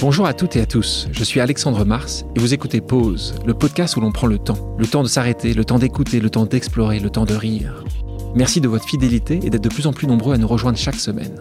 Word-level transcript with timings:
Bonjour 0.00 0.26
à 0.26 0.32
toutes 0.32 0.54
et 0.54 0.60
à 0.60 0.66
tous, 0.66 1.08
je 1.10 1.24
suis 1.24 1.40
Alexandre 1.40 1.84
Mars 1.84 2.24
et 2.36 2.38
vous 2.38 2.54
écoutez 2.54 2.80
Pause, 2.80 3.34
le 3.44 3.52
podcast 3.52 3.96
où 3.96 4.00
l'on 4.00 4.12
prend 4.12 4.28
le 4.28 4.38
temps. 4.38 4.76
Le 4.78 4.86
temps 4.86 5.02
de 5.02 5.08
s'arrêter, 5.08 5.54
le 5.54 5.64
temps 5.64 5.80
d'écouter, 5.80 6.20
le 6.20 6.30
temps 6.30 6.46
d'explorer, 6.46 7.00
le 7.00 7.10
temps 7.10 7.24
de 7.24 7.34
rire. 7.34 7.82
Merci 8.36 8.60
de 8.60 8.68
votre 8.68 8.84
fidélité 8.84 9.40
et 9.42 9.50
d'être 9.50 9.64
de 9.64 9.68
plus 9.68 9.88
en 9.88 9.92
plus 9.92 10.06
nombreux 10.06 10.34
à 10.34 10.38
nous 10.38 10.46
rejoindre 10.46 10.78
chaque 10.78 11.00
semaine. 11.00 11.34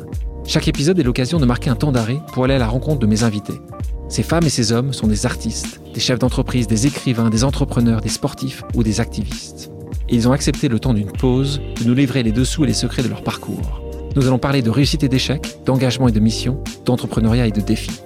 Chaque 0.44 0.68
épisode 0.68 0.98
est 0.98 1.04
l'occasion 1.04 1.40
de 1.40 1.46
marquer 1.46 1.70
un 1.70 1.76
temps 1.76 1.92
d'arrêt 1.92 2.20
pour 2.34 2.46
aller 2.46 2.56
à 2.56 2.58
la 2.58 2.68
rencontre 2.68 2.98
de 2.98 3.06
mes 3.06 3.22
invités. 3.22 3.62
Ces 4.10 4.24
femmes 4.24 4.46
et 4.46 4.50
ces 4.50 4.72
hommes 4.72 4.92
sont 4.92 5.06
des 5.06 5.28
artistes, 5.28 5.80
des 5.94 6.00
chefs 6.00 6.18
d'entreprise, 6.18 6.66
des 6.66 6.88
écrivains, 6.88 7.30
des 7.30 7.44
entrepreneurs, 7.44 8.02
des 8.02 8.10
sportifs 8.10 8.64
ou 8.74 8.82
des 8.82 9.00
activistes. 9.00 9.70
Ils 10.10 10.28
ont 10.28 10.32
accepté 10.32 10.68
le 10.68 10.80
temps 10.80 10.96
d'une 10.96 11.12
pause 11.12 11.62
de 11.80 11.84
nous 11.84 11.94
livrer 11.94 12.24
les 12.24 12.32
dessous 12.32 12.64
et 12.64 12.68
les 12.68 12.74
secrets 12.74 13.04
de 13.04 13.10
leur 13.10 13.22
parcours. 13.22 13.84
Nous 14.16 14.26
allons 14.26 14.40
parler 14.40 14.64
de 14.64 14.72
réussite 14.72 15.04
et 15.04 15.10
d'échec, 15.10 15.64
d'engagement 15.64 16.08
et 16.08 16.12
de 16.12 16.20
mission, 16.20 16.64
d'entrepreneuriat 16.86 17.46
et 17.46 17.52
de 17.52 17.62
défis. 17.62 18.02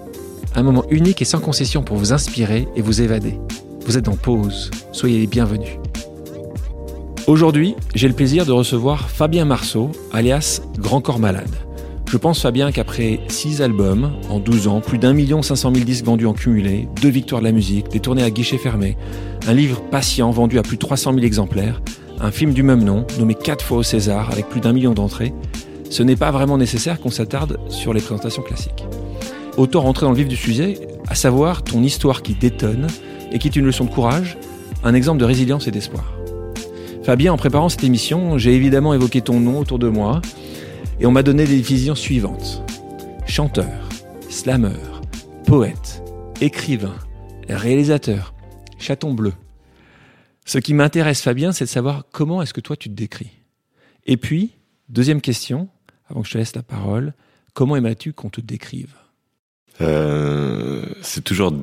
Un 0.53 0.63
moment 0.63 0.83
unique 0.89 1.21
et 1.21 1.25
sans 1.25 1.39
concession 1.39 1.81
pour 1.81 1.97
vous 1.97 2.11
inspirer 2.11 2.67
et 2.75 2.81
vous 2.81 3.01
évader. 3.01 3.39
Vous 3.85 3.97
êtes 3.97 4.09
en 4.09 4.15
pause, 4.15 4.69
soyez 4.91 5.19
les 5.19 5.27
bienvenus. 5.27 5.77
Aujourd'hui, 7.25 7.75
j'ai 7.95 8.09
le 8.09 8.13
plaisir 8.13 8.45
de 8.45 8.51
recevoir 8.51 9.09
Fabien 9.09 9.45
Marceau, 9.45 9.91
alias 10.11 10.61
Grand 10.77 10.99
Corps 10.99 11.19
Malade. 11.19 11.55
Je 12.09 12.17
pense 12.17 12.41
Fabien 12.41 12.73
qu'après 12.73 13.21
6 13.29 13.61
albums, 13.61 14.11
en 14.29 14.39
12 14.39 14.67
ans, 14.67 14.81
plus 14.81 14.97
d'un 14.97 15.13
million 15.13 15.41
cinq 15.41 15.55
cent 15.55 15.71
mille 15.71 15.85
disques 15.85 16.03
vendus 16.03 16.25
en 16.25 16.33
cumulé, 16.33 16.89
deux 17.01 17.09
victoires 17.09 17.41
de 17.41 17.47
la 17.47 17.53
musique, 17.53 17.87
des 17.87 18.01
tournées 18.01 18.23
à 18.23 18.29
guichet 18.29 18.57
fermé, 18.57 18.97
un 19.47 19.53
livre 19.53 19.81
patient 19.89 20.29
vendu 20.31 20.59
à 20.59 20.63
plus 20.63 20.75
de 20.75 20.81
300 20.81 21.13
000 21.13 21.25
exemplaires, 21.25 21.81
un 22.19 22.31
film 22.31 22.51
du 22.51 22.63
même 22.63 22.83
nom, 22.83 23.07
nommé 23.17 23.35
4 23.35 23.63
fois 23.63 23.77
au 23.77 23.83
César 23.83 24.29
avec 24.31 24.49
plus 24.49 24.59
d'un 24.59 24.73
million 24.73 24.93
d'entrées, 24.93 25.33
ce 25.89 26.03
n'est 26.03 26.17
pas 26.17 26.31
vraiment 26.31 26.57
nécessaire 26.57 26.99
qu'on 26.99 27.09
s'attarde 27.09 27.57
sur 27.69 27.93
les 27.93 28.01
présentations 28.01 28.43
classiques. 28.43 28.85
Autant 29.57 29.81
rentrer 29.81 30.05
dans 30.05 30.11
le 30.11 30.17
vif 30.17 30.27
du 30.27 30.37
sujet, 30.37 30.79
à 31.07 31.15
savoir 31.15 31.63
ton 31.63 31.83
histoire 31.83 32.21
qui 32.21 32.33
détonne 32.33 32.87
et 33.31 33.39
qui 33.39 33.47
est 33.47 33.55
une 33.55 33.65
leçon 33.65 33.85
de 33.85 33.89
courage, 33.89 34.37
un 34.83 34.93
exemple 34.93 35.19
de 35.19 35.25
résilience 35.25 35.67
et 35.67 35.71
d'espoir. 35.71 36.05
Fabien, 37.03 37.33
en 37.33 37.37
préparant 37.37 37.67
cette 37.67 37.83
émission, 37.83 38.37
j'ai 38.37 38.53
évidemment 38.53 38.93
évoqué 38.93 39.21
ton 39.21 39.39
nom 39.39 39.59
autour 39.59 39.79
de 39.79 39.89
moi, 39.89 40.21
et 40.99 41.05
on 41.05 41.11
m'a 41.11 41.23
donné 41.23 41.45
les 41.45 41.59
visions 41.59 41.95
suivantes. 41.95 42.63
Chanteur, 43.25 43.89
slameur, 44.29 45.01
poète, 45.45 46.03
écrivain, 46.39 46.95
réalisateur, 47.49 48.33
chaton 48.77 49.13
bleu. 49.13 49.33
Ce 50.45 50.59
qui 50.59 50.73
m'intéresse, 50.73 51.21
Fabien, 51.21 51.51
c'est 51.51 51.65
de 51.65 51.69
savoir 51.69 52.05
comment 52.11 52.41
est-ce 52.41 52.53
que 52.53 52.61
toi 52.61 52.75
tu 52.75 52.89
te 52.89 52.95
décris. 52.95 53.31
Et 54.05 54.17
puis, 54.17 54.51
deuxième 54.89 55.21
question, 55.21 55.69
avant 56.09 56.21
que 56.21 56.27
je 56.27 56.33
te 56.33 56.37
laisse 56.37 56.55
la 56.55 56.63
parole, 56.63 57.13
comment 57.53 57.75
aimerais-tu 57.75 58.13
qu'on 58.13 58.29
te 58.29 58.41
décrive? 58.41 58.93
Euh, 59.79 60.83
c'est 61.01 61.23
toujours, 61.23 61.53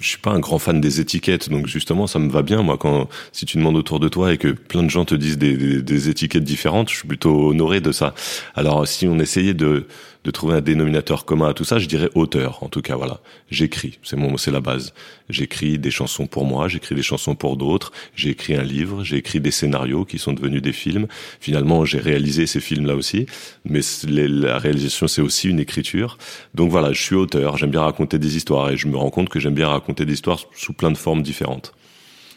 je 0.00 0.06
suis 0.06 0.18
pas 0.18 0.30
un 0.30 0.40
grand 0.40 0.58
fan 0.58 0.80
des 0.80 1.00
étiquettes, 1.00 1.50
donc 1.50 1.66
justement 1.66 2.06
ça 2.06 2.18
me 2.18 2.30
va 2.30 2.42
bien 2.42 2.62
moi 2.62 2.78
quand 2.78 3.08
si 3.32 3.44
tu 3.44 3.58
demandes 3.58 3.76
autour 3.76 4.00
de 4.00 4.08
toi 4.08 4.32
et 4.32 4.38
que 4.38 4.48
plein 4.48 4.82
de 4.82 4.90
gens 4.90 5.04
te 5.04 5.14
disent 5.14 5.38
des, 5.38 5.56
des, 5.56 5.82
des 5.82 6.08
étiquettes 6.08 6.44
différentes, 6.44 6.88
je 6.88 6.96
suis 6.96 7.08
plutôt 7.08 7.50
honoré 7.50 7.80
de 7.80 7.92
ça. 7.92 8.14
Alors 8.54 8.88
si 8.88 9.06
on 9.06 9.18
essayait 9.18 9.54
de 9.54 9.86
de 10.24 10.30
trouver 10.30 10.54
un 10.54 10.60
dénominateur 10.60 11.24
commun 11.24 11.48
à 11.48 11.54
tout 11.54 11.64
ça, 11.64 11.78
je 11.78 11.86
dirais 11.86 12.10
auteur. 12.14 12.62
En 12.62 12.68
tout 12.68 12.82
cas, 12.82 12.96
voilà, 12.96 13.20
j'écris, 13.50 13.98
c'est 14.02 14.16
mon, 14.16 14.36
c'est 14.36 14.50
la 14.50 14.60
base. 14.60 14.92
J'écris 15.28 15.78
des 15.78 15.90
chansons 15.90 16.26
pour 16.26 16.44
moi, 16.44 16.68
j'écris 16.68 16.94
des 16.94 17.02
chansons 17.02 17.34
pour 17.34 17.56
d'autres. 17.56 17.92
J'ai 18.14 18.30
écrit 18.30 18.54
un 18.54 18.62
livre, 18.62 19.02
j'ai 19.02 19.16
écrit 19.16 19.40
des 19.40 19.50
scénarios 19.50 20.04
qui 20.04 20.18
sont 20.18 20.32
devenus 20.32 20.60
des 20.60 20.72
films. 20.72 21.06
Finalement, 21.40 21.84
j'ai 21.84 21.98
réalisé 21.98 22.46
ces 22.46 22.60
films-là 22.60 22.94
aussi, 22.94 23.26
mais 23.64 23.80
la 24.04 24.58
réalisation 24.58 25.08
c'est 25.08 25.22
aussi 25.22 25.48
une 25.48 25.60
écriture. 25.60 26.18
Donc 26.54 26.70
voilà, 26.70 26.92
je 26.92 27.00
suis 27.00 27.16
auteur. 27.16 27.56
J'aime 27.56 27.70
bien 27.70 27.82
raconter 27.82 28.18
des 28.18 28.36
histoires 28.36 28.70
et 28.70 28.76
je 28.76 28.88
me 28.88 28.96
rends 28.96 29.10
compte 29.10 29.30
que 29.30 29.40
j'aime 29.40 29.54
bien 29.54 29.68
raconter 29.68 30.04
des 30.04 30.12
histoires 30.12 30.40
sous 30.54 30.74
plein 30.74 30.90
de 30.90 30.98
formes 30.98 31.22
différentes. 31.22 31.72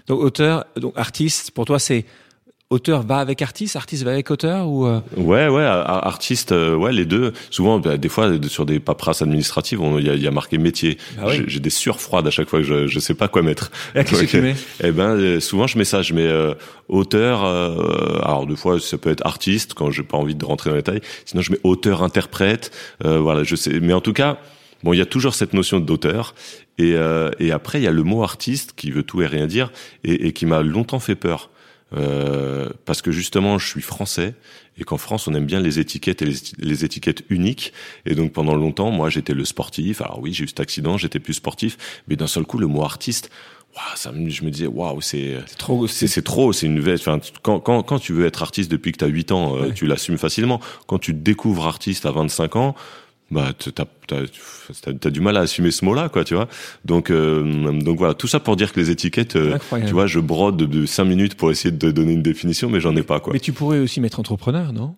Donc 0.08 0.20
auteur, 0.20 0.66
donc 0.76 0.94
artiste, 0.98 1.52
pour 1.52 1.66
toi 1.66 1.80
c'est 1.80 2.06
auteur 2.74 3.04
va 3.04 3.18
avec 3.18 3.42
artiste, 3.42 3.76
artiste 3.76 4.04
va 4.04 4.12
avec 4.12 4.32
auteur 4.32 4.68
ou 4.68 4.88
euh 4.88 5.00
Ouais, 5.16 5.48
ouais, 5.48 5.64
artiste, 5.64 6.52
euh, 6.52 6.76
ouais, 6.76 6.92
les 6.92 7.06
deux. 7.06 7.32
Souvent, 7.52 7.80
bah, 7.80 7.98
des 7.98 8.10
fois, 8.10 8.32
sur 8.48 8.66
des 8.66 8.80
paperasses 8.80 9.22
administratives, 9.22 9.80
il 10.00 10.06
y 10.06 10.10
a, 10.10 10.16
y 10.16 10.28
a, 10.28 10.32
marqué 10.32 10.58
métier. 10.58 10.98
Ah 11.22 11.28
j'ai 11.30 11.60
des 11.60 11.70
surfroides 11.70 12.28
à 12.28 12.32
chaque 12.32 12.50
fois 12.50 12.60
que 12.60 12.66
je, 12.66 12.88
je 12.88 13.00
sais 13.00 13.14
pas 13.14 13.28
quoi 13.28 13.44
mettre. 13.44 13.72
Et 13.96 14.04
qu'est-ce 14.04 14.24
que 14.24 14.26
tu 14.26 14.42
mets? 14.42 14.56
Eh 14.84 14.92
ben, 14.92 15.16
euh, 15.16 15.40
souvent 15.40 15.68
je 15.68 15.78
mets 15.78 15.86
ça. 15.86 16.02
Je 16.02 16.14
mets 16.14 16.30
auteur. 16.90 17.44
alors 17.44 18.46
deux 18.48 18.56
fois, 18.56 18.80
ça 18.80 18.98
peut 18.98 19.12
être 19.12 19.26
artiste 19.26 19.74
quand 19.76 19.92
j'ai 19.92 20.04
pas 20.04 20.18
envie 20.18 20.36
de 20.36 20.44
rentrer 20.44 20.70
dans 20.72 20.76
les 20.76 20.82
détails. 20.82 21.02
Sinon, 21.26 21.42
je 21.42 21.52
mets 21.52 21.60
auteur, 21.64 22.02
interprète. 22.02 22.72
voilà, 23.02 23.44
je 23.44 23.56
sais. 23.56 23.80
Mais 23.80 23.94
en 23.94 24.02
tout 24.02 24.14
cas. 24.14 24.38
Bon, 24.84 24.92
il 24.92 24.98
y 24.98 25.02
a 25.02 25.06
toujours 25.06 25.34
cette 25.34 25.54
notion 25.54 25.80
d'auteur, 25.80 26.36
et, 26.78 26.96
et 27.40 27.52
après 27.54 27.80
il 27.80 27.86
y 27.86 27.88
a 27.88 27.92
le 27.92 28.04
mot 28.04 28.22
artiste 28.22 28.74
qui 28.76 28.92
veut 28.92 29.04
tout 29.04 29.22
et 29.22 29.28
rien 29.28 29.48
dire, 29.48 29.72
et, 30.04 30.28
et 30.28 30.34
qui 30.34 30.46
m'a 30.46 30.62
longtemps 30.62 31.00
fait 31.00 31.16
peur. 31.16 31.50
Euh, 31.96 32.70
parce 32.86 33.02
que 33.02 33.12
justement, 33.12 33.58
je 33.58 33.68
suis 33.68 33.82
français 33.82 34.34
et 34.78 34.84
qu'en 34.84 34.98
France, 34.98 35.28
on 35.28 35.34
aime 35.34 35.46
bien 35.46 35.60
les 35.60 35.80
étiquettes 35.80 36.22
et 36.22 36.34
les, 36.58 36.86
étiquettes 36.86 37.24
uniques. 37.30 37.74
Et 38.06 38.16
donc, 38.16 38.34
pendant 38.34 38.56
longtemps, 38.56 38.92
moi, 38.92 39.10
j'étais 39.10 39.34
le 39.34 39.46
sportif. 39.46 40.02
Alors 40.02 40.20
oui, 40.20 40.34
j'ai 40.34 40.46
eu 40.46 40.48
cet 40.48 40.60
accident, 40.60 40.98
j'étais 40.98 41.20
plus 41.20 41.36
sportif, 41.36 41.78
mais 42.08 42.16
d'un 42.16 42.28
seul 42.28 42.46
coup, 42.46 42.58
le 42.58 42.68
mot 42.68 42.84
artiste. 42.84 43.30
Wow, 43.76 43.82
ça, 43.96 44.12
je 44.28 44.44
me 44.44 44.52
disais, 44.52 44.68
waouh, 44.68 45.02
c'est 45.02 45.38
trop, 45.58 45.88
c'est 45.88 46.22
trop, 46.22 46.54
c'est 46.54 46.68
une 46.68 46.80
enfin, 46.94 47.20
quand, 47.42 47.60
quand, 47.60 47.82
quand 47.82 47.98
tu 47.98 48.14
veux 48.14 48.28
être 48.28 48.44
artiste 48.44 48.70
depuis 48.70 48.92
que 48.92 49.00
tu 49.00 49.06
as 49.06 49.08
8 49.08 49.32
ans, 49.32 49.58
euh, 49.58 49.72
tu 49.72 49.88
l'assumes 49.88 50.20
facilement. 50.20 50.60
Quand 50.86 51.00
tu 51.00 51.14
découvres 51.14 51.66
artiste 51.66 52.06
à 52.06 52.12
25 52.12 52.56
ans, 52.56 52.76
bah 53.32 53.52
t'as 53.76 53.86
as, 54.12 55.10
du 55.10 55.22
mal 55.22 55.38
à 55.38 55.42
assumer 55.42 55.72
ce 55.72 55.86
mot-là, 55.86 56.10
quoi, 56.10 56.24
tu 56.24 56.36
vois. 56.36 56.48
Donc 56.86 57.10
euh, 57.10 57.72
donc 57.82 57.98
voilà, 57.98 58.14
tout 58.14 58.28
ça 58.28 58.40
pour 58.40 58.56
dire 58.56 58.72
que 58.72 58.80
les 58.80 58.92
étiquettes, 58.92 59.36
euh, 59.36 59.58
tu 59.86 59.94
vois, 59.94 60.08
je 60.08 60.20
brode 60.20 60.58
de 60.58 60.86
5 60.86 61.04
minutes 61.06 61.36
pour 61.36 61.52
essayer 61.52 61.72
de 61.72 61.92
donner 61.92 62.14
une 62.14 62.22
définition, 62.22 62.70
mais 62.70 62.80
j'en 62.80 62.96
ai 62.96 63.04
pas, 63.04 63.20
quoi. 63.20 63.34
Mais 63.34 63.40
tu 63.40 63.54
pourrais 63.54 63.80
aussi 63.80 64.02
mettre 64.02 64.20
entrepreneur, 64.20 64.74
non? 64.74 64.96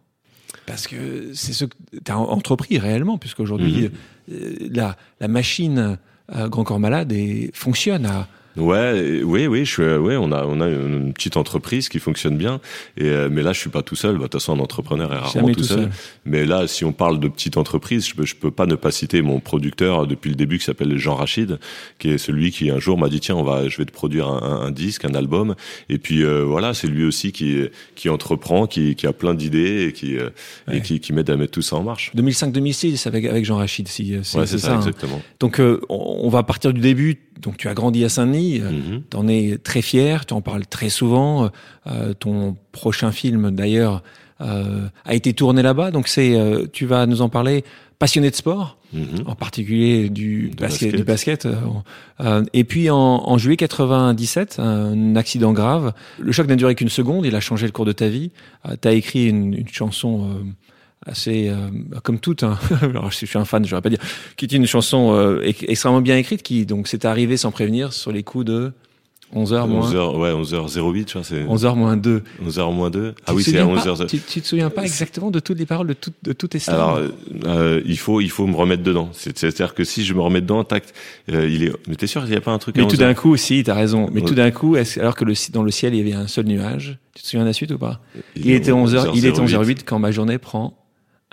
Parce 0.66 0.88
que 0.88 1.32
c'est 1.34 1.54
ce 1.54 1.66
que 1.66 1.76
t'as 2.04 2.16
entrepris 2.16 2.80
réellement, 2.80 3.18
puisqu'aujourd'hui 3.18 3.84
mhm. 3.84 3.92
euh, 4.34 4.56
la 4.72 4.98
la 5.20 5.28
machine 5.28 5.98
Grand 6.32 6.64
Corps 6.64 6.80
Malade 6.80 7.12
et 7.12 7.52
fonctionne 7.54 8.08
à 8.08 8.28
Ouais, 8.58 9.22
oui, 9.24 9.48
oui, 9.48 9.66
je 9.66 9.72
suis, 9.72 9.84
ouais, 9.84 10.16
on 10.16 10.32
a, 10.32 10.46
on 10.46 10.62
a 10.62 10.70
une 10.70 11.14
petite 11.14 11.38
entreprise 11.38 11.90
qui 11.90 12.00
fonctionne 12.00 12.38
bien. 12.38 12.62
Et 12.98 13.06
euh, 13.06 13.30
mais 13.30 13.44
là, 13.44 13.54
je 13.54 13.60
suis 13.60 13.70
pas 13.70 13.82
tout 13.82 13.96
seul. 13.96 14.14
Bah, 14.14 14.20
de 14.20 14.24
toute 14.24 14.34
façon, 14.34 14.54
un 14.54 14.60
entrepreneur 14.60 15.12
est 15.14 15.18
rarement 15.18 15.52
tout, 15.52 15.64
seul. 15.64 15.90
Mais 16.26 16.46
là, 16.46 16.68
si 16.68 16.86
on 16.86 16.94
parle 16.94 17.20
de 17.20 17.28
petite 17.28 17.58
entreprise, 17.58 18.08
je 18.08 18.16
peux, 18.16 18.26
je 18.26 18.36
peux 18.36 18.52
pas 18.52 18.66
ne 18.66 18.76
pas 18.76 18.92
citer 18.92 19.22
mon 19.22 19.40
producteur 19.40 20.08
depuis 20.08 20.30
le 20.30 20.36
début 20.36 20.58
qui 20.58 20.66
s'appelle 20.66 20.98
Jean 20.98 21.16
Rachid, 21.16 21.60
qui 22.00 22.10
est 22.10 22.18
celui 22.18 22.52
qui 22.52 22.70
un 22.70 22.80
jour 22.80 22.98
m'a 22.98 23.10
dit 23.10 23.20
tiens, 23.20 23.36
on 23.36 23.44
va, 23.44 23.68
je 23.68 23.78
vais 23.78 23.86
te 23.86 23.92
produire 23.92 24.28
un, 24.30 24.62
un, 24.68 24.72
disque, 24.72 25.06
un 25.06 25.16
album. 25.16 25.56
Et 25.90 25.98
puis 25.98 26.24
euh, 26.24 26.44
voilà, 26.44 26.74
c'est 26.74 26.88
lui 26.88 27.04
aussi 27.04 27.32
qui, 27.32 27.58
qui 27.96 28.10
entreprend, 28.10 28.68
qui, 28.68 28.96
qui 28.96 29.08
a 29.08 29.14
plein 29.14 29.34
d'idées 29.34 29.88
et 29.88 29.94
qui, 29.94 30.18
euh, 30.18 30.30
et 30.72 30.82
qui, 30.82 31.00
qui 31.00 31.12
m'aide 31.12 31.30
à 31.30 31.36
mettre 31.36 31.52
tout 31.52 31.62
ça 31.62 31.76
en 31.76 31.84
marche. 31.84 32.12
2005-2006 32.16 33.08
avec 33.08 33.26
avec 33.26 33.44
Jean 33.44 33.58
Rachid, 33.58 33.88
si 33.88 34.16
c'est 34.24 34.46
ça, 34.46 34.58
ça 34.58 34.74
hein. 34.74 34.78
exactement. 34.78 35.22
Donc 35.40 35.62
on 35.90 36.30
va 36.30 36.44
partir 36.44 36.74
du 36.74 36.80
début. 36.80 37.25
Donc 37.42 37.58
tu 37.58 37.68
as 37.68 37.74
grandi 37.74 38.04
à 38.06 38.10
Saint-Denis 38.10 38.62
euh, 38.62 38.72
mhm. 38.72 39.04
Tu 39.10 39.18
en 39.18 39.28
es 39.28 39.58
très 39.58 39.82
fier, 39.82 40.26
tu 40.26 40.34
en 40.34 40.42
parles 40.42 40.66
très 40.66 40.90
souvent. 40.90 41.50
Euh, 41.88 42.14
ton 42.14 42.56
prochain 42.72 43.12
film, 43.12 43.52
d'ailleurs, 43.52 44.04
euh, 44.42 44.88
a 45.06 45.14
été 45.14 45.34
tourné 45.34 45.62
là-bas. 45.62 45.92
Donc 45.92 46.08
c'est, 46.08 46.38
tu 46.74 46.86
vas 46.86 47.06
nous 47.06 47.22
en 47.22 47.30
parler. 47.30 47.64
Passionné 47.98 48.30
de 48.30 48.36
sport, 48.36 48.78
mhm. 48.92 49.24
en 49.26 49.36
particulier 49.36 50.10
du 50.10 50.52
basket, 50.60 50.94
du 50.94 51.06
basket. 51.06 51.48
et 52.52 52.64
puis 52.66 52.90
en, 52.90 52.98
en, 52.98 53.38
juillet 53.38 53.56
97, 53.56 54.60
un 54.60 55.16
accident 55.16 55.54
grave. 55.54 55.94
Le 56.20 56.34
choc 56.34 56.46
n'a 56.48 56.58
duré 56.58 56.76
qu'une 56.76 56.90
seconde. 56.90 57.26
Il 57.26 57.34
a 57.38 57.40
changé 57.40 57.66
le 57.66 57.72
cours 57.72 57.86
de 57.86 57.94
ta 57.94 58.10
vie. 58.10 58.32
tu 58.82 58.88
as 58.88 58.92
écrit 58.92 59.30
une, 59.30 59.54
une 59.54 59.70
chanson 59.70 60.44
assez 61.06 61.50
euh, 61.50 61.70
comme 62.04 62.20
toute. 62.20 62.44
Hein. 62.44 62.58
Alors, 62.82 63.12
je 63.12 63.26
suis 63.26 63.38
un 63.38 63.46
fan, 63.46 63.66
je 63.66 63.76
vais 63.76 63.82
pas 63.82 63.90
dire, 63.90 64.00
qui 64.38 64.46
est 64.46 64.52
une 64.52 64.68
chanson 64.68 65.14
euh, 65.14 65.42
extrêmement 65.44 66.02
bien 66.02 66.18
écrite, 66.18 66.44
qui 66.44 66.66
donc 66.66 66.88
s'est 66.88 67.06
arrivée 67.06 67.38
sans 67.38 67.52
prévenir 67.52 67.94
sur 67.94 68.12
les 68.12 68.24
coups 68.24 68.46
de 68.46 68.74
11h 69.34 69.68
moins 69.68 69.92
11h 69.92 70.18
ouais 70.18 70.32
11h08 70.32 71.06
tu 71.06 71.14
vois 71.14 71.24
c'est 71.24 71.44
11h 71.44 71.76
moins 71.76 71.98
2 71.98 72.22
11h 72.46 72.74
moins 72.74 72.90
2 72.92 73.16
ah 73.26 73.34
oui 73.34 73.44
c'est 73.44 73.58
à 73.58 73.66
11h 73.66 74.06
tu, 74.06 74.20
tu 74.20 74.42
te 74.42 74.48
souviens 74.48 74.70
pas 74.70 74.84
exactement 74.84 75.32
de 75.32 75.40
toutes 75.40 75.58
les 75.58 75.66
paroles 75.66 75.88
de 75.88 75.94
toutes 75.94 76.14
de 76.24 76.32
toutes 76.32 76.52
tes 76.52 76.60
alors 76.68 77.00
euh, 77.46 77.82
il 77.86 77.98
faut 77.98 78.22
il 78.22 78.30
faut 78.30 78.46
me 78.46 78.56
remettre 78.56 78.84
dedans. 78.84 79.10
C'est 79.14 79.44
à 79.44 79.50
dire 79.50 79.74
que 79.74 79.84
si 79.84 80.06
je 80.06 80.14
me 80.14 80.22
remets 80.22 80.42
dedans 80.42 80.64
tac 80.64 80.84
euh, 81.32 81.50
il 81.50 81.64
est 81.64 81.72
mais 81.88 81.96
t'es 81.96 82.08
sûr 82.08 82.24
qu'il 82.24 82.34
y 82.34 82.38
a 82.38 82.42
pas 82.42 82.52
un 82.52 82.60
truc 82.60 82.78
mais 82.78 82.88
tout 82.88 82.98
d'un 82.98 83.14
coup 83.14 83.36
si 83.36 83.64
t'as 83.64 83.74
raison. 83.74 84.10
Mais 84.14 84.22
tout 84.22 84.36
d'un 84.36 84.52
coup 84.52 84.78
alors 84.98 85.16
que 85.16 85.26
le 85.26 85.34
dans 85.52 85.64
le 85.64 85.72
ciel 85.72 85.96
il 85.96 85.98
y 85.98 86.02
avait 86.02 86.22
un 86.22 86.28
seul 86.28 86.46
nuage 86.46 87.00
tu 87.16 87.24
te 87.24 87.28
souviens 87.28 87.44
de 87.44 87.50
la 87.50 87.54
suite 87.54 87.72
ou 87.72 87.78
pas? 87.78 88.02
Il, 88.36 88.46
il 88.46 88.52
était 88.52 88.72
11h 88.72 89.12
il 89.16 89.26
est 89.26 89.32
11h08 89.32 89.80
quand 89.86 90.00
ma 90.00 90.12
journée 90.12 90.38
prend 90.38 90.78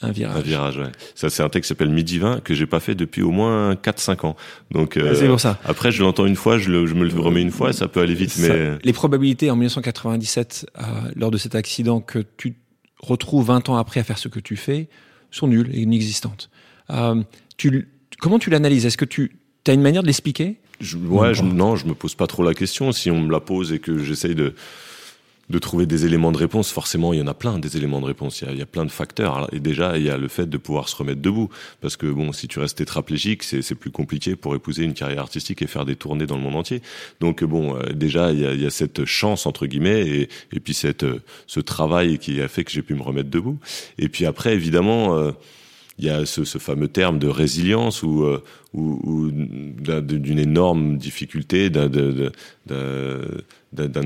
un 0.03 0.11
virage. 0.11 0.37
Un 0.37 0.43
virage, 0.43 0.79
ouais. 0.79 0.93
Ça, 1.15 1.31
c'est 1.31 1.43
un 1.43 1.49
texte 1.49 1.69
qui 1.69 1.69
s'appelle 1.69 1.93
Midi 1.93 2.19
20 2.19 2.43
que 2.43 2.55
j'ai 2.55 2.67
pas 2.67 2.81
fait 2.81 2.95
depuis 2.95 3.23
au 3.23 3.31
moins 3.31 3.75
4-5 3.75 4.27
ans. 4.27 4.37
Donc, 4.71 4.97
euh, 4.97 5.15
c'est 5.15 5.29
pour 5.29 5.41
ça. 5.41 5.59
Après, 5.65 5.93
je 5.93 6.03
l'entends 6.03 6.27
une 6.27 6.37
fois, 6.37 6.59
je, 6.59 6.71
le, 6.71 6.87
je, 6.87 6.95
me 6.95 7.09
le 7.09 7.21
remets 7.21 7.43
une 7.43 7.51
fois, 7.51 7.73
ça 7.73 7.89
peut 7.89 8.01
aller 8.01 8.15
vite. 8.15 8.37
mais 8.39 8.79
les 8.83 8.93
probabilités 8.93 9.51
en 9.51 9.57
1997, 9.57 10.67
euh, 10.79 10.83
lors 11.15 11.31
de 11.31 11.39
cet 11.39 11.55
accident, 11.55 12.01
que 12.01 12.19
tu 12.37 12.57
retrouves 13.01 13.47
20 13.47 13.69
ans 13.69 13.77
après 13.77 14.01
à 14.01 14.05
faire 14.05 14.19
ce 14.19 14.29
que 14.29 14.41
tu 14.41 14.57
fais, 14.57 14.89
sont 15.31 15.47
nulles 15.47 15.71
et 15.73 15.81
inexistantes. 15.81 16.51
Euh, 16.91 17.23
tu, 17.57 17.89
comment 18.21 18.39
tu 18.39 18.51
l'analyses? 18.51 18.87
Est-ce 18.87 18.97
que 18.97 19.05
tu 19.05 19.39
as 19.67 19.73
une 19.73 19.83
manière 19.83 20.03
de 20.03 20.09
l'expliquer? 20.09 20.59
Je, 20.81 20.97
Ouais, 20.99 21.35
je, 21.35 21.43
non, 21.43 21.77
je 21.77 21.87
me 21.87 21.95
pose 21.95 22.15
pas 22.15 22.27
trop 22.27 22.43
la 22.43 22.55
question. 22.55 22.93
Si 22.93 23.11
on 23.11 23.21
me 23.21 23.31
la 23.31 23.41
pose 23.41 23.73
et 23.73 23.79
que 23.79 23.99
j'essaye 23.99 24.35
de 24.35 24.55
de 25.53 25.59
trouver 25.59 25.85
des 25.85 26.07
éléments 26.07 26.33
de 26.33 26.39
réponse, 26.39 26.73
forcément, 26.73 27.13
il 27.13 27.19
y 27.19 27.23
en 27.23 27.27
a 27.27 27.35
plein 27.35 27.59
des 27.59 27.77
éléments 27.77 28.01
de 28.01 28.07
réponse. 28.07 28.41
Il 28.41 28.59
y 28.59 28.63
a, 28.63 28.67
plein 28.67 28.87
de 28.87 28.91
facteurs. 28.91 29.49
Et 29.53 29.61
déjà, 29.61 29.99
il 29.99 30.05
y 30.05 30.11
a 30.11 30.17
le 30.17 30.29
fait 30.29 30.47
de 30.49 30.57
pouvoir 30.57 30.89
se 30.89 30.97
remettre 30.97 31.21
debout. 31.21 31.51
Parce 31.83 31.97
que 31.97 32.07
bon, 32.07 32.33
si 32.33 32.49
tu 32.49 32.59
restes 32.59 32.79
tétraplégique, 32.79 33.43
c'est 33.43 33.75
plus 33.75 33.91
compliqué 33.91 34.35
pour 34.35 34.55
épouser 34.55 34.83
une 34.85 34.95
carrière 34.95 35.21
artistique 35.21 35.61
et 35.61 35.67
faire 35.67 35.85
des 35.85 35.95
tournées 35.95 36.27
dans 36.27 36.37
le 36.37 36.43
monde 36.43 36.57
entier. 36.57 36.81
Donc 37.21 37.45
bon, 37.45 37.77
euh, 37.77 37.93
déjà, 37.93 38.33
il 38.33 38.41
y 38.41 38.67
a, 38.67 38.71
cette 38.71 39.05
chance 39.05 39.45
entre 39.45 39.67
guillemets 39.67 40.29
et, 40.53 40.61
puis 40.61 40.73
cette 40.73 41.05
ce 41.47 41.61
travail 41.61 42.19
qui 42.19 42.41
a 42.41 42.49
fait 42.49 42.65
que 42.65 42.71
j'ai 42.71 42.81
pu 42.81 42.95
me 42.95 43.03
remettre 43.03 43.29
debout. 43.29 43.59
Et 43.99 44.09
puis 44.09 44.25
après, 44.25 44.55
évidemment. 44.55 45.19
Euh, 45.19 45.33
il 45.99 46.05
y 46.07 46.11
a 46.11 46.25
ce, 46.27 46.45
ce, 46.45 46.59
fameux 46.59 46.89
terme 46.89 47.19
de 47.19 47.29
résilience 47.29 48.03
ou, 48.03 48.23
euh, 48.23 48.43
ou, 48.73 48.99
ou 49.05 49.31
d'une 49.31 50.39
énorme 50.39 50.97
difficulté, 50.97 51.71
d'un 51.71 51.93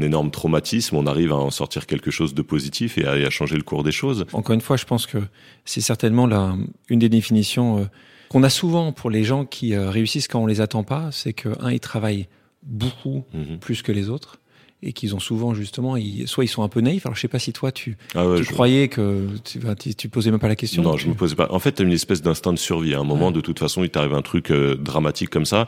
énorme 0.03 0.31
traumatisme, 0.31 0.97
on 0.97 1.07
arrive 1.07 1.33
à 1.33 1.37
en 1.37 1.51
sortir 1.51 1.87
quelque 1.87 2.11
chose 2.11 2.35
de 2.35 2.43
positif 2.43 2.99
et 2.99 3.07
à, 3.07 3.13
à 3.13 3.31
changer 3.31 3.57
le 3.57 3.63
cours 3.63 3.85
des 3.85 3.93
choses. 3.93 4.27
Encore 4.33 4.55
une 4.55 4.61
fois, 4.61 4.77
je 4.77 4.85
pense 4.85 5.07
que 5.07 5.19
c'est 5.65 5.81
certainement 5.81 6.27
la, 6.27 6.57
une 6.89 6.99
des 6.99 7.09
définitions 7.09 7.79
euh, 7.79 7.85
qu'on 8.29 8.43
a 8.43 8.51
souvent 8.51 8.93
pour 8.93 9.11
les 9.11 9.23
gens 9.23 9.45
qui 9.45 9.75
euh, 9.75 9.89
réussissent 9.91 10.29
quand 10.29 10.43
on 10.43 10.47
les 10.47 10.61
attend 10.61 10.83
pas, 10.83 11.11
c'est 11.13 11.33
que 11.33 11.51
un, 11.61 11.71
ils 11.71 11.81
travaillent 11.81 12.27
beaucoup 12.63 13.25
mm 13.33 13.43
-hmm. 13.43 13.59
plus 13.59 13.83
que 13.83 13.93
les 13.93 14.09
autres 14.09 14.39
et 14.83 14.93
qu'ils 14.93 15.15
ont 15.15 15.21
souvent 15.21 15.55
justement, 15.55 15.97
ils, 15.97 16.29
soit 16.29 16.45
ils 16.45 16.49
sont 16.49 16.63
un 16.63 16.69
peu 16.69 16.81
naïfs. 16.81 17.07
Alors 17.07 17.17
je 17.17 17.21
sais 17.21 17.29
pas 17.29 17.39
si 17.39 17.53
toi 17.53 17.73
tu, 17.73 17.97
ah 18.15 18.27
ouais, 18.27 18.37
tu 18.39 18.45
je... 18.45 18.51
croyais 18.51 18.89
que 18.89 19.27
tu, 19.45 19.59
tu, 19.79 19.95
tu, 19.95 20.09
posais 20.09 20.31
même 20.31 20.41
pas 20.41 20.49
la 20.49 20.57
question. 20.57 20.83
Non, 20.83 20.97
je 20.97 21.09
me 21.09 21.15
posais 21.15 21.35
pas. 21.35 21.49
En 21.51 21.59
fait, 21.59 21.73
tu 21.73 21.83
as 21.83 21.85
une 21.85 21.93
espèce 21.93 22.23
d'instinct 22.23 22.53
de 22.53 22.59
survie. 22.59 22.95
À 22.95 23.01
un 23.01 23.05
moment, 23.05 23.29
ouais. 23.29 23.33
de 23.33 23.41
toute 23.41 23.59
façon, 23.59 23.85
il 23.85 23.91
t'arrive 23.91 24.15
un 24.15 24.23
truc 24.23 24.51
euh, 24.51 24.77
dramatique 24.77 25.31
comme 25.31 25.47
ça. 25.47 25.67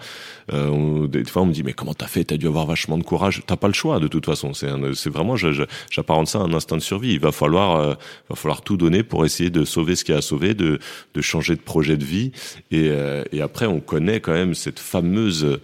Euh, 0.53 0.69
on, 0.69 1.07
des 1.07 1.25
fois, 1.25 1.43
on 1.43 1.47
me 1.47 1.53
dit 1.53 1.63
mais 1.63 1.73
comment 1.73 1.95
t'as 1.95 2.07
fait? 2.07 2.25
T'as 2.25 2.37
dû 2.37 2.47
avoir 2.47 2.67
vachement 2.67 2.99
de 2.99 3.03
courage. 3.03 3.43
T'as 3.47 3.57
pas 3.57 3.69
le 3.69 3.75
choix 3.75 3.99
de 3.99 4.09
toute 4.09 4.27
façon. 4.27 4.53
C'est 4.53 4.69
c'est 4.95 5.11
vraiment, 5.11 5.37
j'apparente 5.37 6.29
ça 6.29 6.41
à 6.41 6.43
un 6.43 6.53
instinct 6.53 6.77
de 6.77 6.83
survie. 6.83 7.13
Il 7.13 7.21
va 7.21 7.33
falloir, 7.33 7.77
euh, 7.77 7.95
va 8.29 8.37
falloir 8.37 8.63
tout 8.63 8.77
donner 8.77 9.03
pour 9.03 9.25
essayer 9.25 9.51
de 9.51 9.65
sauver 9.65 9.97
ce 9.97 10.05
qu'il 10.05 10.13
y 10.13 10.17
a 10.17 10.19
à 10.19 10.23
sauver, 10.23 10.55
de, 10.55 10.79
de 11.15 11.21
changer 11.21 11.57
de 11.57 11.61
projet 11.61 11.97
de 11.97 12.05
vie. 12.05 12.33
Et, 12.71 12.89
euh, 12.91 13.25
et 13.33 13.41
après, 13.41 13.67
on 13.67 13.81
connaît 13.81 14.21
quand 14.21 14.33
même 14.33 14.55
cette 14.55 14.79
fameuse 14.79 15.59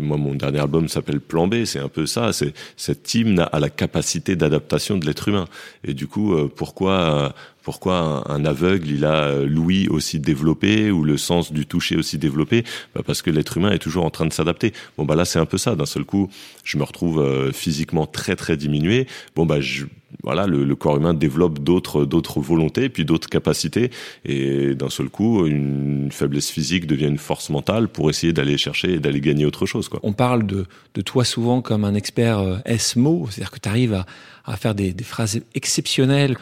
moi, 0.00 0.16
mon 0.16 0.34
dernier 0.34 0.60
album 0.60 0.88
s'appelle 0.88 1.20
Plan 1.20 1.46
B. 1.46 1.64
C'est 1.64 1.80
un 1.80 1.88
peu 1.88 2.06
ça. 2.06 2.32
C'est 2.32 2.54
cette 2.76 3.14
hymne 3.14 3.46
à 3.52 3.58
la 3.60 3.70
capacité 3.70 4.36
d'adaptation 4.36 4.96
de 4.96 5.06
l'être 5.06 5.28
humain. 5.28 5.46
Et 5.84 5.94
du 5.94 6.06
coup, 6.06 6.34
euh, 6.34 6.50
pourquoi 6.54 7.34
pourquoi 7.64 8.30
un, 8.30 8.44
aveugle 8.44 8.90
il 8.90 9.06
a 9.06 9.24
euh, 9.24 9.46
l'ouïe 9.46 9.88
aussi 9.88 10.20
développé 10.20 10.90
ou 10.90 11.02
le 11.02 11.16
sens 11.16 11.50
du 11.50 11.64
toucher 11.64 11.96
aussi 11.96 12.18
développé? 12.18 12.62
Bah 12.94 13.00
Parce 13.04 13.22
que 13.22 13.30
l'être 13.30 13.56
humain 13.56 13.72
est 13.72 13.78
toujours 13.78 14.04
en 14.04 14.10
train 14.10 14.26
de 14.26 14.32
s'adapter. 14.34 14.74
Bon 14.98 15.06
bah 15.06 15.16
là 15.16 15.24
c'est 15.24 15.38
un 15.38 15.46
peu 15.46 15.56
ça. 15.56 15.74
D'un 15.74 15.86
seul 15.86 16.04
coup, 16.04 16.30
je 16.62 16.76
me 16.76 16.84
retrouve 16.84 17.20
euh, 17.20 17.52
physiquement 17.52 18.06
très 18.06 18.36
très 18.36 18.58
diminué. 18.58 19.06
Bon 19.34 19.46
bah 19.46 19.62
je, 19.62 19.86
voilà, 20.22 20.46
le, 20.46 20.64
le, 20.64 20.76
corps 20.76 20.96
humain 20.96 21.12
développe 21.14 21.58
d'autres 21.58 22.04
d'autres 22.04 22.40
volontés, 22.40 22.88
puis 22.88 23.04
d'autres 23.04 23.28
capacités, 23.28 23.90
et 24.24 24.74
d'un 24.74 24.88
seul 24.90 25.08
coup, 25.08 25.46
une 25.46 26.10
faiblesse 26.12 26.50
physique 26.50 26.86
devient 26.86 27.06
une 27.08 27.18
force 27.18 27.50
mentale 27.50 27.88
pour 27.88 28.08
essayer 28.10 28.32
d'aller 28.32 28.56
chercher 28.56 28.94
et 28.94 29.00
d'aller 29.00 29.20
gagner 29.20 29.44
autre 29.44 29.66
chose. 29.66 29.88
Quoi. 29.88 30.00
On 30.02 30.12
parle 30.12 30.46
de, 30.46 30.66
de 30.94 31.00
toi 31.02 31.24
souvent 31.24 31.60
comme 31.62 31.84
un 31.84 31.94
expert 31.94 32.38
euh, 32.38 32.56
S-mot, 32.64 33.26
c'est-à-dire 33.30 33.50
que 33.50 33.58
tu 33.58 33.68
arrives 33.68 33.94
à, 33.94 34.06
à 34.46 34.56
faire 34.56 34.74
des, 34.74 34.92
des 34.92 35.04
phrases 35.04 35.40
exceptionnelles. 35.54 36.36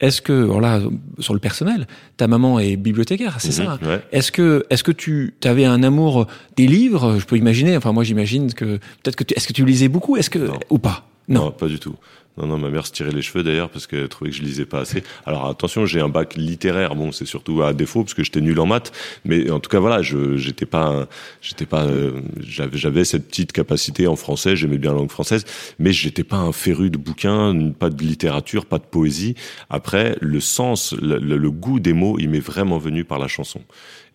Est-ce 0.00 0.20
que, 0.20 0.32
voilà, 0.32 0.80
sur 1.20 1.34
le 1.34 1.40
personnel, 1.40 1.86
ta 2.16 2.26
maman 2.26 2.58
est 2.58 2.76
bibliothécaire, 2.76 3.36
c'est 3.40 3.48
Mhm, 3.62 3.66
ça 3.66 3.78
ouais. 3.82 4.02
Est-ce 4.10 4.32
que, 4.32 4.66
est-ce 4.68 4.82
que 4.82 4.90
tu 4.92 5.34
avais 5.44 5.64
un 5.64 5.82
amour 5.84 6.26
des 6.56 6.66
livres? 6.66 7.18
Je 7.20 7.24
peux 7.24 7.36
imaginer. 7.36 7.76
Enfin, 7.76 7.92
moi, 7.92 8.02
j'imagine 8.02 8.52
que 8.52 8.78
peut-être 9.02 9.14
que 9.16 9.22
tu, 9.24 9.34
est-ce 9.34 9.46
que 9.46 9.52
tu 9.52 9.64
lisais 9.64 9.86
beaucoup? 9.88 10.16
Est-ce 10.16 10.30
que 10.30 10.40
Non. 10.40 10.58
ou 10.70 10.78
pas? 10.78 11.06
Non. 11.28 11.44
non, 11.46 11.50
pas 11.52 11.68
du 11.68 11.78
tout. 11.78 11.94
Non, 12.36 12.48
non, 12.48 12.58
ma 12.58 12.68
mère 12.68 12.84
se 12.84 12.90
tirait 12.90 13.12
les 13.12 13.22
cheveux 13.22 13.44
d'ailleurs 13.44 13.70
parce 13.70 13.86
qu'elle 13.86 14.08
trouvait 14.08 14.30
que 14.30 14.36
je 14.36 14.42
lisais 14.42 14.64
pas 14.64 14.80
assez. 14.80 15.04
Alors 15.24 15.46
attention, 15.46 15.86
j'ai 15.86 16.00
un 16.00 16.08
bac 16.08 16.34
littéraire. 16.34 16.96
Bon, 16.96 17.12
c'est 17.12 17.26
surtout 17.26 17.62
à 17.62 17.72
défaut 17.72 18.02
parce 18.02 18.14
que 18.14 18.24
j'étais 18.24 18.40
nul 18.40 18.58
en 18.58 18.66
maths. 18.66 18.92
Mais 19.24 19.50
en 19.50 19.60
tout 19.60 19.70
cas, 19.70 19.78
voilà, 19.78 20.02
je 20.02 20.36
j'étais 20.36 20.66
pas, 20.66 21.06
j'étais 21.40 21.66
pas, 21.66 21.84
euh, 21.84 22.20
j'avais 22.40 23.04
cette 23.04 23.28
petite 23.28 23.52
capacité 23.52 24.08
en 24.08 24.16
français. 24.16 24.56
J'aimais 24.56 24.78
bien 24.78 24.90
la 24.90 24.98
langue 24.98 25.10
française, 25.10 25.44
mais 25.78 25.92
j'étais 25.92 26.24
pas 26.24 26.38
un 26.38 26.52
féru 26.52 26.90
de 26.90 26.98
bouquins, 26.98 27.70
pas 27.78 27.90
de 27.90 28.02
littérature, 28.02 28.66
pas 28.66 28.78
de 28.78 28.84
poésie. 28.84 29.36
Après, 29.70 30.16
le 30.20 30.40
sens, 30.40 30.92
le, 31.00 31.18
le 31.18 31.50
goût 31.52 31.78
des 31.78 31.92
mots, 31.92 32.18
il 32.18 32.30
m'est 32.30 32.40
vraiment 32.40 32.78
venu 32.78 33.04
par 33.04 33.20
la 33.20 33.28
chanson. 33.28 33.60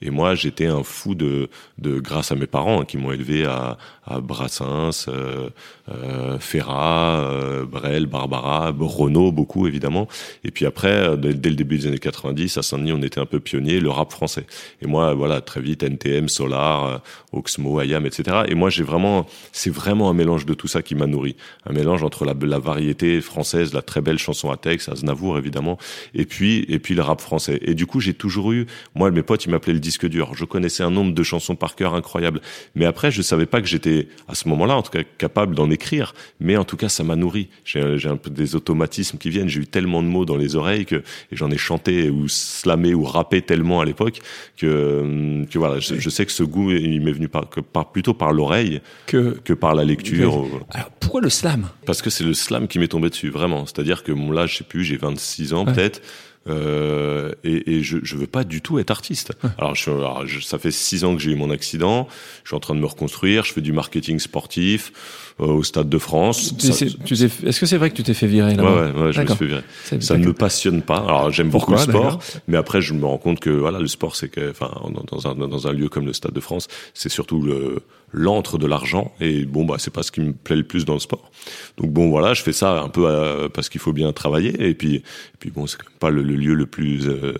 Et 0.01 0.09
moi, 0.09 0.35
j'étais 0.35 0.67
un 0.67 0.83
fou 0.83 1.15
de, 1.15 1.49
de 1.77 1.99
grâce 1.99 2.31
à 2.31 2.35
mes 2.35 2.47
parents 2.47 2.81
hein, 2.81 2.85
qui 2.85 2.97
m'ont 2.97 3.11
élevé 3.11 3.45
à, 3.45 3.77
à 4.05 4.21
Brassens, 4.21 5.07
euh, 5.07 5.49
euh, 5.89 6.39
Ferrat, 6.39 7.21
euh, 7.21 7.65
Brel, 7.65 8.05
Barbara, 8.05 8.73
Renault, 8.77 9.31
beaucoup 9.31 9.67
évidemment. 9.67 10.07
Et 10.43 10.51
puis 10.51 10.65
après, 10.65 10.91
euh, 10.91 11.15
dès, 11.15 11.49
le 11.49 11.55
début 11.55 11.77
des 11.77 11.87
années 11.87 11.99
90, 11.99 12.57
à 12.57 12.61
Saint-Denis, 12.63 12.93
on 12.93 13.01
était 13.01 13.19
un 13.19 13.25
peu 13.25 13.39
pionnier, 13.39 13.79
le 13.79 13.89
rap 13.89 14.11
français. 14.11 14.45
Et 14.81 14.87
moi, 14.87 15.13
voilà, 15.13 15.41
très 15.41 15.61
vite, 15.61 15.83
NTM, 15.83 16.29
Solar, 16.29 16.85
euh, 16.85 16.97
Oxmo, 17.33 17.79
Ayam, 17.79 18.05
etc. 18.05 18.43
Et 18.47 18.55
moi, 18.55 18.69
j'ai 18.69 18.83
vraiment, 18.83 19.27
c'est 19.51 19.69
vraiment 19.69 20.09
un 20.09 20.13
mélange 20.13 20.45
de 20.45 20.53
tout 20.53 20.67
ça 20.67 20.81
qui 20.81 20.95
m'a 20.95 21.05
nourri. 21.05 21.35
Un 21.65 21.73
mélange 21.73 22.03
entre 22.03 22.25
la, 22.25 22.33
la, 22.41 22.59
variété 22.59 23.21
française, 23.21 23.73
la 23.73 23.81
très 23.81 24.01
belle 24.01 24.17
chanson 24.17 24.51
à 24.51 24.57
texte, 24.57 24.89
Aznavour 24.89 25.37
évidemment, 25.37 25.77
et 26.13 26.25
puis, 26.25 26.65
et 26.67 26.79
puis 26.79 26.95
le 26.95 27.01
rap 27.01 27.21
français. 27.21 27.59
Et 27.61 27.75
du 27.75 27.85
coup, 27.85 27.99
j'ai 27.99 28.13
toujours 28.13 28.51
eu, 28.51 28.65
moi, 28.95 29.11
mes 29.11 29.23
potes, 29.23 29.45
ils 29.45 29.51
m'appelaient 29.51 29.73
le 29.73 29.79
disque 29.89 30.07
dur. 30.07 30.35
Je 30.35 30.45
connaissais 30.45 30.83
un 30.83 30.91
nombre 30.91 31.13
de 31.13 31.23
chansons 31.23 31.55
par 31.55 31.75
cœur 31.75 31.95
incroyable. 31.95 32.41
Mais 32.75 32.85
après, 32.85 33.09
je 33.09 33.23
savais 33.23 33.47
pas 33.47 33.59
que 33.59 33.67
j'étais, 33.67 34.07
à 34.27 34.35
ce 34.35 34.47
moment-là, 34.49 34.75
en 34.75 34.83
tout 34.83 34.91
cas, 34.91 35.03
capable 35.17 35.55
d'en 35.55 35.71
écrire. 35.71 36.13
Mais 36.39 36.57
en 36.57 36.63
tout 36.63 36.77
cas, 36.77 36.89
ça 36.89 37.03
m'a 37.03 37.15
nourri. 37.15 37.49
J'ai 37.65 37.81
un 38.07 38.17
peu 38.17 38.29
des 38.29 38.55
automatismes 38.55 39.17
qui 39.17 39.29
viennent. 39.31 39.49
J'ai 39.49 39.61
eu 39.61 39.67
tellement 39.67 40.03
de 40.03 40.07
mots 40.07 40.25
dans 40.25 40.37
les 40.37 40.55
oreilles 40.55 40.85
que 40.85 40.97
et 41.31 41.35
j'en 41.35 41.49
ai 41.49 41.57
chanté 41.57 42.09
ou 42.09 42.27
slamé 42.27 42.93
ou 42.93 43.03
rappé 43.03 43.41
tellement 43.41 43.81
à 43.81 43.85
l'époque 43.85 44.19
que, 44.57 45.45
que 45.49 45.57
voilà, 45.57 45.79
je, 45.79 45.95
je, 45.95 46.09
sais 46.09 46.25
que 46.25 46.31
ce 46.31 46.43
goût, 46.43 46.71
il 46.71 47.01
m'est 47.01 47.11
venu 47.11 47.27
par, 47.27 47.49
que 47.49 47.61
par, 47.61 47.91
plutôt 47.91 48.13
par 48.13 48.31
l'oreille 48.31 48.81
que, 49.07 49.39
que 49.43 49.53
par 49.53 49.73
la 49.73 49.85
lecture. 49.85 50.45
Alors, 50.71 50.91
pourquoi 50.99 51.21
le 51.21 51.29
slam? 51.29 51.69
Parce 51.85 52.01
que 52.01 52.09
c'est 52.09 52.23
le 52.23 52.33
slam 52.33 52.67
qui 52.67 52.77
m'est 52.79 52.87
tombé 52.87 53.09
dessus, 53.09 53.29
vraiment. 53.29 53.65
C'est-à-dire 53.65 54.03
que 54.03 54.11
mon 54.11 54.31
là, 54.31 54.45
je 54.45 54.57
sais 54.57 54.63
plus, 54.63 54.83
j'ai 54.83 54.97
26 54.97 55.53
ans 55.53 55.65
ouais. 55.65 55.73
peut-être. 55.73 56.01
Euh, 56.49 57.31
et, 57.43 57.75
et 57.75 57.83
je, 57.83 57.97
je 58.03 58.15
veux 58.15 58.27
pas 58.27 58.43
du 58.43 58.61
tout 58.61 58.79
être 58.79 58.91
artiste. 58.91 59.33
Alors, 59.57 59.75
je, 59.75 59.89
alors 59.89 60.25
je, 60.25 60.39
ça 60.39 60.57
fait 60.57 60.71
six 60.71 61.03
ans 61.03 61.15
que 61.15 61.21
j'ai 61.21 61.31
eu 61.31 61.35
mon 61.35 61.51
accident. 61.51 62.07
Je 62.43 62.49
suis 62.49 62.55
en 62.55 62.59
train 62.59 62.75
de 62.75 62.79
me 62.79 62.85
reconstruire. 62.85 63.45
Je 63.45 63.53
fais 63.53 63.61
du 63.61 63.71
marketing 63.71 64.19
sportif 64.19 64.91
euh, 65.39 65.45
au 65.45 65.63
Stade 65.63 65.89
de 65.89 65.97
France. 65.97 66.53
Est-ce 66.57 67.59
que 67.59 67.65
c'est 67.65 67.77
vrai 67.77 67.89
que 67.89 67.95
tu 67.95 68.03
t'es 68.03 68.13
fait 68.13 68.27
virer 68.27 68.55
là 68.55 68.63
Ouais, 68.63 68.91
ouais, 68.91 69.01
ouais 69.01 69.13
je 69.13 69.21
me 69.21 69.27
suis 69.27 69.35
fait 69.35 69.45
virer. 69.45 69.63
Ça 69.99 70.17
ne 70.17 70.25
me 70.25 70.33
passionne 70.33 70.81
pas. 70.81 70.97
Alors, 70.97 71.31
j'aime 71.31 71.49
beaucoup 71.49 71.71
le 71.71 71.77
sport, 71.77 72.19
mais 72.47 72.57
après, 72.57 72.81
je 72.81 72.93
me 72.93 73.05
rends 73.05 73.17
compte 73.17 73.39
que 73.39 73.49
voilà, 73.49 73.79
le 73.79 73.87
sport, 73.87 74.15
c'est 74.15 74.29
que, 74.29 74.49
enfin, 74.49 74.71
dans 75.11 75.27
un 75.27 75.35
dans 75.35 75.67
un 75.67 75.73
lieu 75.73 75.89
comme 75.89 76.05
le 76.05 76.13
Stade 76.13 76.33
de 76.33 76.39
France, 76.39 76.67
c'est 76.93 77.09
surtout 77.09 77.41
le 77.41 77.81
l'antre 78.11 78.57
de 78.57 78.67
l'argent 78.67 79.11
et 79.19 79.45
bon 79.45 79.65
bah 79.65 79.75
c'est 79.77 79.93
pas 79.93 80.03
ce 80.03 80.11
qui 80.11 80.21
me 80.21 80.33
plaît 80.33 80.55
le 80.55 80.63
plus 80.63 80.85
dans 80.85 80.93
le 80.93 80.99
sport. 80.99 81.31
Donc 81.77 81.91
bon 81.91 82.09
voilà 82.09 82.33
je 82.33 82.41
fais 82.41 82.53
ça 82.53 82.81
un 82.81 82.89
peu 82.89 83.05
euh, 83.07 83.49
parce 83.49 83.69
qu'il 83.69 83.81
faut 83.81 83.93
bien 83.93 84.11
travailler 84.13 84.67
et 84.67 84.73
puis 84.73 84.95
et 84.95 85.03
puis 85.39 85.51
bon 85.51 85.67
c'est 85.67 85.77
pas 85.99 86.09
le, 86.09 86.21
le 86.21 86.35
lieu 86.35 86.53
le 86.53 86.65
plus 86.65 87.07
euh, 87.07 87.33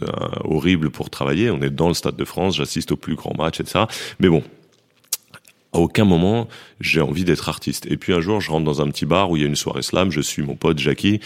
horrible 0.44 0.90
pour 0.90 1.10
travailler. 1.10 1.52
On 1.52 1.62
est 1.62 1.70
dans 1.70 1.88
le 1.88 1.94
stade 1.94 2.16
de 2.16 2.26
France 2.26 2.58
j'assiste 2.58 2.92
aux 2.92 2.98
plus 2.98 3.16
grands 3.16 3.36
matchs 3.38 3.60
etc 3.60 3.86
mais 4.20 4.30
bon 4.30 4.44
à 5.72 5.80
aucun 5.80 6.06
moment 6.06 6.48
j'ai 6.80 7.02
envie 7.02 7.26
d'être 7.26 7.50
artiste. 7.50 7.86
Et 7.90 7.98
puis 7.98 8.14
un 8.14 8.22
jour, 8.22 8.40
je 8.40 8.52
rentre 8.52 8.66
dans 8.66 8.82
un 8.82 8.88
petit 8.88 9.06
bar 9.06 9.30
où 9.30 9.36
il 9.36 9.42
y 9.42 9.46
a 9.46 9.48
une 9.48 9.56
soirée 9.56 9.82
slam. 9.82 10.12
Je 10.12 10.22
suis 10.22 10.42
mon 10.42 10.56
pote 10.56 10.80
Jackie 10.80 11.20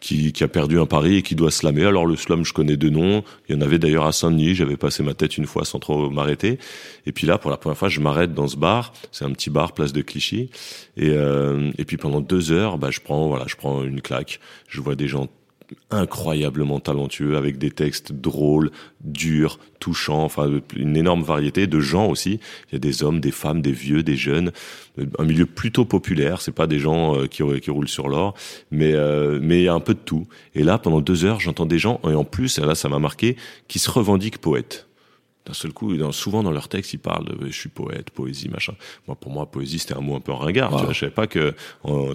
qui, 0.00 0.32
qui 0.32 0.44
a 0.44 0.48
perdu 0.48 0.78
un 0.78 0.86
pari 0.86 1.16
et 1.16 1.22
qui 1.22 1.34
doit 1.34 1.50
slammer. 1.50 1.84
Alors 1.84 2.06
le 2.06 2.16
slam, 2.16 2.44
je 2.44 2.52
connais 2.52 2.76
deux 2.76 2.90
noms. 2.90 3.24
Il 3.48 3.54
y 3.54 3.58
en 3.58 3.60
avait 3.60 3.78
d'ailleurs 3.78 4.06
à 4.06 4.12
Saint-Denis. 4.12 4.54
J'avais 4.54 4.76
passé 4.76 5.02
ma 5.02 5.14
tête 5.14 5.36
une 5.36 5.46
fois 5.46 5.64
sans 5.64 5.78
trop 5.78 6.08
m'arrêter. 6.10 6.58
Et 7.06 7.12
puis 7.12 7.26
là, 7.26 7.38
pour 7.38 7.50
la 7.50 7.56
première 7.56 7.76
fois, 7.76 7.88
je 7.88 8.00
m'arrête 8.00 8.32
dans 8.32 8.48
ce 8.48 8.56
bar. 8.56 8.92
C'est 9.10 9.24
un 9.24 9.32
petit 9.32 9.50
bar, 9.50 9.72
place 9.72 9.92
de 9.92 10.02
Clichy. 10.02 10.50
Et, 10.96 11.10
euh, 11.10 11.70
et 11.78 11.84
puis 11.84 11.96
pendant 11.96 12.20
deux 12.20 12.52
heures, 12.52 12.78
bah, 12.78 12.90
je 12.90 13.00
prends 13.00 13.26
voilà, 13.28 13.46
je 13.48 13.56
prends 13.56 13.82
une 13.82 14.00
claque. 14.00 14.40
Je 14.68 14.80
vois 14.80 14.94
des 14.94 15.08
gens 15.08 15.26
incroyablement 15.90 16.80
talentueux 16.80 17.36
avec 17.36 17.58
des 17.58 17.70
textes 17.70 18.12
drôles, 18.12 18.70
durs, 19.00 19.58
touchants, 19.80 20.22
enfin 20.24 20.50
une 20.76 20.96
énorme 20.96 21.22
variété 21.22 21.66
de 21.66 21.80
gens 21.80 22.06
aussi. 22.06 22.40
Il 22.70 22.74
y 22.74 22.76
a 22.76 22.78
des 22.78 23.02
hommes, 23.02 23.20
des 23.20 23.30
femmes, 23.30 23.62
des 23.62 23.72
vieux, 23.72 24.02
des 24.02 24.16
jeunes, 24.16 24.52
un 25.18 25.24
milieu 25.24 25.46
plutôt 25.46 25.84
populaire. 25.84 26.40
C'est 26.40 26.52
pas 26.52 26.66
des 26.66 26.78
gens 26.78 27.16
euh, 27.16 27.26
qui, 27.26 27.42
qui 27.60 27.70
roulent 27.70 27.88
sur 27.88 28.08
l'or, 28.08 28.34
mais 28.70 28.92
euh, 28.94 29.38
mais 29.42 29.60
il 29.60 29.64
y 29.64 29.68
a 29.68 29.74
un 29.74 29.80
peu 29.80 29.94
de 29.94 30.00
tout. 30.00 30.26
Et 30.54 30.62
là, 30.62 30.78
pendant 30.78 31.00
deux 31.00 31.24
heures, 31.24 31.40
j'entends 31.40 31.66
des 31.66 31.78
gens 31.78 32.00
et 32.04 32.14
en 32.14 32.24
plus, 32.24 32.58
là, 32.58 32.74
ça 32.74 32.88
m'a 32.88 32.98
marqué, 32.98 33.36
qui 33.68 33.78
se 33.78 33.90
revendiquent 33.90 34.38
poètes 34.38 34.86
d'un 35.46 35.54
seul 35.54 35.72
coup, 35.72 35.96
dans, 35.96 36.12
souvent 36.12 36.42
dans 36.42 36.52
leurs 36.52 36.68
textes, 36.68 36.92
ils 36.92 36.98
parlent 36.98 37.24
de 37.24 37.46
je 37.46 37.52
suis 37.52 37.68
poète, 37.68 38.10
poésie, 38.10 38.48
machin. 38.48 38.74
Moi, 39.06 39.16
pour 39.16 39.32
moi, 39.32 39.46
poésie, 39.50 39.78
c'était 39.78 39.94
un 39.94 40.00
mot 40.00 40.14
un 40.14 40.20
peu 40.20 40.32
ringard. 40.32 40.76
Tu 40.76 40.84
vois, 40.84 40.92
je 40.92 41.00
savais 41.00 41.12
pas 41.12 41.26
que, 41.26 41.54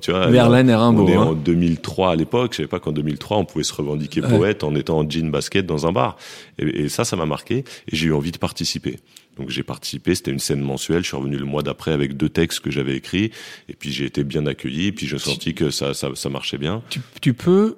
tu 0.02 0.12
vois, 0.12 0.28
Verlaine 0.28 0.70
et 0.70 0.76
Rimbaud. 0.76 1.04
On 1.04 1.08
est 1.08 1.16
hein. 1.16 1.22
en 1.22 1.34
2003 1.34 2.12
à 2.12 2.16
l'époque. 2.16 2.54
Je 2.54 2.58
savais 2.58 2.68
pas 2.68 2.80
qu'en 2.80 2.92
2003, 2.94 3.38
on 3.38 3.46
pouvait 3.46 3.64
se 3.64 3.74
revendiquer 3.74 4.22
poète 4.22 4.64
en 4.64 4.76
étant 4.76 5.00
en 5.00 5.10
jean 5.10 5.30
basket 5.30 5.66
dans 5.66 5.88
un 5.88 5.92
bar. 5.92 6.18
Et, 6.58 6.84
et 6.84 6.90
ça, 6.90 7.04
ça 7.04 7.16
m'a 7.16 7.26
marqué. 7.26 7.66
Et 7.88 7.96
j'ai 7.96 8.08
eu 8.08 8.14
envie 8.14 8.32
de 8.32 8.38
participer. 8.38 8.98
Donc 9.38 9.50
j'ai 9.50 9.64
participé, 9.64 10.16
c'était 10.16 10.32
une 10.32 10.40
scène 10.40 10.62
mensuelle. 10.62 11.04
Je 11.04 11.10
suis 11.10 11.18
revenu 11.18 11.38
le 11.38 11.46
mois 11.46 11.64
d'après 11.64 11.92
avec 11.92 12.18
deux 12.18 12.30
textes 12.30 12.60
que 12.60 12.72
j'avais 12.72 12.96
écrits, 12.96 13.32
et 13.70 13.74
puis 13.74 13.92
j'ai 13.92 14.06
été 14.06 14.24
bien 14.24 14.46
accueilli. 14.46 14.88
Et 14.88 14.92
puis 14.92 15.08
j'ai 15.08 15.20
senti 15.20 15.54
que 15.54 15.70
ça, 15.70 15.94
ça, 15.94 16.10
ça 16.16 16.30
marchait 16.30 16.58
bien. 16.58 16.82
Tu, 16.90 17.00
tu 17.22 17.34
peux 17.34 17.78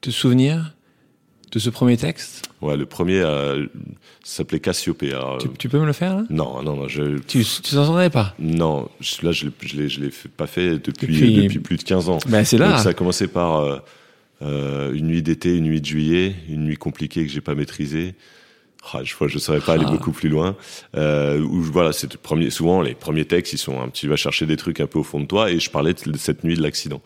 te 0.00 0.10
souvenir 0.10 0.74
de 1.52 1.58
ce 1.58 1.70
premier 1.70 1.96
texte 1.96 2.48
Ouais, 2.60 2.76
le 2.76 2.86
premier 2.86 3.20
euh, 3.20 3.66
s'appelait 4.22 4.60
Cassiopée. 4.60 5.12
Alors, 5.12 5.38
tu, 5.38 5.48
tu, 5.58 5.68
peux 5.68 5.78
me 5.78 5.86
le 5.86 5.92
faire 5.92 6.16
là? 6.16 6.24
Non, 6.30 6.62
non, 6.62 6.76
non. 6.76 6.88
Je, 6.88 7.18
tu 7.18 7.42
tu 7.42 7.74
t'en 7.74 7.86
souvenais 7.86 8.10
pas? 8.10 8.34
Non, 8.38 8.88
je, 9.00 9.24
là 9.24 9.32
je 9.32 9.46
je 9.62 10.00
l'ai, 10.00 10.10
pas 10.36 10.46
fait 10.46 10.72
depuis, 10.78 11.06
depuis, 11.06 11.42
depuis, 11.44 11.58
plus 11.58 11.76
de 11.78 11.82
15 11.82 12.08
ans. 12.10 12.18
Ben 12.26 12.44
c'est 12.44 12.58
là. 12.58 12.70
Donc, 12.70 12.78
ça 12.80 12.90
a 12.90 12.94
commencé 12.94 13.28
par 13.28 13.60
euh, 13.60 13.78
euh, 14.42 14.92
une 14.92 15.06
nuit 15.06 15.22
d'été, 15.22 15.56
une 15.56 15.64
nuit 15.64 15.80
de 15.80 15.86
juillet, 15.86 16.34
une 16.48 16.64
nuit 16.64 16.76
compliquée 16.76 17.26
que 17.26 17.32
j'ai 17.32 17.40
pas 17.40 17.54
maîtrisée. 17.54 18.14
Ah, 18.92 19.02
je 19.04 19.14
ne 19.22 19.38
saurais 19.38 19.60
pas 19.60 19.74
aller 19.74 19.84
Ah. 19.86 19.90
beaucoup 19.90 20.10
plus 20.10 20.28
loin. 20.30 20.56
Euh, 20.96 21.38
où, 21.40 21.60
voilà, 21.60 21.92
c'est 21.92 22.16
premier. 22.16 22.48
Souvent, 22.50 22.80
les 22.80 22.94
premiers 22.94 23.26
textes, 23.26 23.52
ils 23.52 23.58
sont 23.58 23.80
un 23.80 23.88
petit. 23.88 24.00
Tu 24.00 24.08
vas 24.08 24.16
chercher 24.16 24.46
des 24.46 24.56
trucs 24.56 24.80
un 24.80 24.86
peu 24.86 24.98
au 24.98 25.02
fond 25.04 25.20
de 25.20 25.26
toi. 25.26 25.50
Et 25.50 25.60
je 25.60 25.70
parlais 25.70 25.92
de 25.92 26.16
cette 26.16 26.44
nuit 26.44 26.56
de 26.56 26.62
l'accident. 26.62 27.02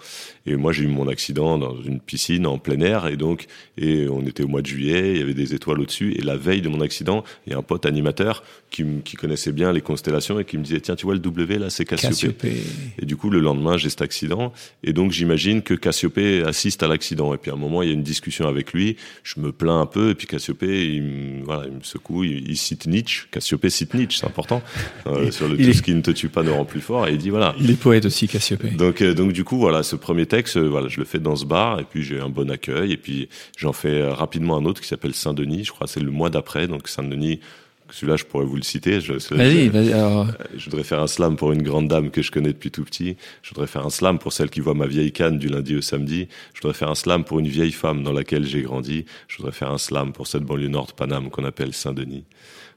Et 0.47 0.54
moi, 0.54 0.73
j'ai 0.73 0.85
eu 0.85 0.87
mon 0.87 1.09
accident 1.09 1.59
dans 1.59 1.81
une 1.83 1.99
piscine 1.99 2.47
en 2.47 2.59
plein 2.59 2.81
air. 2.81 3.09
Et 3.09 3.16
donc, 3.16 3.47
et 3.76 4.07
on 4.09 4.23
était 4.25 4.45
au 4.45 4.49
mois 4.49 4.62
de 4.62 4.66
juillet. 4.66 5.14
Il 5.14 5.19
y 5.19 5.23
avait 5.23 5.35
des 5.35 5.52
étoiles 5.54 5.81
au-dessus. 5.81 6.12
Et 6.16 6.23
la 6.23 6.37
veille 6.37 6.62
de 6.62 6.69
mon 6.69 6.81
accident, 6.81 7.25
il 7.47 7.52
y 7.52 7.57
a 7.57 7.59
un 7.59 7.62
pote 7.62 7.87
animateur 7.87 8.45
qui, 8.71 8.85
qui 9.04 9.16
connaissait 9.16 9.52
bien 9.52 9.73
les 9.73 9.81
constellations 9.81 10.38
et 10.38 10.45
qui 10.45 10.57
me 10.59 10.62
disait 10.62 10.81
tiens, 10.81 10.95
tu 10.95 11.07
vois 11.07 11.14
le 11.14 11.21
W 11.21 11.59
là, 11.59 11.71
c'est 11.71 11.85
Cassiopée. 11.85 12.14
Cassiopée. 12.14 12.62
Et 13.00 13.04
du 13.07 13.16
coup, 13.16 13.31
le 13.31 13.40
lendemain, 13.40 13.76
j'ai 13.76 13.90
cet 13.90 14.02
accident. 14.02 14.52
Et 14.85 14.93
donc, 14.93 15.11
j'imagine 15.11 15.61
que 15.62 15.75
Cassiopée 15.75 16.45
assiste 16.45 16.85
à 16.85 16.88
l'accident. 16.88 17.35
Et 17.35 17.38
puis, 17.38 17.50
à 17.50 17.54
un 17.54 17.59
moment, 17.59 17.83
il 17.83 17.88
y 17.88 17.90
a 17.90 17.95
une 17.95 18.04
discussion 18.04 18.47
avec 18.47 18.73
lui. 18.73 18.97
Je 19.25 19.40
me 19.40 19.50
plains 19.50 19.81
un 19.81 19.87
peu. 19.87 20.11
Et 20.11 20.14
puis, 20.14 20.28
Cassiopée, 20.28 20.95
il 20.95 21.02
me, 21.02 21.45
voilà, 21.45 21.63
il 21.66 21.73
me 21.78 21.83
secoue. 21.83 22.25
Il, 22.25 22.49
il 22.50 22.56
cite 22.56 22.87
Nietzsche. 22.87 23.26
Cassiopée 23.30 23.71
cite 23.71 23.94
Nietzsche, 23.94 24.18
c'est 24.21 24.26
important. 24.26 24.62
Euh, 25.06 25.30
sur 25.30 25.49
le 25.49 25.56
tout 25.56 25.62
est- 25.62 25.73
ce 25.73 25.83
qui 25.83 25.94
ne 25.94 26.00
te 26.00 26.11
tue 26.11 26.28
pas 26.28 26.42
ne 26.42 26.50
rend 26.50 26.64
plus 26.64 26.80
fort. 26.80 27.06
Et 27.09 27.12
il 27.12 27.18
dit 27.18 27.30
voilà. 27.30 27.54
Il 27.61 27.71
est 27.71 27.75
poète 27.80 28.04
aussi, 28.04 28.28
Cassiopée. 28.28 28.71
Donc, 28.71 29.02
euh, 29.02 29.14
donc, 29.14 29.33
du 29.33 29.44
coup, 29.44 29.59
voilà, 29.59 29.83
ce 29.83 29.97
premier 29.97 30.26
texte, 30.26 30.56
euh, 30.56 30.68
voilà, 30.68 30.88
je 30.88 30.99
le 30.99 31.04
fais 31.04 31.18
dans 31.18 31.37
ce 31.37 31.44
bar. 31.44 31.80
Et 31.80 31.85
puis, 31.85 32.02
j'ai 32.02 32.21
un 32.21 32.28
bon 32.28 32.50
accueil. 32.50 32.92
Et 32.92 32.97
puis, 32.97 33.28
j'en 33.56 33.73
fais 33.73 34.02
rapidement 34.09 34.56
un 34.56 34.64
autre 34.64 34.80
qui 34.80 34.88
s'appelle 34.88 35.14
Saint-Denis. 35.14 35.64
Je 35.64 35.73
crois 35.73 35.87
que 35.87 35.92
c'est 35.92 36.00
le 36.00 36.11
mois 36.11 36.30
d'après. 36.30 36.66
Donc, 36.68 36.88
Saint-Denis. 36.88 37.40
Celui-là, 37.91 38.17
je 38.17 38.25
pourrais 38.25 38.47
vous 38.47 38.57
le 38.57 38.62
citer. 38.62 39.00
Je, 39.00 39.12
Vas-y, 39.35 39.69
vas-y. 39.69 39.93
alors, 39.93 40.26
je 40.57 40.64
voudrais 40.64 40.85
faire 40.85 41.00
un 41.00 41.07
slam 41.07 41.37
pour 41.37 41.53
une 41.53 41.62
grande 41.62 41.87
dame 41.88 42.11
que 42.11 42.23
je 42.23 42.31
connais 42.31 42.53
depuis 42.53 42.71
tout 42.71 42.83
petit. 42.85 43.17
Je 43.43 43.50
voudrais 43.50 43.67
faire 43.67 43.85
un 43.85 43.91
slam 43.91 44.19
pour 44.19 44.33
celle 44.33 44.50
qui 44.50 44.61
voit 44.61 44.75
ma 44.75 44.87
vieille 44.87 45.12
canne 45.12 45.38
du 45.38 45.49
lundi 45.49 45.76
au 45.76 45.83
samedi. 45.83 46.29
Je 46.55 46.61
voudrais 46.62 46.76
faire 46.76 46.91
un 46.91 46.95
slam 46.95 47.25
pour 47.25 47.38
une 47.41 47.49
vieille 47.49 47.73
femme 47.73 48.03
dans 48.03 48.12
laquelle 48.12 48.47
j'ai 48.47 48.62
grandi. 48.62 49.05
Je 49.29 49.37
voudrais 49.37 49.53
faire 49.53 49.71
un 49.71 49.79
slam 49.79 50.12
pour 50.12 50.26
cette 50.26 50.45
banlieue 50.45 50.69
nord 50.69 50.87
de 50.87 50.93
Paname 50.93 51.31
qu'on 51.31 51.45
appelle 51.45 51.75
Saint-Denis. 51.75 52.25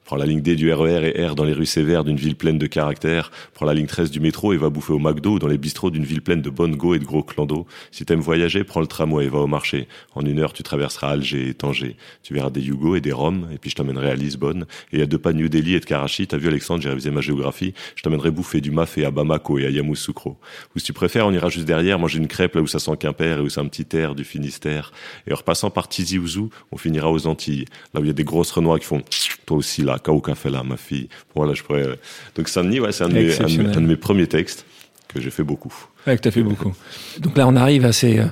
Prends 0.08 0.16
la 0.16 0.26
ligne 0.26 0.40
D 0.40 0.56
du 0.56 0.72
RER 0.72 1.12
et 1.14 1.28
R 1.28 1.36
dans 1.36 1.44
les 1.44 1.52
rues 1.52 1.66
sévères 1.66 2.06
d'une 2.06 2.16
ville 2.16 2.38
pleine 2.38 2.58
de 2.58 2.66
caractère. 2.66 3.30
Prends 3.54 3.66
la 3.66 3.74
ligne 3.74 3.88
13 3.88 4.10
du 4.10 4.22
métro 4.22 4.54
et 4.54 4.58
va 4.58 4.70
bouffer 4.70 4.94
au 4.94 5.00
McDo 5.00 5.32
ou 5.32 5.40
dans 5.40 5.50
les 5.50 5.58
bistrots 5.58 5.92
d'une 5.92 6.06
ville 6.06 6.22
pleine 6.22 6.42
de 6.42 6.50
bonnes 6.50 6.78
go 6.78 6.96
et 6.96 7.00
de 7.00 7.04
gros 7.04 7.24
clans 7.24 7.46
Si 7.92 8.06
t'aimes 8.06 8.22
voyager, 8.22 8.64
prends 8.64 8.80
le 8.80 8.88
tramway 8.88 9.26
et 9.26 9.28
va 9.28 9.40
au 9.40 9.48
marché. 9.48 9.90
En 10.16 10.26
une 10.26 10.40
heure, 10.40 10.54
tu 10.54 10.64
traverseras 10.64 11.10
Alger 11.10 11.50
et 11.50 11.54
Tanger. 11.54 11.98
Tu 12.24 12.34
verras 12.34 12.50
des 12.50 12.62
Yugo 12.62 12.96
et 12.96 13.02
des 13.02 13.12
Roms 13.12 13.50
et 13.54 13.58
puis 13.58 13.70
je 13.70 13.76
t'emmènerai 13.76 14.12
à 14.12 14.16
Lisbonne. 14.16 14.66
Et 14.94 15.02
à 15.02 15.06
deux 15.06 15.18
pas 15.18 15.34
de 15.34 15.40
New 15.40 15.50
Delhi 15.50 15.74
et 15.74 15.82
de 15.82 15.86
Karachi, 15.86 16.26
t'as 16.26 16.38
vu 16.38 16.48
Alexandre, 16.48 16.82
j'ai 16.82 16.88
révisé 16.88 17.12
ma 17.12 17.20
géographie. 17.20 17.74
Je 17.98 18.04
t'emmènerai 18.04 18.32
bouffer 18.32 18.62
du 18.62 18.72
mafé 18.72 19.04
à 19.04 19.12
Bamako 19.12 19.60
et 19.60 19.66
à 19.66 19.70
Yamoussoukro. 19.70 20.38
Ou 20.74 20.80
si 20.80 20.86
tu 20.86 20.94
préfères, 20.94 21.28
on 21.28 21.34
ira 21.34 21.50
juste 21.50 21.66
derrière 21.66 22.00
manger 22.00 22.20
une 22.20 22.28
crêpe 22.28 22.56
là 22.56 22.62
où 22.62 22.68
ça 22.68 22.80
sent 22.80 22.96
Quimper 22.98 23.40
et 23.40 23.42
où 23.42 23.50
c'est 23.50 23.60
un 23.60 23.68
petit 23.68 23.98
air 23.98 24.16
du 24.16 24.24
Finistère. 24.24 24.94
Et 25.28 25.34
en 25.34 25.36
repassant 25.36 25.70
par 25.70 25.90
Tizi 25.90 26.18
Ouzou, 26.18 26.50
on 26.72 26.78
finira 26.78 27.12
aux 27.12 27.28
Antilles. 27.28 27.66
Là 27.94 28.00
où 28.00 28.06
il 28.06 28.08
y 28.08 28.12
a 28.12 28.14
des 28.14 28.24
grosses 28.24 28.52
renois 28.52 28.80
qui 28.80 28.86
font 28.86 29.02
toi 29.46 29.58
aussi 29.58 29.82
là, 29.82 29.97
Kao 30.00 30.20
Café 30.22 30.50
là, 30.50 30.64
ma 30.64 30.78
fille. 30.78 31.10
Voilà, 31.36 31.54
je 31.54 31.64
pourrais. 31.64 31.84
euh, 31.88 31.96
Donc 32.36 32.50
Saint-Denis, 32.50 32.80
ouais, 32.80 32.92
c'est 32.92 33.04
un, 33.04 33.10
de 33.10 33.14
mes- 33.14 33.20
un 33.20 33.24
de 33.24 33.28
mes- 33.28 33.34
Exceptionnel. 33.34 33.78
un 33.78 33.82
de 33.82 33.88
mes 33.88 33.96
premiers 33.96 34.28
textes 34.28 34.66
que 35.08 35.22
j'ai 35.22 35.30
fait 35.30 35.44
beaucoup. 35.44 35.74
Ouais, 36.06 36.16
que 36.18 36.22
t'as 36.22 36.32
fait 36.32 36.44
beaucoup. 36.44 36.74
Donc 37.20 37.38
là, 37.38 37.48
on 37.48 37.56
arrive 37.56 37.86
à 37.86 37.92
ces, 37.94 38.20
euh, 38.20 38.26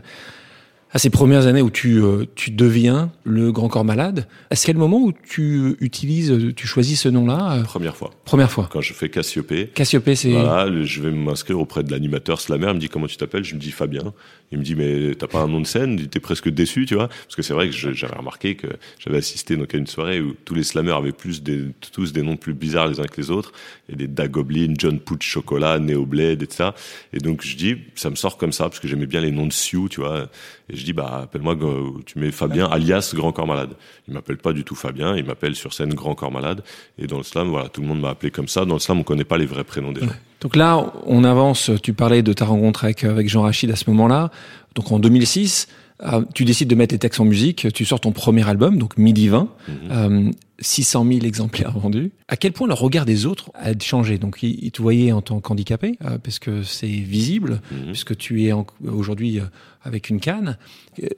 à 0.95 0.97
ces 0.97 1.09
premières 1.09 1.45
années 1.45 1.61
où 1.61 1.69
tu, 1.69 2.01
euh, 2.01 2.23
tu 2.35 2.51
deviens 2.51 3.11
le 3.25 3.51
grand 3.51 3.67
corps 3.67 3.83
malade. 3.83 4.27
A 4.49 4.55
le 4.71 4.79
moment 4.79 5.01
où 5.01 5.11
tu 5.11 5.75
utilises, 5.81 6.53
tu 6.55 6.67
choisis 6.67 7.01
ce 7.01 7.09
nom-là 7.09 7.57
euh, 7.57 7.63
Première 7.63 7.97
fois. 7.97 8.11
Première 8.23 8.49
fois. 8.49 8.69
Quand 8.71 8.79
je 8.79 8.93
fais 8.93 9.09
Cassiopée, 9.09 9.67
Cassiopée, 9.67 10.15
c'est. 10.15 10.31
Voilà, 10.31 10.71
je 10.83 11.01
vais 11.01 11.11
m'inscrire 11.11 11.59
auprès 11.59 11.83
de 11.83 11.91
l'animateur 11.91 12.39
slammer. 12.39 12.67
Il 12.69 12.75
me 12.75 12.79
dit 12.79 12.87
comment 12.87 13.07
tu 13.07 13.17
t'appelles? 13.17 13.43
Je 13.43 13.55
me 13.55 13.59
dis 13.59 13.71
Fabien. 13.71 14.13
Il 14.53 14.59
me 14.59 14.63
dit 14.63 14.75
mais 14.75 15.15
t'as 15.15 15.27
pas 15.27 15.39
un 15.39 15.49
nom 15.49 15.59
de 15.59 15.65
scène? 15.65 16.07
T'es 16.07 16.21
presque 16.21 16.47
déçu, 16.47 16.85
tu 16.85 16.95
vois 16.95 17.09
Parce 17.09 17.35
que 17.35 17.41
c'est 17.41 17.53
vrai 17.53 17.69
que 17.69 17.75
j'avais 17.75 18.15
remarqué 18.15 18.55
que 18.55 18.67
j'avais 18.99 19.17
assisté 19.17 19.57
donc 19.57 19.75
à 19.75 19.77
une 19.77 19.87
soirée 19.87 20.21
où 20.21 20.33
tous 20.45 20.53
les 20.53 20.63
slammers 20.63 20.95
avaient 20.95 21.11
plus 21.11 21.43
des, 21.43 21.63
tous 21.91 22.13
des 22.13 22.21
noms 22.21 22.37
plus 22.37 22.53
bizarres 22.53 22.87
les 22.87 23.01
uns 23.01 23.05
que 23.05 23.19
les 23.19 23.31
autres. 23.31 23.51
Et 23.89 23.95
des 23.95 24.07
Dagoblin, 24.07 24.75
John 24.77 24.99
Pooch 24.99 25.23
Chocolat, 25.23 25.79
Neo 25.79 26.05
Blade 26.05 26.41
et 26.41 26.47
tout 26.47 26.55
ça. 26.55 26.73
Et 27.11 27.17
donc 27.17 27.41
je 27.43 27.57
dis 27.57 27.75
ça 27.95 28.09
me 28.09 28.15
sort 28.15 28.37
comme 28.37 28.53
ça 28.53 28.65
parce 28.65 28.79
que 28.79 28.87
j'aimais 28.87 29.07
bien 29.07 29.19
les 29.19 29.31
noms 29.31 29.47
de 29.47 29.53
Sioux, 29.53 29.89
tu 29.89 29.99
vois. 29.99 30.29
Et 30.69 30.77
je 30.77 30.84
dis 30.85 30.93
bah 30.93 31.21
appelle-moi, 31.23 31.55
euh, 31.61 31.91
tu 32.05 32.19
mets 32.19 32.31
Fabien 32.31 32.67
alias 32.67 33.11
Grand 33.13 33.31
Corps 33.31 33.47
Malade. 33.47 33.71
Il 34.07 34.13
m'appelle 34.13 34.37
pas 34.37 34.53
du 34.53 34.63
tout 34.63 34.75
Fabien, 34.75 35.15
il 35.15 35.25
m'appelle 35.25 35.55
sur 35.55 35.73
scène 35.73 35.93
Grand 35.93 36.15
Corps 36.15 36.31
Malade. 36.31 36.63
Et 36.97 37.07
dans 37.07 37.17
le 37.17 37.23
slam, 37.23 37.49
voilà, 37.49 37.69
tout 37.69 37.81
le 37.81 37.87
monde 37.87 37.99
m'a 37.99 38.09
appelé 38.09 38.31
comme 38.31 38.47
ça. 38.47 38.65
Dans 38.65 38.75
le 38.75 38.79
slam, 38.79 38.99
on 38.99 39.03
connaît 39.03 39.25
pas 39.25 39.37
les 39.37 39.45
vrais 39.45 39.63
prénoms 39.63 39.91
des 39.91 40.01
gens. 40.01 40.07
Donc 40.41 40.55
là, 40.55 40.93
on 41.05 41.23
avance. 41.23 41.71
Tu 41.81 41.93
parlais 41.93 42.21
de 42.21 42.33
ta 42.33 42.45
rencontre 42.45 42.85
avec, 42.85 43.03
avec 43.03 43.27
Jean 43.29 43.41
Rachid 43.41 43.69
à 43.71 43.75
ce 43.75 43.89
moment-là. 43.89 44.31
Donc 44.75 44.91
en 44.91 44.99
2006, 44.99 45.67
euh, 46.03 46.21
tu 46.33 46.43
décides 46.45 46.67
de 46.67 46.75
mettre 46.75 46.93
les 46.93 46.99
textes 46.99 47.19
en 47.19 47.25
musique. 47.25 47.67
Tu 47.73 47.85
sors 47.85 47.99
ton 47.99 48.11
premier 48.11 48.47
album, 48.47 48.77
donc 48.77 48.97
Midi 48.97 49.27
20. 49.29 49.47
Euh, 49.91 50.31
600 50.59 51.05
000 51.05 51.25
exemplaires 51.25 51.77
vendus. 51.77 52.11
À 52.29 52.37
quel 52.37 52.53
point 52.53 52.65
le 52.67 52.73
regard 52.73 53.05
des 53.05 53.25
autres 53.25 53.51
a 53.55 53.77
changé? 53.77 54.17
Donc, 54.17 54.37
ils, 54.41 54.57
ils 54.63 54.71
te 54.71 54.81
voyaient 54.81 55.11
en 55.11 55.21
tant 55.21 55.41
qu'handicapé, 55.41 55.97
euh, 56.05 56.17
parce 56.17 56.39
que 56.39 56.63
c'est 56.63 56.87
visible, 56.87 57.61
Mhm. 57.71 57.87
puisque 57.91 58.15
tu 58.15 58.45
es 58.45 58.53
aujourd'hui 58.87 59.39
euh, 59.39 59.43
avec 59.83 60.09
une 60.09 60.21
canne. 60.21 60.57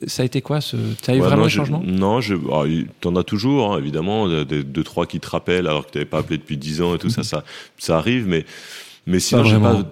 Ça 0.07 0.23
a 0.23 0.25
été 0.25 0.41
quoi 0.41 0.59
ce... 0.59 0.75
Ça 1.03 1.11
a 1.11 1.15
eu 1.15 1.19
Ouais, 1.19 1.25
vraiment 1.27 1.41
non, 1.41 1.45
un 1.45 1.49
je- 1.49 1.55
changement? 1.55 1.83
Non, 1.85 2.19
je, 2.19 2.33
ah, 2.51 2.63
t'en 2.99 3.15
as 3.15 3.23
toujours, 3.23 3.73
hein, 3.73 3.77
évidemment, 3.79 4.27
des, 4.43 4.63
deux 4.63 4.83
trois 4.83 5.05
qui 5.05 5.19
te 5.19 5.29
rappellent 5.29 5.67
alors 5.67 5.85
que 5.85 5.91
t'avais 5.91 6.05
pas 6.05 6.17
appelé 6.17 6.37
depuis 6.39 6.57
dix 6.57 6.81
ans 6.81 6.95
et 6.95 6.97
tout 6.97 7.09
ça, 7.09 7.21
ça, 7.23 7.43
ça 7.77 7.97
arrive, 7.97 8.27
mais 8.27 8.43
mais 9.07 9.19
sinon 9.19 9.43
j'ai 9.43 9.57
pas 9.57 9.83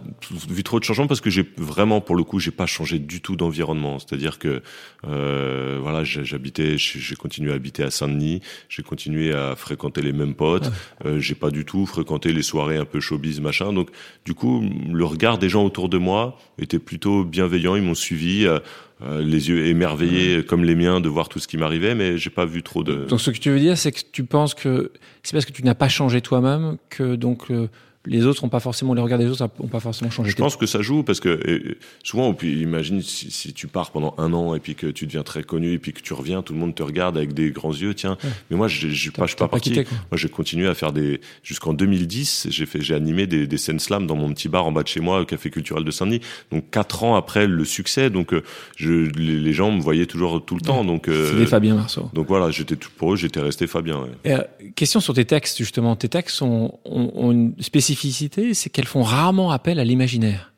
vu 0.49 0.63
trop 0.63 0.79
de 0.79 0.83
changements 0.83 1.07
parce 1.07 1.21
que 1.21 1.29
j'ai 1.29 1.49
vraiment, 1.57 2.01
pour 2.01 2.15
le 2.15 2.23
coup, 2.23 2.39
j'ai 2.39 2.51
pas 2.51 2.65
changé 2.65 2.99
du 2.99 3.21
tout 3.21 3.35
d'environnement. 3.35 3.97
C'est-à-dire 3.99 4.37
que 4.37 4.61
euh, 5.07 5.79
voilà, 5.81 6.03
j'habitais, 6.03 6.77
j'ai 6.77 7.15
continué 7.15 7.51
à 7.51 7.55
habiter 7.55 7.83
à 7.83 7.91
Saint-Denis, 7.91 8.41
j'ai 8.69 8.83
continué 8.83 9.33
à 9.33 9.55
fréquenter 9.55 10.01
les 10.01 10.13
mêmes 10.13 10.35
potes, 10.35 10.69
euh, 11.05 11.19
j'ai 11.19 11.35
pas 11.35 11.49
du 11.49 11.65
tout 11.65 11.85
fréquenté 11.85 12.33
les 12.33 12.43
soirées 12.43 12.77
un 12.77 12.85
peu 12.85 12.99
showbiz 12.99 13.39
machin. 13.39 13.73
Donc 13.73 13.89
du 14.25 14.33
coup, 14.33 14.63
le 14.91 15.05
regard 15.05 15.37
des 15.37 15.49
gens 15.49 15.63
autour 15.63 15.89
de 15.89 15.97
moi 15.97 16.37
était 16.59 16.79
plutôt 16.79 17.23
bienveillant. 17.23 17.75
Ils 17.75 17.83
m'ont 17.83 17.95
suivi. 17.95 18.45
euh, 18.45 18.59
euh, 19.01 19.21
les 19.21 19.49
yeux 19.49 19.65
émerveillés 19.65 20.45
comme 20.45 20.63
les 20.63 20.75
miens 20.75 21.01
de 21.01 21.09
voir 21.09 21.27
tout 21.27 21.39
ce 21.39 21.49
qui 21.49 21.57
m'arrivait, 21.57 21.95
mais 21.95 22.17
j'ai 22.17 22.29
pas 22.29 22.45
vu 22.45 22.63
trop 22.63 22.81
de. 22.81 23.05
Donc, 23.05 23.19
ce 23.19 23.29
que 23.29 23.37
tu 23.37 23.49
veux 23.49 23.59
dire, 23.59 23.77
c'est 23.77 23.91
que 23.91 23.99
tu 24.09 24.23
penses 24.23 24.53
que 24.53 24.93
c'est 25.21 25.33
parce 25.33 25.45
que 25.45 25.51
tu 25.51 25.63
n'as 25.63 25.75
pas 25.75 25.89
changé 25.89 26.21
toi-même 26.21 26.77
que 26.89 27.15
donc 27.15 27.51
euh, 27.51 27.67
les 28.05 28.25
autres 28.25 28.43
ont 28.43 28.49
pas 28.49 28.59
forcément 28.59 28.93
les 28.93 29.01
regards 29.01 29.19
des 29.19 29.27
autres 29.27 29.47
ont 29.59 29.67
pas 29.67 29.79
forcément 29.79 30.11
changé. 30.11 30.29
Je 30.31 30.35
pense 30.35 30.55
que 30.55 30.65
ça 30.65 30.81
joue 30.81 31.03
parce 31.03 31.19
que 31.19 31.75
souvent, 32.03 32.33
puis 32.33 32.61
imagine 32.61 33.01
si, 33.01 33.31
si 33.31 33.53
tu 33.53 33.67
pars 33.67 33.91
pendant 33.91 34.13
un 34.17 34.33
an 34.33 34.55
et 34.55 34.59
puis 34.59 34.75
que 34.75 34.87
tu 34.87 35.05
deviens 35.05 35.23
très 35.23 35.43
connu 35.43 35.73
et 35.73 35.79
puis 35.79 35.93
que 35.93 36.01
tu 36.01 36.13
reviens, 36.13 36.41
tout 36.41 36.53
le 36.53 36.59
monde 36.59 36.75
te 36.75 36.83
regarde 36.83 37.17
avec 37.17 37.33
des 37.33 37.51
grands 37.51 37.73
yeux. 37.73 37.93
Tiens, 37.93 38.17
Ouais. 38.23 38.29
mais 38.49 38.57
moi, 38.57 38.67
je 38.67 38.87
suis 38.89 39.11
pas, 39.11 39.25
pas 39.27 39.47
parti. 39.47 39.71
quitté, 39.71 39.83
moi, 40.11 40.17
j'ai 40.17 40.29
continué 40.29 40.67
à 40.67 40.73
faire 40.75 40.91
des 40.93 41.19
jusqu'en 41.43 41.73
2010. 41.73 42.47
J'ai 42.49 42.65
fait, 42.65 42.81
j'ai 42.81 42.93
animé 42.93 43.27
des, 43.27 43.47
des 43.47 43.57
scènes 43.57 43.79
slam 43.79 44.07
dans 44.07 44.15
mon 44.15 44.33
petit 44.33 44.49
bar 44.49 44.65
en 44.65 44.71
bas 44.71 44.83
de 44.83 44.87
chez 44.87 44.99
moi, 45.01 45.21
au 45.21 45.25
café 45.25 45.49
culturel 45.49 45.83
de 45.83 45.91
Saint-Denis. 45.91 46.21
Donc 46.51 46.69
quatre 46.71 47.03
ans 47.03 47.15
après 47.15 47.47
le 47.47 47.65
succès, 47.65 48.09
donc 48.09 48.33
euh, 48.33 48.43
je, 48.77 48.91
les, 48.91 49.39
les 49.39 49.53
gens 49.53 49.71
me 49.71 49.81
voyaient 49.81 50.05
toujours 50.05 50.43
tout 50.45 50.55
le 50.55 50.61
temps. 50.61 50.83
Donc 50.83 51.07
euh, 51.07 51.45
Fabien 51.45 51.75
Marceau. 51.75 52.09
donc 52.13 52.27
voilà, 52.27 52.51
j'étais 52.51 52.75
tout 52.75 52.89
pour 52.97 53.13
eux, 53.13 53.15
j'étais 53.17 53.39
resté 53.39 53.67
Fabien. 53.67 53.99
ouais. 54.01 54.09
Et, 54.23 54.33
euh, 54.33 54.41
question 54.75 54.99
sur 54.99 55.13
tes 55.13 55.25
textes, 55.25 55.57
justement. 55.57 55.95
Tes 55.95 56.09
textes 56.09 56.41
ont, 56.41 56.77
ont- 56.85 57.11
ont 57.15 57.31
une 57.31 57.53
spécificité, 57.59 57.94
c'est 57.95 58.69
qu'elles 58.69 58.85
font 58.87 59.03
rarement 59.03 59.51
appel 59.51 59.79
à 59.79 59.83
l'imaginaire. 59.83 60.51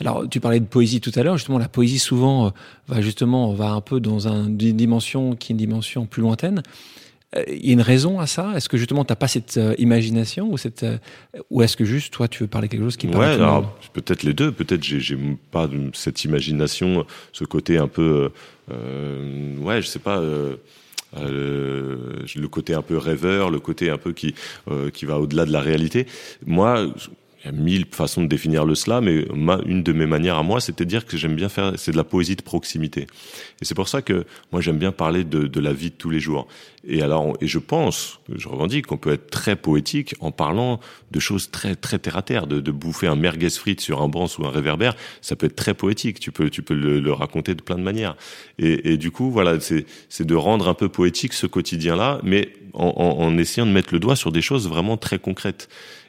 Alors, 0.00 0.28
tu 0.28 0.40
parlais 0.40 0.58
de 0.60 0.64
poésie 0.64 1.00
tout 1.00 1.12
à 1.14 1.22
l'heure. 1.22 1.36
Justement, 1.36 1.58
la 1.58 1.68
poésie 1.68 1.98
souvent 2.00 2.46
euh, 2.46 2.50
va 2.88 3.00
justement 3.00 3.52
va 3.52 3.70
un 3.70 3.80
peu 3.80 4.00
dans 4.00 4.26
un- 4.26 4.46
une 4.46 4.56
dimension 4.76 5.36
qui 5.36 5.52
est 5.52 5.54
une 5.54 5.58
dimension 5.58 6.06
plus 6.06 6.22
lointaine. 6.22 6.62
Euh, 7.36 7.44
Il 7.48 7.66
y 7.66 7.70
a 7.70 7.72
une 7.74 7.80
raison 7.80 8.18
à 8.18 8.26
ça? 8.26 8.52
Est-ce 8.56 8.68
que 8.68 8.76
justement 8.76 9.04
t'as 9.04 9.14
pas 9.14 9.28
cette 9.28 9.56
euh, 9.58 9.74
imagination 9.78 10.50
ou 10.50 10.58
cette 10.58 10.82
euh, 10.82 10.98
ou 11.50 11.62
est-ce 11.62 11.76
que 11.76 11.84
juste 11.84 12.12
toi 12.12 12.26
tu 12.26 12.42
veux 12.42 12.46
parler 12.48 12.68
quelque 12.68 12.82
chose 12.82 12.96
qui 12.96 13.06
Ouais, 13.06 13.26
alors 13.26 13.78
peut-être 13.92 14.22
les 14.24 14.34
deux. 14.34 14.50
Peut-être 14.50 14.82
j'ai 14.82 14.98
j'ai 15.00 15.16
pas 15.52 15.68
cette 15.94 16.24
imagination, 16.24 17.06
ce 17.32 17.44
côté 17.44 17.78
un 17.78 17.88
peu, 17.88 18.30
euh, 18.72 19.56
ouais, 19.58 19.80
je 19.82 19.86
sais 19.86 19.98
pas. 20.00 20.18
Euh, 21.16 21.22
euh, 21.22 22.26
le 22.34 22.48
côté 22.48 22.74
un 22.74 22.82
peu 22.82 22.96
rêveur, 22.96 23.50
le 23.50 23.60
côté 23.60 23.90
un 23.90 23.98
peu 23.98 24.12
qui 24.12 24.34
euh, 24.70 24.90
qui 24.90 25.04
va 25.04 25.18
au-delà 25.18 25.44
de 25.44 25.52
la 25.52 25.60
réalité. 25.60 26.06
Moi, 26.46 26.86
il 27.42 27.46
y 27.46 27.48
a 27.48 27.52
mille 27.52 27.86
façons 27.90 28.22
de 28.22 28.28
définir 28.28 28.64
le 28.64 28.74
slam, 28.74 29.04
mais 29.04 29.26
une 29.66 29.82
de 29.82 29.92
mes 29.92 30.06
manières 30.06 30.36
à 30.36 30.42
moi, 30.44 30.60
c'était 30.60 30.84
de 30.84 30.90
dire 30.90 31.06
que 31.06 31.16
j'aime 31.16 31.34
bien 31.34 31.48
faire, 31.48 31.72
c'est 31.76 31.90
de 31.90 31.96
la 31.96 32.04
poésie 32.04 32.36
de 32.36 32.42
proximité. 32.42 33.06
Et 33.60 33.64
c'est 33.64 33.74
pour 33.74 33.88
ça 33.88 34.00
que 34.00 34.24
moi 34.52 34.60
j'aime 34.60 34.78
bien 34.78 34.92
parler 34.92 35.24
de, 35.24 35.48
de, 35.48 35.60
la 35.60 35.72
vie 35.72 35.90
de 35.90 35.96
tous 35.96 36.10
les 36.10 36.20
jours. 36.20 36.46
Et 36.86 37.02
alors, 37.02 37.36
et 37.40 37.48
je 37.48 37.58
pense, 37.58 38.20
je 38.32 38.48
revendique 38.48 38.86
qu'on 38.86 38.96
peut 38.96 39.12
être 39.12 39.28
très 39.30 39.56
poétique 39.56 40.14
en 40.20 40.30
parlant 40.30 40.78
de 41.10 41.20
choses 41.20 41.50
très 41.50 41.74
très 41.74 41.98
terre 41.98 42.16
à 42.16 42.22
terre, 42.22 42.46
de, 42.46 42.60
de 42.60 42.70
bouffer 42.70 43.08
un 43.08 43.16
merguez 43.16 43.50
frites 43.50 43.80
sur 43.80 44.02
un 44.02 44.08
banc 44.08 44.26
ou 44.38 44.46
un 44.46 44.50
réverbère, 44.50 44.94
ça 45.20 45.34
peut 45.34 45.46
être 45.46 45.56
très 45.56 45.74
poétique. 45.74 46.20
Tu 46.20 46.30
peux 46.30 46.48
tu 46.48 46.62
peux 46.62 46.74
le, 46.74 47.00
le 47.00 47.12
raconter 47.12 47.54
de 47.56 47.62
plein 47.62 47.76
de 47.76 47.82
manières. 47.82 48.16
Et, 48.58 48.92
et 48.92 48.96
du 48.96 49.10
coup, 49.10 49.32
voilà, 49.32 49.58
c'est 49.58 49.84
c'est 50.08 50.26
de 50.26 50.34
rendre 50.36 50.68
un 50.68 50.74
peu 50.74 50.88
poétique 50.88 51.32
ce 51.32 51.46
quotidien-là, 51.46 52.20
mais 52.22 52.52
en, 52.72 52.86
en 53.18 53.36
essayant 53.38 53.66
de 53.66 53.72
mettre 53.72 53.92
le 53.92 54.00
doigt 54.00 54.16
sur 54.16 54.32
des 54.32 54.42
choses 54.42 54.68
vraiment 54.68 54.96
très 54.96 55.18
concrètes. 55.18 55.68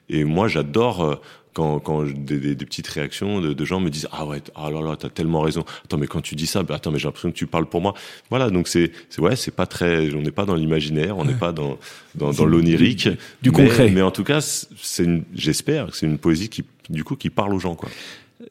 Et 0.10 0.24
moi, 0.24 0.48
j'adore 0.48 1.04
euh, 1.04 1.16
quand, 1.54 1.80
quand 1.80 2.04
des, 2.04 2.40
des, 2.40 2.56
des, 2.56 2.66
petites 2.66 2.88
réactions 2.88 3.40
de, 3.40 3.54
de, 3.54 3.66
gens 3.66 3.80
me 3.80 3.90
disent 3.90 4.08
ah 4.12 4.26
ouais 4.26 4.42
ah 4.56 4.72
là 4.72 4.82
là 4.82 4.96
t'as 4.98 5.10
tellement 5.10 5.42
raison. 5.42 5.64
Attends 5.86 5.98
mais 5.98 6.08
quand 6.08 6.22
tu 6.22 6.36
dis 6.36 6.48
ça 6.48 6.64
bah, 6.64 6.76
attends 6.76 6.92
mais 6.92 7.00
j'ai 7.00 7.08
l'impression 7.08 7.32
que 7.32 7.38
tu 7.38 7.48
parles 7.48 7.68
pour 7.68 7.82
moi. 7.82 7.94
Voilà 8.30 8.50
donc 8.50 8.68
c'est 8.68 8.92
c'est 9.10 9.22
ouais 9.22 9.36
c'est 9.36 9.52
pas 9.52 9.66
très 9.66 10.14
on 10.14 10.22
n'est 10.22 10.32
pas 10.32 10.46
dans 10.46 10.56
l'imaginaire 10.56 11.18
on 11.18 11.26
n'est 11.26 11.34
ouais. 11.34 11.40
pas 11.40 11.52
dans 11.52 11.78
dans, 12.16 12.32
dans 12.32 12.46
l'onirique. 12.46 13.08
du, 13.08 13.18
du 13.44 13.52
mais, 13.52 13.68
concret. 13.68 13.90
mais 13.92 14.02
en 14.02 14.12
tout 14.12 14.24
cas 14.24 14.42
c'est 14.42 15.08
j'espère 15.34 15.88
que 15.88 15.96
c'est 15.96 16.08
une 16.08 16.18
poésie 16.18 16.50
qui 16.50 16.64
du 16.90 17.04
coup 17.04 17.16
qui 17.16 17.30
parle 17.30 17.54
aux 17.54 17.60
gens 17.60 17.76
quoi. 17.76 17.90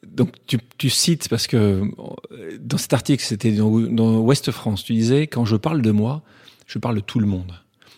Donc 0.06 0.30
tu, 0.47 0.59
tu 0.78 0.88
cites 0.88 1.28
parce 1.28 1.47
que 1.47 1.82
dans 2.61 2.78
cet 2.78 2.92
article 2.92 3.23
c'était 3.23 3.52
dans, 3.52 3.80
dans 3.80 4.21
Ouest 4.21 4.50
France 4.52 4.85
tu 4.85 4.92
disais 4.94 5.26
quand 5.26 5.44
je 5.44 5.56
parle 5.56 5.82
de 5.82 5.90
moi 5.90 6.23
je 6.66 6.78
parle 6.78 6.97
de 6.97 7.00
tout 7.00 7.18
le 7.18 7.26
monde 7.26 7.52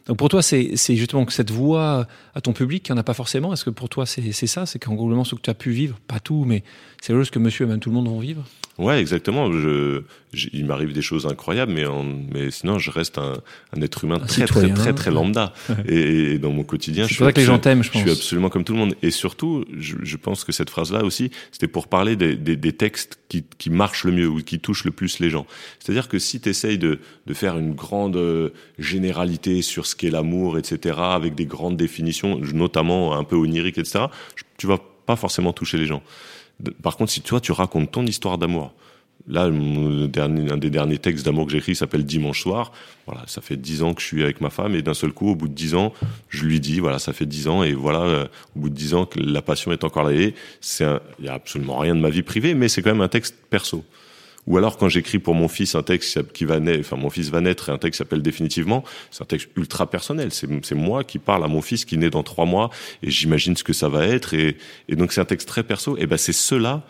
donc 0.07 0.19
pour 0.19 0.29
toi, 0.29 0.43
c'est 0.43 0.97
justement 0.97 1.25
que 1.25 1.33
cette 1.33 1.51
voix 1.51 2.07
à 2.35 2.41
ton 2.41 2.53
public, 2.53 2.89
il 2.89 2.93
n'y 2.93 2.99
en 2.99 3.01
a 3.01 3.05
pas 3.05 3.15
forcément. 3.15 3.53
Est-ce 3.53 3.65
que 3.65 3.71
pour 3.71 3.89
toi, 3.89 4.07
c'est 4.07 4.33
ça? 4.47 4.67
C'est 4.67 4.79
qu'en 4.79 4.95
gros, 4.95 5.25
ce 5.25 5.35
que 5.35 5.41
tu 5.41 5.51
as 5.51 5.55
pu 5.55 5.71
vivre, 5.71 5.99
pas 6.09 6.21
tout, 6.21 6.45
mais 6.45 6.65
c'est 7.01 7.13
chose 7.13 7.31
que 7.31 7.39
monsieur 7.39 7.67
et 7.67 7.69
même 7.69 7.81
tout 7.81 7.91
le 7.91 7.95
monde 7.95 8.09
vont 8.09 8.19
vivre 8.21 8.45
Ouais, 8.77 9.01
exactement. 9.01 9.53
Je, 9.53 10.03
je 10.33 10.49
il 10.53 10.67
m'arrive 10.67 10.93
des 10.93 11.03
choses 11.03 11.27
incroyables, 11.27 11.73
mais, 11.73 11.87
en, 11.87 12.03
mais 12.03 12.51
sinon, 12.51 12.79
je 12.79 12.91
reste 12.91 13.19
un, 13.19 13.35
un 13.77 13.81
être 13.83 14.03
humain 14.03 14.17
un 14.21 14.27
très, 14.27 14.47
très, 14.47 14.73
très, 14.73 14.93
très, 14.93 15.11
lambda. 15.13 15.53
et, 15.89 16.33
et, 16.33 16.39
dans 16.39 16.51
mon 16.51 16.65
quotidien, 16.65 17.07
je 17.07 17.15
suis, 17.15 17.25
que 17.25 17.39
les 17.39 17.45
gens 17.45 17.59
t'aiment, 17.59 17.85
je, 17.85 17.91
pense. 17.91 18.01
je 18.01 18.09
suis 18.09 18.17
absolument 18.17 18.49
comme 18.49 18.65
tout 18.65 18.73
le 18.73 18.81
monde. 18.81 18.97
Et 19.03 19.13
surtout, 19.13 19.65
je, 19.79 19.97
je 20.03 20.17
pense 20.17 20.43
que 20.43 20.51
cette 20.51 20.71
phrase-là 20.71 21.05
aussi, 21.05 21.31
c'était 21.53 21.69
pour 21.69 21.87
parler 21.87 22.17
des, 22.17 22.35
des, 22.35 22.57
des, 22.57 22.73
textes 22.73 23.21
qui, 23.29 23.45
qui 23.59 23.71
marchent 23.71 24.05
le 24.05 24.13
mieux 24.13 24.29
ou 24.29 24.43
qui 24.43 24.59
touchent 24.59 24.85
le 24.85 24.91
plus 24.91 25.21
les 25.21 25.31
gens. 25.31 25.47
C'est-à-dire 25.79 26.09
que 26.09 26.19
si 26.19 26.41
tu 26.41 26.49
essayes 26.49 26.79
de, 26.79 26.99
de 27.27 27.35
faire 27.35 27.57
une 27.57 27.75
grande 27.75 28.17
euh, 28.17 28.51
généralité 28.81 29.63
sur 29.63 29.87
ce 29.87 29.95
qu'est 29.95 30.11
l'amour, 30.11 30.59
etc., 30.59 30.97
avec 31.01 31.37
des 31.37 31.47
grandes 31.47 31.77
définitions, 31.77 32.24
notamment 32.25 33.15
un 33.15 33.25
peu 33.25 33.37
oniriques, 33.37 33.79
etc., 33.79 34.07
tu 34.57 34.67
vas 34.67 34.79
pas 35.07 35.17
forcément 35.17 35.53
toucher 35.53 35.79
les 35.79 35.87
gens. 35.87 36.03
Par 36.83 36.97
contre, 36.97 37.11
si 37.11 37.21
toi, 37.21 37.41
tu 37.41 37.53
racontes 37.53 37.91
ton 37.91 38.07
histoire 38.07 38.39
d'amour, 38.39 38.73
là, 39.29 39.51
dernier, 39.51 40.51
un 40.51 40.57
des 40.57 40.71
derniers 40.71 40.99
textes 40.99 41.25
d'amour 41.25 41.47
que 41.47 41.53
j'ai 41.53 41.59
écrit 41.59 41.75
s'appelle 41.75 42.05
Dimanche 42.05 42.43
soir. 42.43 42.73
Voilà, 43.07 43.23
ça 43.27 43.41
fait 43.41 43.57
dix 43.57 43.83
ans 43.83 43.95
que 43.95 44.01
je 44.01 44.07
suis 44.07 44.23
avec 44.23 44.41
ma 44.41 44.51
femme 44.51 44.75
et 44.75 44.83
d'un 44.83 44.95
seul 44.95 45.13
coup, 45.13 45.31
au 45.31 45.35
bout 45.35 45.49
de 45.49 45.55
dix 45.55 45.75
ans, 45.75 45.93
je 46.29 46.45
lui 46.45 46.61
dis, 46.61 46.81
voilà, 46.81 46.99
ça 46.99 47.13
fait 47.13 47.27
dix 47.27 47.49
ans 47.49 47.63
et 47.63 47.73
voilà, 47.73 48.03
euh, 48.03 48.27
au 48.57 48.61
bout 48.61 48.69
de 48.69 48.75
dix 48.75 48.95
ans 48.95 49.09
la 49.17 49.43
passion 49.43 49.73
est 49.73 49.85
encore 49.85 50.05
là. 50.05 50.13
Il 50.13 50.33
y 51.21 51.29
a 51.29 51.35
absolument 51.35 51.79
rien 51.79 51.95
de 51.95 52.01
ma 52.01 52.11
vie 52.11 52.23
privée, 52.23 52.55
mais 52.55 52.69
c'est 52.69 52.83
quand 52.83 52.93
même 52.93 53.01
un 53.01 53.09
texte 53.09 53.37
perso. 53.51 53.85
Ou 54.47 54.59
alors 54.59 54.77
quand 54.77 54.89
j'écris 54.89 55.19
pour 55.19 55.35
mon 55.35 55.49
fils 55.49 55.75
un 55.75 55.83
texte 55.83 56.33
qui 56.33 56.45
va 56.45 56.61
naître, 56.61 56.81
enfin 56.81 56.97
mon 56.97 57.11
fils 57.11 57.31
va 57.31 57.41
naître 57.41 57.71
et 57.71 57.73
un 57.73 57.79
texte 57.79 57.99
s'appelle 57.99 58.23
définitivement, 58.23 58.85
c'est 59.11 59.23
un 59.23 59.27
texte 59.27 59.49
ultra 59.57 59.89
personnel. 59.89 60.31
C'est 60.33 60.75
moi 60.75 61.05
qui 61.05 61.19
parle 61.19 61.45
à 61.45 61.49
mon 61.49 61.63
fils 61.63 61.85
qui 61.85 61.97
naît 61.97 62.11
dans 62.11 62.23
trois 62.23 62.45
mois 62.45 62.71
et 63.03 63.11
j'imagine 63.11 63.57
ce 63.57 63.65
que 63.65 63.73
ça 63.73 63.89
va 63.89 64.07
être 64.07 64.35
et, 64.35 64.57
donc 64.89 65.13
c'est 65.13 65.21
un 65.21 65.25
texte 65.25 65.49
très 65.49 65.63
perso. 65.63 65.97
Et 65.99 66.07
ben 66.07 66.19
c'est 66.19 66.33
cela 66.33 66.83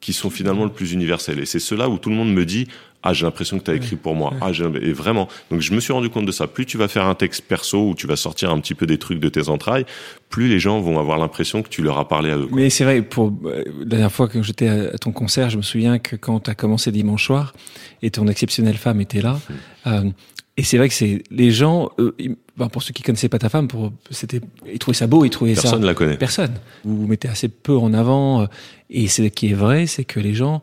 qui 0.00 0.12
sont 0.12 0.30
finalement 0.30 0.64
le 0.64 0.72
plus 0.72 0.92
universels. 0.92 1.38
Et 1.38 1.46
c'est 1.46 1.58
cela 1.58 1.88
où 1.88 1.98
tout 1.98 2.10
le 2.10 2.16
monde 2.16 2.32
me 2.32 2.44
dit 2.44 2.66
ah 3.02 3.12
j'ai 3.12 3.24
l'impression 3.24 3.58
que 3.58 3.64
tu 3.64 3.70
as 3.70 3.74
écrit 3.74 3.96
pour 3.96 4.14
moi 4.14 4.34
ah 4.40 4.50
et 4.82 4.92
vraiment 4.92 5.28
donc 5.50 5.60
je 5.60 5.72
me 5.72 5.80
suis 5.80 5.92
rendu 5.92 6.10
compte 6.10 6.26
de 6.26 6.32
ça 6.32 6.46
plus 6.46 6.66
tu 6.66 6.76
vas 6.76 6.88
faire 6.88 7.06
un 7.06 7.14
texte 7.14 7.42
perso 7.48 7.88
où 7.88 7.94
tu 7.94 8.06
vas 8.06 8.16
sortir 8.16 8.50
un 8.50 8.60
petit 8.60 8.74
peu 8.74 8.86
des 8.86 8.98
trucs 8.98 9.20
de 9.20 9.28
tes 9.28 9.48
entrailles 9.48 9.86
plus 10.28 10.48
les 10.48 10.58
gens 10.58 10.80
vont 10.80 10.98
avoir 10.98 11.18
l'impression 11.18 11.62
que 11.62 11.68
tu 11.68 11.82
leur 11.82 11.98
as 11.98 12.08
parlé 12.08 12.30
à 12.30 12.36
eux 12.36 12.46
quoi. 12.46 12.58
mais 12.58 12.68
c'est 12.68 12.84
vrai 12.84 13.00
pour 13.02 13.32
euh, 13.44 13.64
la 13.78 13.84
dernière 13.86 14.12
fois 14.12 14.28
que 14.28 14.42
j'étais 14.42 14.68
à 14.68 14.98
ton 14.98 15.12
concert 15.12 15.48
je 15.48 15.56
me 15.56 15.62
souviens 15.62 15.98
que 15.98 16.16
quand 16.16 16.40
tu 16.40 16.50
as 16.50 16.54
commencé 16.54 16.92
dimanche 16.92 17.24
soir 17.24 17.54
et 18.02 18.10
ton 18.10 18.28
exceptionnelle 18.28 18.76
femme 18.76 19.00
était 19.00 19.22
là 19.22 19.32
mmh. 19.32 19.54
euh, 19.86 20.10
et 20.60 20.62
c'est 20.62 20.76
vrai 20.76 20.90
que 20.90 20.94
c'est 20.94 21.22
les 21.30 21.50
gens, 21.52 21.88
euh, 21.98 22.14
ben 22.58 22.68
pour 22.68 22.82
ceux 22.82 22.92
qui 22.92 23.02
connaissaient 23.02 23.30
pas 23.30 23.38
ta 23.38 23.48
femme, 23.48 23.66
pour 23.66 23.94
c'était 24.10 24.42
ils 24.70 24.78
trouvaient 24.78 24.94
ça 24.94 25.06
beau, 25.06 25.24
ils 25.24 25.30
trouvaient 25.30 25.54
personne 25.54 25.70
ça. 25.70 25.76
Personne 25.76 25.86
la 25.86 25.94
connaît. 25.94 26.16
Personne. 26.18 26.54
Vous 26.84 26.98
vous 26.98 27.06
mettez 27.06 27.28
assez 27.28 27.48
peu 27.48 27.78
en 27.78 27.94
avant. 27.94 28.42
Euh, 28.42 28.46
et 28.90 29.08
ce 29.08 29.22
qui 29.22 29.52
est 29.52 29.54
vrai, 29.54 29.86
c'est 29.86 30.04
que 30.04 30.20
les 30.20 30.34
gens 30.34 30.62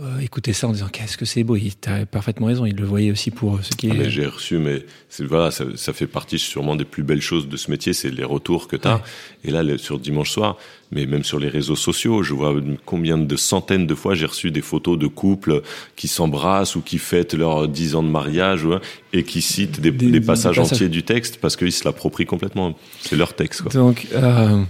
euh, 0.00 0.20
écouter 0.20 0.52
ça 0.52 0.68
en 0.68 0.72
disant 0.72 0.86
qu'est-ce 0.86 1.16
que 1.16 1.24
c'est 1.24 1.42
beau. 1.42 1.56
Il 1.56 1.72
a 1.86 2.06
parfaitement 2.06 2.46
raison. 2.46 2.64
Il 2.64 2.76
le 2.76 2.84
voyait 2.84 3.10
aussi 3.10 3.32
pour 3.32 3.58
ce 3.64 3.70
qui 3.70 3.90
ah, 3.90 3.94
est. 3.96 4.10
J'ai 4.10 4.26
reçu, 4.26 4.58
mais 4.58 4.86
voilà, 5.18 5.50
ça, 5.50 5.64
ça, 5.74 5.92
fait 5.92 6.06
partie 6.06 6.38
sûrement 6.38 6.76
des 6.76 6.84
plus 6.84 7.02
belles 7.02 7.20
choses 7.20 7.48
de 7.48 7.56
ce 7.56 7.68
métier, 7.68 7.92
c'est 7.92 8.10
les 8.10 8.22
retours 8.22 8.68
que 8.68 8.76
tu 8.76 8.86
as. 8.86 8.94
Ouais. 8.94 9.02
Et 9.42 9.50
là, 9.50 9.62
sur 9.76 9.98
dimanche 9.98 10.30
soir, 10.30 10.56
mais 10.92 11.04
même 11.06 11.24
sur 11.24 11.40
les 11.40 11.48
réseaux 11.48 11.74
sociaux, 11.74 12.22
je 12.22 12.32
vois 12.32 12.54
combien 12.84 13.18
de 13.18 13.36
centaines 13.36 13.88
de 13.88 13.94
fois 13.96 14.14
j'ai 14.14 14.26
reçu 14.26 14.52
des 14.52 14.60
photos 14.60 14.96
de 14.96 15.08
couples 15.08 15.62
qui 15.96 16.06
s'embrassent 16.06 16.76
ou 16.76 16.80
qui 16.80 16.98
fêtent 16.98 17.34
leurs 17.34 17.66
dix 17.66 17.96
ans 17.96 18.04
de 18.04 18.08
mariage 18.08 18.64
ou, 18.64 18.74
et 19.12 19.24
qui 19.24 19.42
citent 19.42 19.80
des, 19.80 19.90
des, 19.90 20.12
des 20.12 20.20
passages, 20.20 20.58
passages 20.58 20.74
entiers 20.74 20.88
du 20.88 21.02
texte 21.02 21.38
parce 21.40 21.56
qu'ils 21.56 21.72
se 21.72 21.84
l'approprient 21.84 22.26
complètement. 22.26 22.76
C'est 23.00 23.16
leur 23.16 23.34
texte. 23.34 23.62
Quoi. 23.62 23.72
Donc 23.72 24.06
euh, 24.14 24.62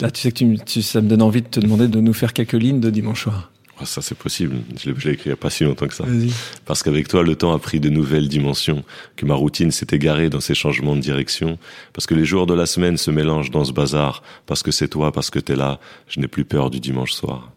là, 0.00 0.10
tu 0.10 0.20
sais 0.20 0.32
que 0.32 0.36
tu, 0.36 0.58
tu, 0.66 0.82
ça 0.82 1.00
me 1.00 1.08
donne 1.08 1.22
envie 1.22 1.40
de 1.40 1.48
te 1.48 1.60
demander 1.60 1.88
de 1.88 2.00
nous 2.00 2.12
faire 2.12 2.34
quelques 2.34 2.52
lignes 2.52 2.80
de 2.80 2.90
dimanche 2.90 3.22
soir. 3.22 3.50
Oh, 3.80 3.84
ça, 3.84 4.00
c'est 4.00 4.16
possible. 4.16 4.56
Je 4.78 4.88
l'ai 4.90 5.14
écrit 5.14 5.26
il 5.26 5.28
n'y 5.28 5.32
a 5.32 5.36
pas 5.36 5.50
si 5.50 5.64
longtemps 5.64 5.86
que 5.86 5.94
ça. 5.94 6.04
Parce 6.64 6.82
qu'avec 6.82 7.08
toi, 7.08 7.22
le 7.22 7.36
temps 7.36 7.52
a 7.52 7.58
pris 7.58 7.78
de 7.78 7.90
nouvelles 7.90 8.28
dimensions, 8.28 8.84
que 9.16 9.26
ma 9.26 9.34
routine 9.34 9.70
s'est 9.70 9.88
égarée 9.92 10.30
dans 10.30 10.40
ces 10.40 10.54
changements 10.54 10.96
de 10.96 11.00
direction, 11.00 11.58
parce 11.92 12.06
que 12.06 12.14
les 12.14 12.24
jours 12.24 12.46
de 12.46 12.54
la 12.54 12.64
semaine 12.64 12.96
se 12.96 13.10
mélangent 13.10 13.50
dans 13.50 13.64
ce 13.64 13.72
bazar, 13.72 14.22
parce 14.46 14.62
que 14.62 14.70
c'est 14.70 14.88
toi, 14.88 15.12
parce 15.12 15.28
que 15.28 15.38
t'es 15.38 15.56
là, 15.56 15.78
je 16.08 16.20
n'ai 16.20 16.28
plus 16.28 16.46
peur 16.46 16.70
du 16.70 16.80
dimanche 16.80 17.12
soir. 17.12 17.52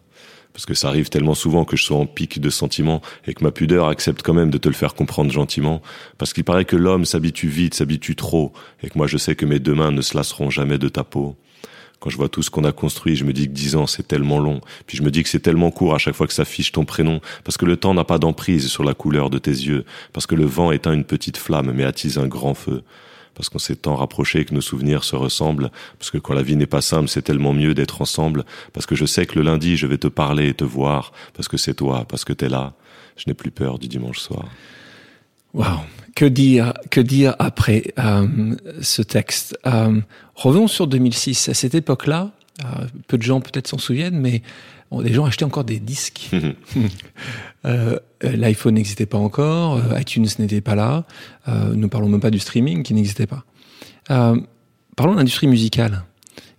Parce 0.52 0.66
que 0.66 0.74
ça 0.74 0.88
arrive 0.88 1.08
tellement 1.08 1.34
souvent 1.34 1.64
que 1.64 1.76
je 1.76 1.84
sois 1.84 1.96
en 1.96 2.06
pic 2.06 2.38
de 2.38 2.50
sentiments 2.50 3.00
et 3.26 3.34
que 3.34 3.42
ma 3.42 3.52
pudeur 3.52 3.88
accepte 3.88 4.20
quand 4.22 4.34
même 4.34 4.50
de 4.50 4.58
te 4.58 4.68
le 4.68 4.74
faire 4.74 4.94
comprendre 4.94 5.30
gentiment. 5.30 5.80
Parce 6.18 6.32
qu'il 6.34 6.44
paraît 6.44 6.64
que 6.64 6.76
l'homme 6.76 7.04
s'habitue 7.06 7.48
vite, 7.48 7.74
s'habitue 7.74 8.16
trop, 8.16 8.52
et 8.82 8.90
que 8.90 8.98
moi 8.98 9.06
je 9.06 9.16
sais 9.16 9.36
que 9.36 9.46
mes 9.46 9.60
deux 9.60 9.74
mains 9.74 9.92
ne 9.92 10.02
se 10.02 10.16
lasseront 10.16 10.50
jamais 10.50 10.76
de 10.76 10.88
ta 10.88 11.04
peau 11.04 11.36
quand 12.00 12.08
je 12.10 12.16
vois 12.16 12.30
tout 12.30 12.42
ce 12.42 12.50
qu'on 12.50 12.64
a 12.64 12.72
construit, 12.72 13.14
je 13.14 13.24
me 13.24 13.32
dis 13.32 13.46
que 13.46 13.52
dix 13.52 13.76
ans, 13.76 13.86
c'est 13.86 14.08
tellement 14.08 14.38
long. 14.38 14.60
Puis 14.86 14.96
je 14.96 15.02
me 15.02 15.10
dis 15.10 15.22
que 15.22 15.28
c'est 15.28 15.40
tellement 15.40 15.70
court 15.70 15.94
à 15.94 15.98
chaque 15.98 16.14
fois 16.14 16.26
que 16.26 16.32
s'affiche 16.32 16.72
ton 16.72 16.86
prénom, 16.86 17.20
parce 17.44 17.58
que 17.58 17.66
le 17.66 17.76
temps 17.76 17.94
n'a 17.94 18.04
pas 18.04 18.18
d'emprise 18.18 18.68
sur 18.68 18.84
la 18.84 18.94
couleur 18.94 19.28
de 19.28 19.38
tes 19.38 19.50
yeux, 19.50 19.84
parce 20.14 20.26
que 20.26 20.34
le 20.34 20.46
vent 20.46 20.72
éteint 20.72 20.94
une 20.94 21.04
petite 21.04 21.36
flamme, 21.36 21.72
mais 21.72 21.84
attise 21.84 22.18
un 22.18 22.26
grand 22.26 22.54
feu. 22.54 22.82
Parce 23.34 23.48
qu'on 23.48 23.58
s'est 23.58 23.76
tant 23.76 23.96
rapproché 23.96 24.44
que 24.44 24.54
nos 24.54 24.60
souvenirs 24.62 25.04
se 25.04 25.14
ressemblent, 25.14 25.70
parce 25.98 26.10
que 26.10 26.18
quand 26.18 26.34
la 26.34 26.42
vie 26.42 26.56
n'est 26.56 26.66
pas 26.66 26.80
simple, 26.80 27.08
c'est 27.08 27.22
tellement 27.22 27.52
mieux 27.52 27.74
d'être 27.74 28.00
ensemble, 28.00 28.44
parce 28.72 28.86
que 28.86 28.94
je 28.94 29.04
sais 29.04 29.26
que 29.26 29.38
le 29.38 29.44
lundi, 29.44 29.76
je 29.76 29.86
vais 29.86 29.98
te 29.98 30.08
parler 30.08 30.48
et 30.48 30.54
te 30.54 30.64
voir, 30.64 31.12
parce 31.34 31.48
que 31.48 31.58
c'est 31.58 31.74
toi, 31.74 32.06
parce 32.08 32.24
que 32.24 32.32
t'es 32.32 32.48
là. 32.48 32.72
Je 33.16 33.24
n'ai 33.26 33.34
plus 33.34 33.50
peur 33.50 33.78
du 33.78 33.88
dimanche 33.88 34.18
soir. 34.20 34.46
Wow, 35.52 35.80
que 36.20 36.26
dire, 36.26 36.74
que 36.90 37.00
dire 37.00 37.34
après 37.38 37.94
euh, 37.98 38.54
ce 38.82 39.00
texte? 39.00 39.58
Euh, 39.64 40.02
Revenons 40.34 40.68
sur 40.68 40.86
2006. 40.86 41.48
À 41.48 41.54
cette 41.54 41.74
époque-là, 41.74 42.30
euh, 42.62 42.84
peu 43.08 43.16
de 43.16 43.22
gens 43.22 43.40
peut-être 43.40 43.68
s'en 43.68 43.78
souviennent, 43.78 44.20
mais 44.20 44.42
bon, 44.90 45.00
les 45.00 45.14
gens 45.14 45.24
achetaient 45.24 45.46
encore 45.46 45.64
des 45.64 45.78
disques. 45.78 46.28
L'iPhone 48.22 48.74
n'existait 48.74 49.06
pas 49.06 49.16
encore, 49.16 49.80
iTunes 49.98 50.26
n'était 50.38 50.60
pas 50.60 50.74
là. 50.74 51.04
Ne 51.46 51.86
parlons 51.86 52.10
même 52.10 52.20
pas 52.20 52.30
du 52.30 52.38
streaming 52.38 52.82
qui 52.82 52.92
n'existait 52.92 53.26
pas. 53.26 53.44
parlons 54.06 55.12
de 55.12 55.18
l'industrie 55.18 55.46
musicale, 55.46 56.02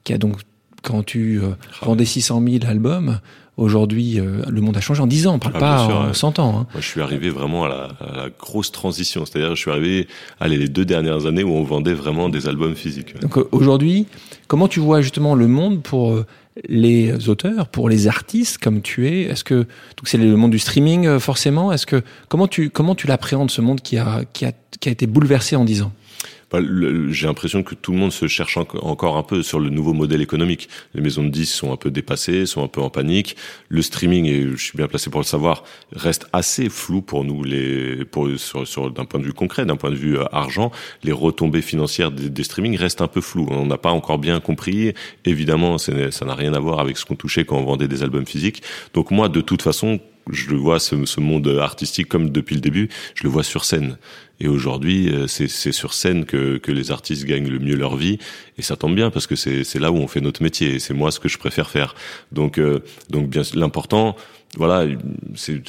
qui 0.03 0.13
a 0.13 0.17
donc 0.17 0.37
quand 0.81 1.03
tu 1.03 1.39
euh, 1.41 1.51
vendais 1.81 2.05
600 2.05 2.41
000 2.47 2.65
albums, 2.65 3.19
aujourd'hui, 3.61 4.19
euh, 4.19 4.43
le 4.49 4.61
monde 4.61 4.75
a 4.75 4.81
changé 4.81 5.01
en 5.01 5.07
10 5.07 5.27
ans, 5.27 5.35
on 5.35 5.39
parle 5.39 5.53
ah, 5.57 5.59
pas 5.59 5.85
sûr, 5.85 5.95
en 5.95 6.07
ouais. 6.07 6.13
100 6.13 6.39
ans. 6.39 6.49
Hein. 6.49 6.67
Moi, 6.73 6.81
je 6.81 6.87
suis 6.87 7.01
arrivé 7.01 7.29
vraiment 7.29 7.65
à 7.65 7.69
la, 7.69 7.83
à 7.99 8.17
la 8.17 8.29
grosse 8.29 8.71
transition, 8.71 9.25
c'est-à-dire 9.25 9.55
je 9.55 9.61
suis 9.61 9.71
arrivé 9.71 10.07
allez, 10.39 10.57
les 10.57 10.67
deux 10.67 10.85
dernières 10.85 11.25
années 11.25 11.43
où 11.43 11.51
on 11.51 11.63
vendait 11.63 11.93
vraiment 11.93 12.29
des 12.29 12.47
albums 12.47 12.75
physiques. 12.75 13.19
Donc 13.19 13.37
euh, 13.37 13.47
aujourd'hui, 13.51 14.07
comment 14.47 14.67
tu 14.67 14.79
vois 14.79 15.01
justement 15.01 15.35
le 15.35 15.47
monde 15.47 15.81
pour 15.83 16.13
euh, 16.13 16.25
les 16.67 17.29
auteurs, 17.29 17.67
pour 17.67 17.87
les 17.87 18.07
artistes 18.07 18.57
comme 18.57 18.81
tu 18.81 19.07
es? 19.07 19.21
Est-ce 19.23 19.43
que 19.43 19.53
donc 19.55 20.05
c'est 20.05 20.17
le 20.17 20.35
monde 20.35 20.51
du 20.51 20.59
streaming 20.59 21.19
forcément? 21.19 21.71
Est-ce 21.71 21.85
que 21.85 22.01
comment 22.27 22.47
tu 22.47 22.69
comment 22.69 22.95
tu 22.95 23.07
l'appréhendes 23.07 23.51
ce 23.51 23.61
monde 23.61 23.81
qui 23.81 23.97
a 23.97 24.23
qui 24.33 24.45
a 24.45 24.51
qui 24.79 24.89
a 24.89 24.91
été 24.91 25.07
bouleversé 25.07 25.55
en 25.55 25.65
10 25.65 25.83
ans? 25.83 25.91
J'ai 26.59 27.27
l'impression 27.27 27.63
que 27.63 27.75
tout 27.75 27.91
le 27.91 27.97
monde 27.97 28.11
se 28.11 28.27
cherche 28.27 28.57
encore 28.57 29.17
un 29.17 29.23
peu 29.23 29.41
sur 29.43 29.59
le 29.59 29.69
nouveau 29.69 29.93
modèle 29.93 30.21
économique. 30.21 30.67
Les 30.93 31.01
maisons 31.01 31.23
de 31.23 31.29
disques 31.29 31.55
sont 31.55 31.71
un 31.71 31.77
peu 31.77 31.91
dépassées, 31.91 32.45
sont 32.45 32.63
un 32.63 32.67
peu 32.67 32.81
en 32.81 32.89
panique. 32.89 33.37
Le 33.69 33.81
streaming, 33.81 34.25
et 34.25 34.47
je 34.51 34.63
suis 34.63 34.77
bien 34.77 34.87
placé 34.87 35.09
pour 35.09 35.21
le 35.21 35.25
savoir, 35.25 35.63
reste 35.93 36.27
assez 36.33 36.69
flou 36.69 37.01
pour 37.01 37.23
nous, 37.23 37.43
les, 37.43 38.03
pour, 38.05 38.27
sur, 38.37 38.67
sur 38.67 38.91
d'un 38.91 39.05
point 39.05 39.19
de 39.19 39.25
vue 39.25 39.33
concret, 39.33 39.65
d'un 39.65 39.77
point 39.77 39.91
de 39.91 39.95
vue 39.95 40.17
euh, 40.17 40.25
argent, 40.31 40.71
les 41.03 41.11
retombées 41.11 41.61
financières 41.61 42.11
des, 42.11 42.29
des 42.29 42.43
streamings 42.43 42.77
restent 42.77 43.01
un 43.01 43.07
peu 43.07 43.21
floues. 43.21 43.47
On 43.49 43.65
n'a 43.65 43.77
pas 43.77 43.91
encore 43.91 44.17
bien 44.17 44.39
compris. 44.39 44.93
Évidemment, 45.25 45.77
ça 45.77 45.93
n'a 45.93 46.35
rien 46.35 46.53
à 46.53 46.59
voir 46.59 46.79
avec 46.79 46.97
ce 46.97 47.05
qu'on 47.05 47.15
touchait 47.15 47.45
quand 47.45 47.57
on 47.57 47.63
vendait 47.63 47.87
des 47.87 48.03
albums 48.03 48.25
physiques. 48.25 48.61
Donc 48.93 49.11
moi, 49.11 49.29
de 49.29 49.41
toute 49.41 49.61
façon, 49.61 49.99
je 50.29 50.55
vois 50.55 50.79
ce, 50.79 51.05
ce, 51.05 51.19
monde 51.19 51.47
artistique 51.59 52.07
comme 52.07 52.29
depuis 52.29 52.55
le 52.55 52.61
début, 52.61 52.89
je 53.15 53.23
le 53.23 53.29
vois 53.29 53.43
sur 53.43 53.65
scène. 53.65 53.97
Et 54.41 54.47
aujourd'hui, 54.47 55.09
euh, 55.09 55.27
c'est 55.27 55.47
sur 55.47 55.93
scène 55.93 56.25
que, 56.25 56.57
que 56.57 56.71
les 56.71 56.91
artistes 56.91 57.25
gagnent 57.25 57.47
le 57.47 57.59
mieux 57.59 57.75
leur 57.75 57.95
vie, 57.95 58.17
et 58.57 58.63
ça 58.63 58.75
tombe 58.75 58.95
bien 58.95 59.11
parce 59.11 59.27
que 59.27 59.35
c'est 59.35 59.79
là 59.79 59.91
où 59.91 59.97
on 59.97 60.07
fait 60.07 60.21
notre 60.21 60.43
métier. 60.43 60.79
C'est 60.79 60.93
moi 60.93 61.11
ce 61.11 61.19
que 61.19 61.29
je 61.29 61.37
préfère 61.37 61.69
faire. 61.69 61.95
Donc, 62.31 62.57
euh, 62.57 62.79
donc 63.09 63.29
bien 63.29 63.43
l'important, 63.53 64.15
voilà, 64.57 64.85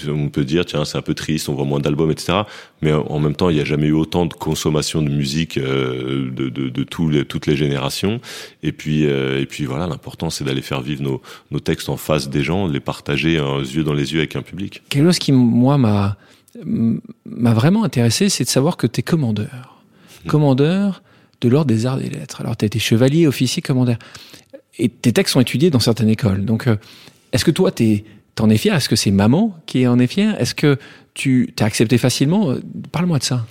on 0.09 0.29
peut 0.29 0.45
dire 0.45 0.65
tiens 0.65 0.85
c'est 0.85 0.99
un 0.99 1.03
peu 1.03 1.15
triste, 1.15 1.49
on 1.49 1.55
voit 1.55 1.65
moins 1.65 1.81
d'albums, 1.81 2.11
etc. 2.11 2.43
Mais 2.81 2.93
en 2.93 3.19
même 3.21 3.37
temps, 3.37 3.49
il 3.49 3.57
n'y 3.57 3.61
a 3.61 3.65
jamais 3.65 3.87
eu 3.87 3.93
autant 3.93 4.27
de 4.27 4.35
consommation 4.35 5.03
de 5.03 5.11
musique 5.11 5.57
euh, 5.59 6.31
de, 6.31 6.49
de, 6.49 6.69
de 6.69 7.23
toutes 7.23 7.47
les 7.47 7.57
générations. 7.57 8.21
Et 8.63 8.73
puis 8.73 9.07
euh, 9.07 9.41
et 9.41 9.47
puis 9.47 9.65
voilà, 9.65 9.87
l'important 9.87 10.31
c'est 10.31 10.45
d'aller 10.45 10.63
faire 10.63 10.81
vivre 10.81 11.03
nos, 11.03 11.23
nos 11.51 11.61
textes 11.61 11.89
en 11.89 11.97
face 11.97 12.29
des 12.29 12.43
gens, 12.43 12.67
les 12.67 12.81
partager 12.81 13.39
un 13.39 13.61
yeux 13.61 13.85
dans 13.85 13.95
les 13.95 14.13
yeux 14.13 14.19
avec 14.19 14.35
un 14.35 14.43
public. 14.43 14.83
Quelque 14.89 15.05
chose 15.05 15.19
qui 15.19 15.33
moi 15.33 15.79
m'a 15.79 16.17
m'a 16.65 17.55
vraiment 17.55 17.85
intéressé, 17.85 18.29
c'est 18.29 18.45
de 18.45 18.49
savoir 18.49 18.77
que 18.77 18.87
tu 18.87 19.01
es 19.01 19.03
commandeur, 19.03 19.83
mmh. 20.25 20.29
commandeur 20.29 21.03
de 21.41 21.49
l'ordre 21.49 21.69
des 21.69 21.87
arts 21.87 22.01
et 22.01 22.09
des 22.09 22.19
lettres. 22.19 22.41
Alors 22.41 22.57
tu 22.57 22.65
as 22.65 22.67
été 22.67 22.79
chevalier, 22.79 23.27
officier, 23.27 23.63
commandeur, 23.63 23.97
et 24.79 24.89
tes 24.89 25.13
textes 25.13 25.33
sont 25.35 25.41
étudiés 25.41 25.71
dans 25.71 25.81
certaines 25.81 26.09
écoles. 26.09 26.45
Donc 26.45 26.67
euh, 26.67 26.77
est-ce 27.33 27.45
que 27.45 27.51
toi 27.51 27.71
tu 27.71 27.85
es 27.85 28.05
T'en 28.35 28.49
es 28.49 28.57
fier? 28.57 28.75
Est-ce 28.75 28.89
que 28.89 28.97
c'est 28.97 29.11
maman 29.11 29.55
qui 29.67 29.87
en 29.87 29.99
est 29.99 30.07
fière? 30.07 30.41
Est-ce 30.41 30.55
que 30.55 30.79
tu 31.13 31.53
t'as 31.55 31.67
accepté 31.67 31.99
facilement? 31.99 32.55
Parle-moi 32.91 33.19
de 33.19 33.25
ça. 33.25 33.47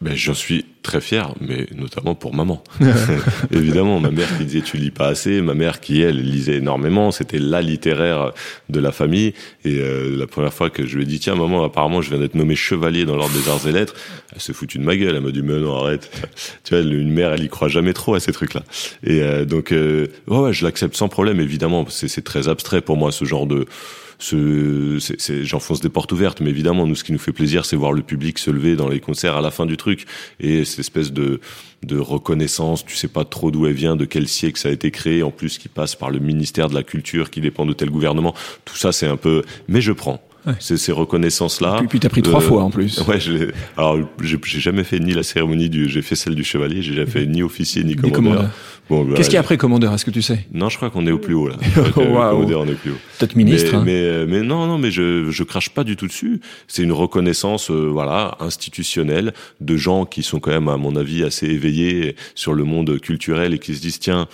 Ben, 0.00 0.14
j'en 0.14 0.34
suis 0.34 0.64
très 0.82 1.00
fier, 1.00 1.34
mais 1.40 1.66
notamment 1.74 2.14
pour 2.14 2.32
maman. 2.32 2.62
Évidemment, 3.50 3.98
ma 3.98 4.12
mère 4.12 4.28
qui 4.38 4.44
disait 4.44 4.60
tu 4.60 4.76
lis 4.76 4.92
pas 4.92 5.08
assez, 5.08 5.40
ma 5.40 5.54
mère 5.54 5.80
qui 5.80 6.00
elle 6.00 6.20
lisait 6.20 6.58
énormément, 6.58 7.10
c'était 7.10 7.40
la 7.40 7.62
littéraire 7.62 8.32
de 8.68 8.78
la 8.78 8.92
famille. 8.92 9.34
Et 9.64 9.80
euh, 9.80 10.16
la 10.16 10.28
première 10.28 10.54
fois 10.54 10.70
que 10.70 10.86
je 10.86 10.96
lui 10.96 11.02
ai 11.02 11.06
dit 11.06 11.18
tiens 11.18 11.34
maman, 11.34 11.64
apparemment 11.64 12.00
je 12.00 12.10
viens 12.10 12.20
d'être 12.20 12.36
nommé 12.36 12.54
chevalier 12.54 13.06
dans 13.06 13.16
l'ordre 13.16 13.36
des 13.36 13.48
arts 13.48 13.66
et 13.66 13.72
lettres, 13.72 13.94
elle 14.32 14.40
se 14.40 14.52
fout 14.52 14.76
de 14.76 14.84
ma 14.84 14.96
gueule, 14.96 15.16
elle 15.16 15.20
m'a 15.20 15.32
dit 15.32 15.42
mais 15.42 15.58
non 15.58 15.76
arrête. 15.76 16.10
tu 16.64 16.74
vois, 16.74 16.84
une 16.84 17.12
mère 17.12 17.32
elle 17.32 17.42
y 17.42 17.48
croit 17.48 17.68
jamais 17.68 17.92
trop 17.92 18.14
à 18.14 18.20
ces 18.20 18.32
trucs-là. 18.32 18.62
Et 19.02 19.20
euh, 19.22 19.44
donc 19.44 19.72
euh, 19.72 20.06
ouais, 20.28 20.52
je 20.52 20.64
l'accepte 20.64 20.96
sans 20.96 21.08
problème 21.08 21.40
évidemment. 21.40 21.86
C'est 21.88 22.22
très 22.22 22.48
abstrait 22.48 22.82
pour 22.82 22.96
moi 22.96 23.10
ce 23.10 23.24
genre 23.24 23.48
de 23.48 23.66
ce, 24.18 24.98
j'enfonce 25.42 25.80
des 25.80 25.88
portes 25.88 26.12
ouvertes, 26.12 26.40
mais 26.40 26.50
évidemment, 26.50 26.86
nous, 26.86 26.94
ce 26.94 27.04
qui 27.04 27.12
nous 27.12 27.18
fait 27.18 27.32
plaisir, 27.32 27.64
c'est 27.64 27.76
voir 27.76 27.92
le 27.92 28.02
public 28.02 28.38
se 28.38 28.50
lever 28.50 28.76
dans 28.76 28.88
les 28.88 29.00
concerts 29.00 29.36
à 29.36 29.40
la 29.40 29.50
fin 29.50 29.66
du 29.66 29.76
truc 29.76 30.06
et 30.40 30.64
cette 30.64 30.80
espèce 30.80 31.12
de, 31.12 31.40
de 31.84 31.98
reconnaissance. 31.98 32.84
Tu 32.84 32.96
sais 32.96 33.08
pas 33.08 33.24
trop 33.24 33.50
d'où 33.50 33.66
elle 33.66 33.74
vient, 33.74 33.96
de 33.96 34.04
quel 34.04 34.28
siècle 34.28 34.58
ça 34.58 34.68
a 34.68 34.72
été 34.72 34.90
créé, 34.90 35.22
en 35.22 35.30
plus 35.30 35.58
qui 35.58 35.68
passe 35.68 35.94
par 35.94 36.10
le 36.10 36.18
ministère 36.18 36.68
de 36.68 36.74
la 36.74 36.82
Culture, 36.82 37.30
qui 37.30 37.40
dépend 37.40 37.64
de 37.64 37.72
tel 37.72 37.90
gouvernement. 37.90 38.34
Tout 38.64 38.76
ça, 38.76 38.92
c'est 38.92 39.06
un 39.06 39.16
peu. 39.16 39.42
Mais 39.68 39.80
je 39.80 39.92
prends. 39.92 40.20
C'est 40.60 40.76
ces 40.76 40.92
reconnaissances-là. 40.92 41.80
Et 41.82 41.86
puis, 41.86 42.00
t'as 42.00 42.08
pris 42.08 42.22
trois 42.22 42.40
euh, 42.40 42.46
fois 42.46 42.62
en 42.62 42.70
plus. 42.70 43.02
Ouais, 43.08 43.18
alors 43.76 43.98
j'ai 44.22 44.60
jamais 44.60 44.84
fait 44.84 44.98
ni 44.98 45.14
la 45.14 45.22
cérémonie 45.22 45.70
du, 45.70 45.88
j'ai 45.88 46.02
fait 46.02 46.14
celle 46.14 46.34
du 46.34 46.44
chevalier, 46.44 46.82
j'ai 46.82 46.94
jamais 46.94 47.10
fait 47.10 47.26
ni 47.26 47.42
officier 47.42 47.82
ni 47.84 47.96
commandeur. 47.96 48.50
Bon, 48.90 49.04
bah, 49.04 49.14
Qu'est-ce 49.16 49.28
qu'il 49.28 49.34
y 49.34 49.38
a 49.38 49.40
après 49.40 49.56
commandeur? 49.56 49.92
Est-ce 49.94 50.04
que 50.04 50.10
tu 50.10 50.22
sais? 50.22 50.46
Non, 50.52 50.68
je 50.68 50.76
crois 50.76 50.90
qu'on 50.90 51.06
est 51.06 51.10
au 51.10 51.18
plus 51.18 51.34
haut 51.34 51.48
là. 51.48 51.56
Commandeur, 51.94 52.60
on 52.60 52.66
est 52.66 52.74
plus 52.74 52.92
haut. 52.92 52.98
Peut-être 53.18 53.36
ministre. 53.36 53.82
Mais, 53.84 54.08
hein. 54.08 54.26
mais, 54.26 54.40
mais, 54.40 54.42
non, 54.42 54.66
non, 54.66 54.78
mais 54.78 54.90
je 54.90 55.30
je 55.30 55.42
crache 55.42 55.70
pas 55.70 55.84
du 55.84 55.96
tout 55.96 56.06
dessus. 56.06 56.40
C'est 56.66 56.82
une 56.82 56.92
reconnaissance, 56.92 57.70
euh, 57.70 57.88
voilà, 57.90 58.36
institutionnelle 58.40 59.32
de 59.60 59.76
gens 59.76 60.06
qui 60.06 60.22
sont 60.22 60.40
quand 60.40 60.50
même, 60.50 60.68
à 60.68 60.76
mon 60.76 60.96
avis, 60.96 61.22
assez 61.22 61.46
éveillés 61.46 62.16
sur 62.34 62.54
le 62.54 62.64
monde 62.64 62.98
culturel 63.00 63.54
et 63.54 63.58
qui 63.58 63.74
se 63.74 63.80
disent 63.80 63.98
tiens, 63.98 64.26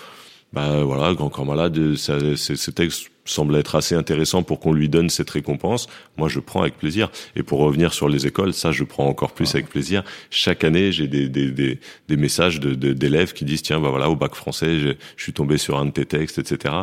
bah 0.52 0.84
voilà, 0.84 1.14
Grand 1.14 1.30
Corps 1.30 1.46
Malade, 1.46 1.96
ça, 1.96 2.18
ce 2.36 2.70
texte 2.70 3.10
semble 3.24 3.56
être 3.56 3.74
assez 3.74 3.94
intéressant 3.94 4.42
pour 4.42 4.60
qu'on 4.60 4.72
lui 4.72 4.88
donne 4.88 5.10
cette 5.10 5.30
récompense, 5.30 5.88
moi 6.16 6.28
je 6.28 6.40
prends 6.40 6.62
avec 6.62 6.76
plaisir. 6.76 7.10
Et 7.36 7.42
pour 7.42 7.60
revenir 7.60 7.94
sur 7.94 8.08
les 8.08 8.26
écoles, 8.26 8.52
ça 8.52 8.72
je 8.72 8.84
prends 8.84 9.06
encore 9.06 9.32
plus 9.32 9.54
avec 9.54 9.68
plaisir. 9.68 10.04
Chaque 10.30 10.64
année, 10.64 10.92
j'ai 10.92 11.08
des, 11.08 11.28
des, 11.28 11.50
des, 11.50 11.78
des, 12.08 12.16
messages 12.16 12.60
d'élèves 12.60 13.28
de, 13.28 13.32
qui 13.32 13.44
disent 13.44 13.62
tiens, 13.62 13.80
bah 13.80 13.88
voilà, 13.88 14.10
au 14.10 14.16
bac 14.16 14.34
français, 14.34 14.78
je, 14.78 14.88
je, 15.16 15.22
suis 15.22 15.32
tombé 15.32 15.56
sur 15.58 15.78
un 15.78 15.86
de 15.86 15.90
tes 15.90 16.04
textes, 16.04 16.38
etc. 16.38 16.74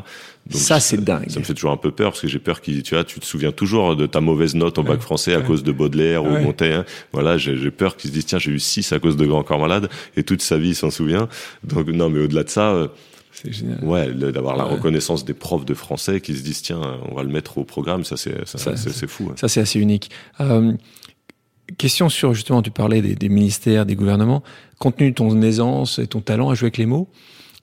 Donc, 0.48 0.62
ça 0.62 0.80
c'est 0.80 1.04
dingue. 1.04 1.30
Ça 1.30 1.40
me 1.40 1.46
fait 1.46 1.54
toujours 1.54 1.72
un 1.72 1.78
peu 1.78 1.92
peur 1.92 2.12
parce 2.12 2.22
que 2.22 2.28
j'ai 2.28 2.40
peur 2.40 2.62
qu'ils, 2.62 2.82
tu 2.84 2.96
vois, 2.96 3.04
tu 3.04 3.20
te 3.20 3.26
souviens 3.26 3.52
toujours 3.52 3.96
de 3.96 4.08
ta 4.08 4.22
mauvaise 4.22 4.56
note 4.56 4.78
au 4.80 4.84
bac 4.84 5.00
français 5.00 5.36
à 5.36 5.42
cause 5.42 5.64
de 5.64 5.72
Baudelaire 5.72 6.24
ou 6.24 6.30
Montaigne. 6.30 6.84
Voilà, 7.14 7.38
j'ai 7.38 7.72
peur 7.72 7.96
qu'ils 7.98 8.10
se 8.10 8.14
disent 8.16 8.26
tiens, 8.26 8.40
j'ai 8.40 8.52
eu 8.52 8.60
6 8.60 8.92
à 8.94 9.00
cause 9.00 9.18
de 9.18 9.26
Grand 9.26 9.44
Corps 9.44 9.60
Malade 9.60 9.90
et 10.16 10.24
toute 10.24 10.42
sa 10.42 10.58
vie 10.58 10.70
il 10.70 10.76
s'en 10.76 10.90
souvient. 10.90 11.28
Donc 11.64 11.88
non, 11.88 12.10
mais 12.10 12.22
au-delà 12.22 12.44
de 12.44 12.50
ça. 12.50 12.72
Euh, 12.72 12.88
c'est 13.42 13.52
génial. 13.52 13.84
Ouais, 13.84 14.12
d'avoir 14.14 14.56
la 14.56 14.64
reconnaissance 14.64 15.26
des 15.26 15.34
profs 15.34 15.66
de 15.66 15.74
français 15.74 16.22
qui 16.22 16.36
se 16.36 16.44
disent 16.44 16.62
tiens, 16.62 16.82
on 17.10 17.16
va 17.16 17.24
le 17.24 17.30
mettre 17.30 17.58
au 17.58 17.64
programme, 17.64 18.04
ça 18.04 18.18
c'est 18.18 18.36
c'est 18.46 19.08
fou. 19.08 19.32
Ça 19.36 19.48
c'est 19.48 19.62
assez 19.62 19.80
unique. 19.80 20.12
Euh, 20.40 20.74
question 21.78 22.10
sur 22.10 22.34
justement, 22.34 22.62
tu 22.62 22.72
parlais 22.72 23.02
des, 23.02 23.16
des, 23.16 23.30
ministères, 23.30 23.86
des 23.86 23.96
gouvernements. 23.96 24.44
Compte 24.80 24.98
tenu 24.98 25.12
de 25.12 25.16
ton 25.16 25.42
aisance 25.42 26.00
et 26.00 26.08
ton 26.08 26.22
talent 26.22 26.50
à 26.50 26.56
jouer 26.56 26.68
avec 26.68 26.78
les 26.78 26.86
mots, 26.86 27.10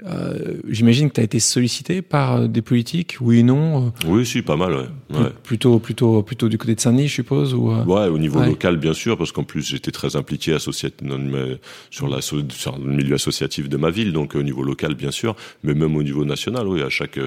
euh, 0.06 0.54
J'imagine 0.68 1.08
que 1.08 1.14
tu 1.14 1.20
as 1.20 1.24
été 1.24 1.40
sollicité 1.40 2.02
par 2.02 2.36
euh, 2.36 2.46
des 2.46 2.62
politiques, 2.62 3.16
oui 3.20 3.40
et 3.40 3.42
non 3.42 3.86
euh 3.86 3.90
Oui, 4.06 4.26
si, 4.26 4.42
pas 4.42 4.56
mal, 4.56 4.74
ouais. 4.74 5.18
ouais. 5.18 5.30
Plutôt, 5.42 5.78
plutôt, 5.78 6.22
plutôt 6.22 6.48
du 6.48 6.58
côté 6.58 6.74
de 6.74 6.80
Saint-Denis, 6.80 7.08
je 7.08 7.14
suppose 7.14 7.54
ou 7.54 7.72
Ouais, 7.72 8.06
au 8.08 8.18
niveau 8.18 8.40
local, 8.42 8.76
bien 8.76 8.92
sûr, 8.92 9.18
parce 9.18 9.32
qu'en 9.32 9.44
plus, 9.44 9.66
j'étais 9.68 9.90
très 9.90 10.16
impliqué 10.16 10.56
sur, 10.58 12.08
la, 12.08 12.20
sur 12.20 12.36
le 12.78 12.92
milieu 12.92 13.14
associatif 13.14 13.68
de 13.68 13.76
ma 13.76 13.90
ville, 13.90 14.12
donc 14.12 14.34
au 14.34 14.42
niveau 14.42 14.62
local, 14.62 14.94
bien 14.94 15.10
sûr, 15.10 15.34
mais 15.64 15.74
même 15.74 15.96
au 15.96 16.02
niveau 16.02 16.24
national, 16.24 16.66
oui, 16.68 16.82
à 16.82 16.88
chaque, 16.88 17.18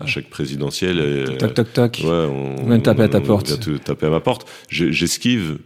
à 0.00 0.06
chaque 0.06 0.28
présidentielle. 0.28 1.36
Toc, 1.38 1.54
toc, 1.54 1.72
toc. 1.72 2.00
Ouais, 2.02 2.10
on, 2.10 2.56
on 2.62 2.68
vient 2.68 2.80
taper 2.80 3.02
à 3.02 3.08
ta 3.08 3.20
porte. 3.20 3.52
On 3.66 3.70
vient 3.70 3.78
taper 3.78 4.06
à 4.06 4.10
ma 4.10 4.20
porte. 4.20 4.48
J'esquive 4.68 5.58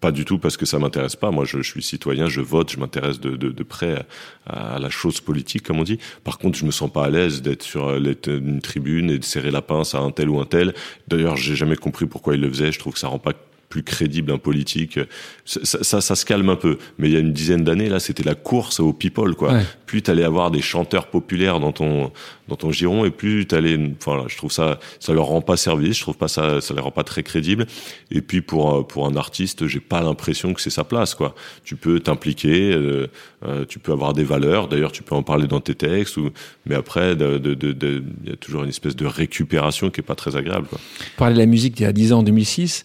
pas 0.00 0.12
du 0.12 0.24
tout 0.24 0.38
parce 0.38 0.56
que 0.56 0.66
ça 0.66 0.78
m'intéresse 0.78 1.16
pas. 1.16 1.30
Moi, 1.30 1.44
je, 1.44 1.60
suis 1.62 1.82
citoyen, 1.82 2.26
je 2.26 2.40
vote, 2.40 2.72
je 2.72 2.78
m'intéresse 2.78 3.20
de, 3.20 3.62
près 3.62 4.04
à, 4.46 4.74
à, 4.74 4.78
la 4.78 4.90
chose 4.90 5.20
politique, 5.20 5.62
comme 5.62 5.78
on 5.78 5.84
dit. 5.84 5.98
Par 6.24 6.38
contre, 6.38 6.58
je 6.58 6.64
me 6.64 6.70
sens 6.70 6.90
pas 6.90 7.04
à 7.04 7.10
l'aise 7.10 7.42
d'être 7.42 7.62
sur 7.62 7.88
euh, 7.88 8.14
une 8.26 8.60
tribune 8.60 9.10
et 9.10 9.18
de 9.18 9.24
serrer 9.24 9.50
la 9.50 9.62
pince 9.62 9.94
à 9.94 9.98
un 9.98 10.10
tel 10.10 10.30
ou 10.30 10.40
un 10.40 10.46
tel. 10.46 10.74
D'ailleurs, 11.08 11.36
j'ai 11.36 11.54
jamais 11.54 11.76
compris 11.76 12.06
pourquoi 12.06 12.34
il 12.34 12.40
le 12.40 12.48
faisait. 12.48 12.72
Je 12.72 12.78
trouve 12.78 12.94
que 12.94 12.98
ça 12.98 13.08
rend 13.08 13.18
pas 13.18 13.34
plus 13.70 13.84
crédible 13.84 14.32
un 14.32 14.38
politique. 14.38 14.98
Ça, 15.44 15.60
ça, 15.82 16.00
ça, 16.00 16.16
se 16.16 16.26
calme 16.26 16.50
un 16.50 16.56
peu. 16.56 16.76
Mais 16.98 17.08
il 17.08 17.14
y 17.14 17.16
a 17.16 17.20
une 17.20 17.32
dizaine 17.32 17.62
d'années, 17.62 17.88
là, 17.88 18.00
c'était 18.00 18.24
la 18.24 18.34
course 18.34 18.80
aux 18.80 18.92
people, 18.92 19.36
quoi. 19.36 19.52
Ouais. 19.52 19.62
Plus 19.86 20.02
t'allais 20.02 20.24
avoir 20.24 20.50
des 20.50 20.60
chanteurs 20.60 21.06
populaires 21.06 21.60
dans 21.60 21.72
ton 21.72 22.12
dans 22.48 22.56
ton 22.56 22.72
giron, 22.72 23.04
et 23.04 23.10
plus 23.10 23.46
t'allais. 23.46 23.78
Enfin, 23.96 24.24
je 24.26 24.36
trouve 24.36 24.50
ça, 24.50 24.80
ça 24.98 25.14
leur 25.14 25.26
rend 25.26 25.40
pas 25.40 25.56
service. 25.56 25.96
Je 25.96 26.02
trouve 26.02 26.16
pas 26.16 26.26
ça, 26.26 26.60
ça 26.60 26.74
les 26.74 26.80
rend 26.80 26.90
pas 26.90 27.04
très 27.04 27.22
crédibles. 27.22 27.66
Et 28.10 28.22
puis 28.22 28.40
pour 28.40 28.86
pour 28.88 29.06
un 29.06 29.14
artiste, 29.14 29.68
j'ai 29.68 29.78
pas 29.78 30.02
l'impression 30.02 30.52
que 30.52 30.60
c'est 30.60 30.68
sa 30.68 30.82
place, 30.82 31.14
quoi. 31.14 31.36
Tu 31.62 31.76
peux 31.76 32.00
t'impliquer, 32.00 32.72
euh, 32.72 33.06
euh, 33.46 33.64
tu 33.66 33.78
peux 33.78 33.92
avoir 33.92 34.14
des 34.14 34.24
valeurs. 34.24 34.66
D'ailleurs, 34.66 34.90
tu 34.90 35.04
peux 35.04 35.14
en 35.14 35.22
parler 35.22 35.46
dans 35.46 35.60
tes 35.60 35.76
textes. 35.76 36.16
Ou, 36.16 36.30
mais 36.66 36.74
après, 36.74 37.14
de, 37.14 37.38
de, 37.38 37.54
de, 37.54 37.70
de, 37.70 38.02
y 38.26 38.32
a 38.32 38.36
toujours 38.36 38.64
une 38.64 38.68
espèce 38.68 38.96
de 38.96 39.06
récupération 39.06 39.90
qui 39.90 40.00
est 40.00 40.04
pas 40.04 40.16
très 40.16 40.34
agréable, 40.34 40.66
quoi. 40.66 40.80
Parler 41.16 41.34
de 41.34 41.40
la 41.40 41.46
musique 41.46 41.74
d'il 41.76 41.84
y 41.84 41.86
a 41.86 41.92
10 41.92 42.12
ans, 42.12 42.18
en 42.18 42.22
2006 42.24 42.84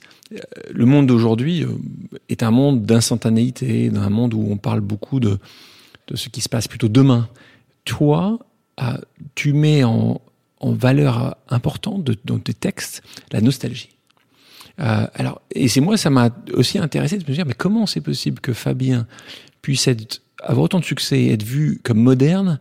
le 0.74 0.86
monde 0.86 1.08
d'aujourd'hui 1.08 1.64
euh, 1.64 1.70
est 2.30 2.44
un 2.44 2.52
monde 2.52 2.86
d'instantanéité, 2.86 3.90
d'un 3.90 4.10
monde 4.10 4.34
où 4.34 4.48
on 4.50 4.58
parle 4.58 4.82
beaucoup 4.82 5.20
de, 5.20 5.38
de 6.08 6.16
ce 6.16 6.30
qui 6.30 6.42
se 6.42 6.50
passe 6.50 6.68
plutôt 6.68 6.88
demain. 6.90 7.30
Toi, 7.84 8.40
ah, 8.78 9.00
tu 9.36 9.54
mets 9.54 9.84
en, 9.84 10.22
en 10.60 10.72
valeur 10.72 11.38
importante 11.50 12.10
dans 12.26 12.40
tes 12.40 12.54
textes 12.54 13.04
la 13.32 13.42
nostalgie. 13.42 13.90
Euh, 14.80 15.08
alors, 15.14 15.42
et 15.52 15.68
c'est 15.68 15.82
moi, 15.82 15.96
ça 15.96 16.10
m'a 16.10 16.30
aussi 16.54 16.80
intéressé 16.80 17.18
de 17.18 17.24
me 17.30 17.34
dire, 17.34 17.46
mais 17.46 17.54
comment 17.54 17.86
c'est 17.86 18.02
possible 18.02 18.40
que 18.40 18.54
Fabien 18.54 19.08
puisse 19.62 19.88
avoir 20.44 20.66
autant 20.66 20.80
de 20.80 20.86
succès, 20.86 21.28
être 21.28 21.44
vu 21.44 21.80
comme 21.84 22.00
moderne, 22.00 22.60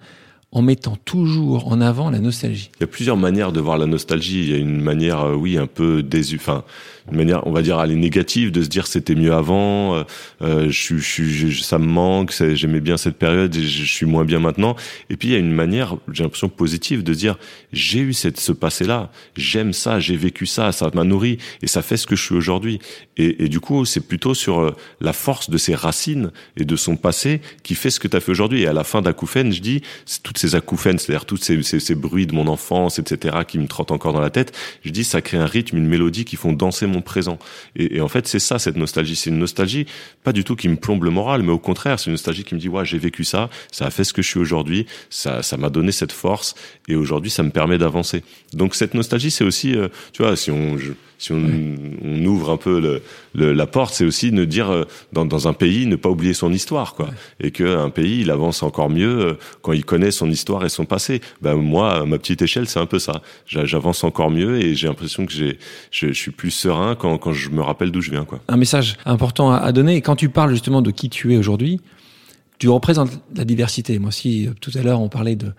en 0.53 0.63
mettant 0.63 0.97
toujours 1.05 1.67
en 1.73 1.81
avant 1.81 2.11
la 2.11 2.21
nostalgie? 2.21 2.71
Il 2.77 2.83
y 2.83 2.85
a 2.85 2.87
plusieurs 2.87 3.17
manières 3.17 3.51
de 3.51 3.61
voir 3.61 3.77
la 3.77 3.87
nostalgie. 3.87 4.43
Il 4.43 4.51
y 4.51 4.55
a 4.55 4.59
une 4.59 4.81
manière, 4.81 5.23
euh, 5.23 5.35
oui, 5.35 5.59
un 5.59 5.67
peu 5.67 6.03
désu, 6.03 6.37
enfin, 6.37 6.63
une 7.11 7.19
manière, 7.19 7.47
on 7.47 7.53
va 7.53 7.61
dire, 7.61 7.79
aller 7.79 7.97
négative, 7.97 8.51
de 8.51 8.63
se 8.63 8.69
dire 8.69 8.87
c'était 8.87 9.15
mieux 9.15 9.33
avant, 9.33 9.95
euh, 9.95 10.05
euh 10.43 10.67
je, 10.71 10.97
je, 10.97 11.63
ça 11.63 11.79
me 11.79 11.87
manque, 11.87 12.33
j'aimais 12.55 12.81
bien 12.81 12.97
cette 12.97 13.17
période, 13.17 13.55
je, 13.55 13.85
suis 13.85 14.07
moins 14.07 14.25
bien 14.25 14.41
maintenant. 14.41 14.75
Et 15.11 15.17
puis 15.17 15.29
il 15.29 15.33
y 15.33 15.35
a 15.35 15.39
une 15.39 15.53
manière, 15.53 15.97
j'ai 16.13 16.23
l'impression 16.23 16.49
positive, 16.49 17.03
de 17.03 17.13
dire 17.13 17.37
j'ai 17.73 18.01
eu 18.01 18.13
cette, 18.15 18.41
ce 18.41 18.53
passé-là, 18.53 19.11
j'aime 19.37 19.73
ça, 19.73 20.01
j'ai 20.01 20.17
vécu 20.17 20.47
ça, 20.47 20.73
ça 20.73 20.91
m'a 20.95 21.05
nourri 21.05 21.39
et 21.61 21.67
ça 21.67 21.83
fait 21.83 21.99
ce 21.99 22.07
que 22.07 22.17
je 22.17 22.23
suis 22.23 22.35
aujourd'hui. 22.35 22.79
Et, 23.17 23.49
du 23.49 23.61
coup, 23.61 23.85
c'est 23.85 24.01
plutôt 24.01 24.35
sur 24.35 24.59
euh, 24.59 24.75
la 25.01 25.13
force 25.13 25.49
de 25.49 25.57
ses 25.57 25.75
racines 25.75 26.33
et 26.57 26.65
de 26.65 26.77
son 26.77 26.97
passé 26.97 27.41
qui 27.63 27.75
fait 27.75 27.91
ce 27.91 28.01
que 28.01 28.09
tu 28.09 28.17
as 28.17 28.21
fait 28.21 28.33
aujourd'hui. 28.33 28.63
Et 28.63 28.67
à 28.67 28.73
la 28.73 28.83
fin 28.83 29.03
d'acouphènes, 29.03 29.53
je 29.53 29.61
dis 29.61 29.83
toutes 30.23 30.39
ces 30.39 30.55
acouphènes, 30.57 30.99
c'est-à-dire 30.99 31.25
tous 31.25 31.37
ces, 31.37 31.63
ces, 31.63 31.79
ces, 31.79 31.95
bruits 31.95 32.27
de 32.27 32.35
mon 32.35 32.49
enfance, 32.49 32.99
etc., 32.99 33.39
qui 33.47 33.59
me 33.59 33.69
trottent 33.69 33.93
encore 33.93 34.13
dans 34.13 34.21
la 34.21 34.31
tête. 34.31 34.57
Je 34.85 34.91
dis 34.91 35.05
ça 35.05 35.21
crée 35.21 35.37
un 35.37 35.47
rythme, 35.47 35.77
une 35.77 35.87
mélodie 35.87 36.25
qui 36.25 36.37
font 36.37 36.53
danser 36.53 36.87
mon 36.87 36.94
présent. 37.03 37.39
Et, 37.77 38.01
en 38.01 38.09
fait, 38.09 38.27
c'est 38.27 38.39
ça 38.39 38.59
cette 38.59 38.77
nostalgie. 38.77 39.17
C'est 39.17 39.31
une 39.31 39.39
nostalgie 39.39 39.87
pas 40.23 40.33
du 40.33 40.45
tout 40.45 40.57
qui 40.57 40.69
me 40.69 40.77
plombe 40.77 41.05
le 41.05 41.11
moral, 41.11 41.43
mais 41.43 41.53
au 41.53 41.59
contraire, 41.59 41.99
c'est 41.99 42.07
une 42.07 42.13
nostalgie 42.13 42.45
qui 42.45 42.55
me 42.55 42.61
dit 42.61 42.69
ouais, 42.69 42.85
j'ai 42.85 42.99
vécu 42.99 43.25
ça, 43.25 43.51
ça 43.71 43.87
a 43.87 43.91
fait 43.91 44.05
ce 44.05 44.13
que 44.13 44.23
je 44.23 44.29
suis 44.29 44.41
aujourd'hui, 44.41 44.87
ça, 45.11 45.43
ça 45.43 45.57
m'a 45.57 45.71
donné 45.71 45.93
cette 45.93 46.13
force, 46.13 46.55
et 46.89 46.97
aujourd'hui, 46.97 47.31
ça 47.31 47.43
me 47.43 47.51
permet 47.51 47.79
d'avancer. 47.79 48.23
Donc 48.53 48.75
cette 48.75 48.95
nostalgie, 48.95 49.31
c'est 49.31 49.45
aussi, 49.45 49.75
euh, 49.75 49.89
tu 50.13 50.23
vois, 50.23 50.37
si 50.37 50.51
on 50.51 50.77
si 51.19 51.33
on, 51.33 51.43
on, 52.03 52.25
ouvre 52.25 52.51
un 52.51 52.57
peu 52.57 52.81
le, 52.81 53.03
le, 53.35 53.53
la 53.53 53.67
porte, 53.67 53.95
c'est 53.95 54.05
aussi 54.05 54.31
de 54.31 54.45
dire 54.45 54.71
euh, 54.71 54.85
dans, 55.13 55.25
dans, 55.25 55.49
un 55.49 55.53
pays 55.53 55.87
ne 55.87 55.97
pas 55.97 56.09
oublier 56.09 56.35
son 56.35 56.53
histoire, 56.53 56.95
quoi, 56.95 57.11
et 57.41 57.51
que 57.51 57.77
un 57.77 57.91
pays 57.91 58.21
il 58.21 58.31
avance 58.31 58.63
encore 58.63 58.91
mieux 58.91 59.21
euh, 59.21 59.35
quand 59.63 59.73
il 59.73 59.85
connaît 59.85 60.11
son 60.11 60.31
histoire 60.31 60.65
et 60.65 60.69
son 60.69 60.85
passé. 60.85 61.21
Ben 61.41 61.55
moi, 61.55 62.01
à 62.01 62.05
ma 62.05 62.19
petite 62.19 62.43
échelle, 62.43 62.69
c'est 62.69 62.81
un 62.81 62.87
peu 62.87 62.99
ça. 62.99 63.23
J'avance 63.47 64.05
encore 64.05 64.31
mieux 64.31 64.61
et 64.61 64.75
j'ai 64.75 64.87
l'impression 64.87 65.27
que 65.27 65.33
j'ai, 65.33 65.59
je, 65.91 66.09
je, 66.09 66.13
suis 66.13 66.31
plus 66.31 66.51
serein 66.51 66.95
quand, 66.95 67.17
quand 67.19 67.33
je 67.33 67.51
me 67.51 67.63
rappelle 67.63 67.91
d'où 67.91 68.01
je 68.01 68.11
viens, 68.11 68.25
quoi. 68.25 68.41
Un 68.49 68.57
message 68.57 68.97
important 69.05 69.51
à, 69.51 69.59
à 69.59 69.73
donner. 69.73 69.97
Et 69.97 70.01
quand 70.01 70.17
tu 70.17 70.29
parles 70.29 70.51
justement 70.51 70.83
de 70.83 70.91
qui 70.91 71.09
tu 71.09 71.33
es 71.33 71.37
aujourd'hui, 71.37 71.81
tu 72.59 72.69
représentes 72.69 73.21
la 73.35 73.45
diversité. 73.45 73.99
Moi, 73.99 74.13
si 74.13 74.49
tout 74.61 74.71
à 74.75 74.83
l'heure 74.83 75.01
on 75.01 75.09
parlait 75.09 75.37
de 75.37 75.53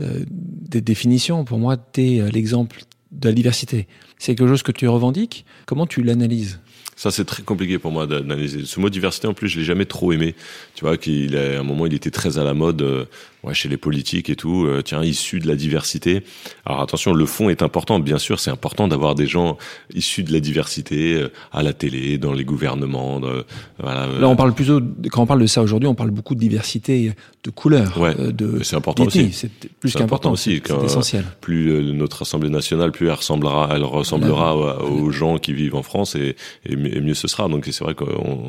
euh, 0.00 0.24
des 0.28 0.80
définitions, 0.80 1.44
pour 1.44 1.58
moi, 1.58 1.76
tu 1.76 2.02
es 2.02 2.30
l'exemple 2.30 2.82
de 3.12 3.28
la 3.28 3.34
diversité. 3.34 3.86
C'est 4.18 4.34
quelque 4.34 4.48
chose 4.48 4.62
que 4.62 4.72
tu 4.72 4.88
revendiques? 4.88 5.44
Comment 5.66 5.86
tu 5.86 6.02
l'analyses? 6.02 6.60
Ça, 6.96 7.12
c'est 7.12 7.24
très 7.24 7.44
compliqué 7.44 7.78
pour 7.78 7.92
moi 7.92 8.08
d'analyser. 8.08 8.64
Ce 8.64 8.80
mot 8.80 8.90
diversité, 8.90 9.28
en 9.28 9.34
plus, 9.34 9.48
je 9.48 9.60
l'ai 9.60 9.64
jamais 9.64 9.84
trop 9.84 10.12
aimé. 10.12 10.34
Tu 10.74 10.84
vois, 10.84 10.96
qu'il 10.96 11.36
à 11.36 11.60
un 11.60 11.62
moment, 11.62 11.86
il 11.86 11.94
était 11.94 12.10
très 12.10 12.38
à 12.38 12.44
la 12.44 12.54
mode. 12.54 13.08
Euh, 13.44 13.48
ouais, 13.48 13.54
chez 13.54 13.68
les 13.68 13.76
politiques 13.76 14.30
et 14.30 14.36
tout, 14.36 14.64
euh, 14.66 14.82
tiens, 14.82 15.02
issus 15.02 15.38
de 15.38 15.46
la 15.46 15.56
diversité. 15.56 16.22
Alors 16.64 16.80
attention, 16.80 17.12
le 17.12 17.26
fond 17.26 17.48
est 17.48 17.62
important, 17.62 17.98
bien 18.00 18.18
sûr, 18.18 18.40
c'est 18.40 18.50
important 18.50 18.88
d'avoir 18.88 19.14
des 19.14 19.26
gens 19.26 19.56
issus 19.94 20.22
de 20.22 20.32
la 20.32 20.40
diversité 20.40 21.14
euh, 21.14 21.32
à 21.52 21.62
la 21.62 21.72
télé, 21.72 22.18
dans 22.18 22.32
les 22.32 22.44
gouvernements. 22.44 23.20
De, 23.20 23.44
voilà, 23.78 24.04
euh. 24.04 24.20
Là, 24.20 24.28
on 24.28 24.36
parle 24.36 24.54
plutôt, 24.54 24.80
quand 25.10 25.22
on 25.22 25.26
parle 25.26 25.40
de 25.40 25.46
ça 25.46 25.62
aujourd'hui, 25.62 25.88
on 25.88 25.94
parle 25.94 26.10
beaucoup 26.10 26.34
de 26.34 26.40
diversité 26.40 27.12
de 27.44 27.50
couleurs. 27.50 27.98
Ouais, 27.98 28.14
de, 28.14 28.62
c'est 28.62 28.76
important 28.76 29.06
aussi. 29.06 29.32
C'est 29.32 29.50
plus 29.80 29.94
qu'important 29.94 30.32
aussi. 30.32 30.60
C'est 30.64 30.84
essentiel. 30.84 31.24
Plus 31.40 31.92
notre 31.92 32.22
Assemblée 32.22 32.50
nationale, 32.50 32.92
plus 32.92 33.06
elle 33.06 33.14
ressemblera, 33.14 33.70
elle 33.74 33.84
ressemblera 33.84 34.82
aux 34.84 35.10
gens 35.10 35.38
qui 35.38 35.52
vivent 35.52 35.74
en 35.74 35.82
France 35.82 36.14
et, 36.14 36.36
et, 36.66 36.76
mieux 36.76 37.14
ce 37.14 37.28
sera. 37.28 37.48
Donc 37.48 37.66
c'est 37.66 37.84
vrai 37.84 37.94
que 37.94 38.04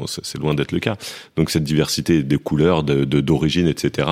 c'est 0.08 0.38
loin 0.39 0.54
d'être 0.54 0.71
le 0.71 0.80
cas. 0.80 0.95
Donc 1.36 1.49
cette 1.49 1.63
diversité 1.63 2.23
des 2.23 2.38
couleurs, 2.38 2.84
de 2.84 3.04
d'origine, 3.19 3.67
etc 3.67 4.08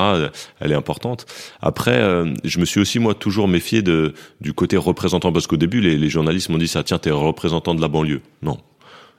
elle 0.66 0.66
est 0.71 0.75
importante. 0.75 1.25
Après, 1.62 1.99
euh, 1.99 2.34
je 2.43 2.60
me 2.60 2.65
suis 2.65 2.80
aussi 2.80 2.99
moi 2.99 3.13
toujours 3.13 3.47
méfié 3.47 3.82
de 3.82 4.13
du 4.41 4.53
côté 4.53 4.77
représentant 4.77 5.32
parce 5.32 5.47
qu'au 5.47 5.58
début 5.58 5.82
les, 5.82 5.97
les 5.97 6.10
journalistes 6.10 6.49
m'ont 6.49 6.58
dit 6.58 6.67
ça 6.67 6.84
tiens 6.84 6.97
t'es 6.97 7.12
représentant 7.12 7.75
de 7.75 7.82
la 7.82 7.88
banlieue. 7.88 8.21
Non. 8.41 8.58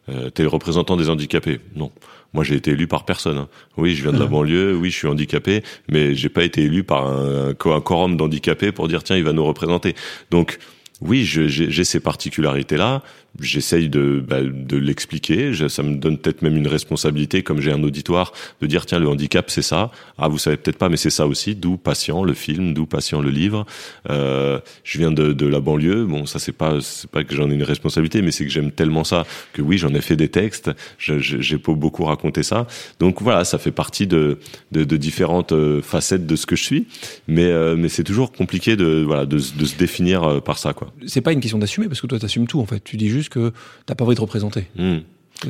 Euh, 0.08 0.30
t'es 0.30 0.42
le 0.42 0.48
représentant 0.48 0.96
des 0.96 1.10
handicapés. 1.10 1.60
Non. 1.76 1.90
Moi, 2.34 2.44
j'ai 2.44 2.56
été 2.56 2.72
élu 2.72 2.86
par 2.86 3.04
personne. 3.04 3.38
Hein. 3.38 3.48
Oui, 3.76 3.94
je 3.94 4.02
viens 4.02 4.12
de 4.12 4.18
la 4.18 4.26
banlieue. 4.26 4.74
Oui, 4.76 4.90
je 4.90 4.96
suis 4.96 5.06
handicapé, 5.06 5.62
mais 5.88 6.14
j'ai 6.14 6.28
pas 6.28 6.44
été 6.44 6.62
élu 6.62 6.84
par 6.84 7.06
un, 7.06 7.50
un 7.50 7.80
quorum 7.80 8.16
d'handicapés 8.16 8.72
pour 8.72 8.88
dire 8.88 9.02
tiens, 9.02 9.16
il 9.16 9.24
va 9.24 9.32
nous 9.32 9.44
représenter. 9.44 9.94
Donc, 10.30 10.58
oui, 11.00 11.24
j'ai 11.24 11.84
ces 11.84 12.00
particularités-là 12.00 13.02
j'essaye 13.40 13.88
de, 13.88 14.22
bah, 14.26 14.40
de 14.42 14.76
l'expliquer. 14.76 15.52
Ça 15.68 15.82
me 15.82 15.96
donne 15.96 16.18
peut-être 16.18 16.42
même 16.42 16.56
une 16.56 16.68
responsabilité, 16.68 17.42
comme 17.42 17.60
j'ai 17.60 17.72
un 17.72 17.82
auditoire, 17.82 18.32
de 18.60 18.66
dire 18.66 18.86
tiens 18.86 18.98
le 18.98 19.08
handicap 19.08 19.50
c'est 19.50 19.62
ça. 19.62 19.90
Ah 20.18 20.28
vous 20.28 20.38
savez 20.38 20.56
peut-être 20.56 20.78
pas, 20.78 20.88
mais 20.88 20.96
c'est 20.96 21.10
ça 21.10 21.26
aussi. 21.26 21.54
D'où 21.54 21.76
patient 21.76 22.24
le 22.24 22.34
film, 22.34 22.74
d'où 22.74 22.86
patient 22.86 23.20
le 23.20 23.30
livre. 23.30 23.66
Euh, 24.10 24.58
je 24.84 24.98
viens 24.98 25.12
de, 25.12 25.32
de 25.32 25.46
la 25.46 25.60
banlieue. 25.60 26.04
Bon 26.04 26.26
ça 26.26 26.38
c'est 26.38 26.52
pas 26.52 26.78
c'est 26.80 27.10
pas 27.10 27.24
que 27.24 27.34
j'en 27.34 27.50
ai 27.50 27.54
une 27.54 27.62
responsabilité, 27.62 28.22
mais 28.22 28.30
c'est 28.30 28.44
que 28.44 28.50
j'aime 28.50 28.72
tellement 28.72 29.04
ça 29.04 29.26
que 29.52 29.62
oui 29.62 29.78
j'en 29.78 29.94
ai 29.94 30.00
fait 30.00 30.16
des 30.16 30.28
textes. 30.28 30.70
J'ai 30.98 31.58
pas 31.58 31.72
beaucoup 31.72 32.04
raconté 32.04 32.42
ça. 32.42 32.66
Donc 33.00 33.22
voilà, 33.22 33.44
ça 33.44 33.58
fait 33.58 33.70
partie 33.72 34.06
de 34.06 34.38
de, 34.72 34.84
de 34.84 34.96
différentes 34.96 35.52
euh, 35.52 35.82
facettes 35.82 36.26
de 36.26 36.36
ce 36.36 36.46
que 36.46 36.56
je 36.56 36.64
suis. 36.64 36.86
Mais 37.26 37.46
euh, 37.46 37.76
mais 37.76 37.88
c'est 37.88 38.04
toujours 38.04 38.32
compliqué 38.32 38.76
de 38.76 39.04
voilà 39.06 39.26
de, 39.26 39.36
de 39.36 39.64
se 39.64 39.76
définir 39.76 40.24
euh, 40.24 40.40
par 40.40 40.58
ça 40.58 40.72
quoi. 40.72 40.92
C'est 41.06 41.20
pas 41.20 41.32
une 41.32 41.40
question 41.40 41.58
d'assumer 41.58 41.88
parce 41.88 42.00
que 42.00 42.06
toi 42.06 42.18
t'assumes 42.18 42.46
tout 42.46 42.60
en 42.60 42.66
fait. 42.66 42.82
Tu 42.82 42.96
dis 42.96 43.08
juste 43.08 43.27
que 43.28 43.52
t'as 43.86 43.94
pas 43.94 44.04
envie 44.04 44.14
de 44.14 44.20
représenter. 44.20 44.66
Hmm. 44.76 44.98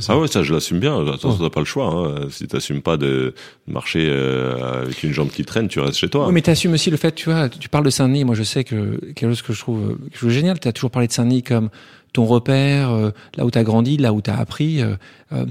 Ah 0.09 0.19
ouais, 0.19 0.29
ça 0.29 0.43
je 0.43 0.53
l'assume 0.53 0.81
bien. 0.81 1.07
Attends, 1.09 1.31
oh. 1.31 1.43
t'as 1.43 1.51
pas 1.51 1.61
le 1.61 1.67
choix. 1.67 1.87
Hein. 1.87 2.29
Si 2.31 2.47
t'assumes 2.47 2.83
pas 2.83 2.99
de 2.99 3.35
marcher 3.67 4.07
euh, 4.11 4.83
avec 4.83 5.03
une 5.03 5.13
jambe 5.13 5.31
qui 5.31 5.45
traîne, 5.45 5.69
tu 5.69 5.81
restes 5.81 5.97
chez 5.97 6.11
toi. 6.11 6.27
Oui, 6.27 6.35
mais 6.35 6.43
t'assumes 6.43 6.75
aussi 6.75 6.91
le 6.91 6.99
fait, 6.99 7.13
tu 7.15 7.31
vois, 7.31 7.49
tu 7.49 7.69
parles 7.71 7.85
de 7.85 7.91
Saint-Denis. 7.91 8.25
Moi, 8.25 8.35
je 8.35 8.43
sais 8.43 8.65
que 8.65 9.01
quelque 9.15 9.31
chose 9.31 9.43
que 9.43 9.53
je 9.55 9.61
trouve, 9.61 9.97
que 9.97 10.13
je 10.13 10.19
trouve 10.19 10.31
génial. 10.31 10.61
T'as 10.61 10.73
toujours 10.73 10.91
parlé 10.91 11.09
de 11.09 11.13
Saint-Denis 11.13 11.43
comme 11.43 11.71
ton 12.13 12.27
repère, 12.27 12.91
euh, 12.91 13.11
là 13.37 13.47
où 13.47 13.51
t'as 13.51 13.63
grandi, 13.63 13.97
là 13.97 14.13
où 14.13 14.21
t'as 14.21 14.37
appris. 14.37 14.83
Euh 14.83 15.47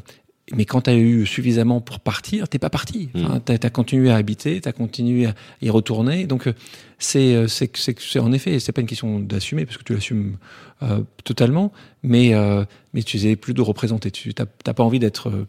mais 0.56 0.66
quand 0.66 0.82
tu 0.82 0.90
as 0.90 0.96
eu 0.96 1.26
suffisamment 1.26 1.82
pour 1.82 2.00
partir, 2.00 2.48
t'es 2.48 2.60
pas 2.60 2.70
parti. 2.70 3.10
Hmm. 3.14 3.26
Enfin, 3.26 3.42
tu 3.46 3.52
as, 3.52 3.70
continué 3.70 4.12
à 4.12 4.16
habiter, 4.16 4.62
tu 4.62 4.70
as 4.70 4.72
continué 4.72 5.26
à 5.26 5.36
y 5.62 5.70
retourner. 5.70 6.26
Donc, 6.26 6.50
c'est, 7.00 7.48
c'est, 7.48 7.72
c'est, 7.76 8.20
en 8.20 8.32
effet, 8.32 8.60
c'est 8.60 8.72
pas 8.72 8.82
une 8.82 8.88
question 8.88 9.20
d'assumer, 9.20 9.66
parce 9.66 9.78
que 9.78 9.84
tu 9.84 9.94
l'assumes 9.94 10.38
euh, 10.84 11.02
totalement, 11.24 11.74
mais, 12.04 12.36
euh, 12.36 12.64
mais 12.94 13.02
tu 13.02 13.18
n'es 13.18 13.36
plus 13.36 13.54
de 13.54 13.62
représenter. 13.62 14.12
Tu 14.12 14.32
n'as 14.38 14.74
pas 14.74 14.84
envie 14.84 15.00
d'être 15.00 15.30
euh, 15.30 15.48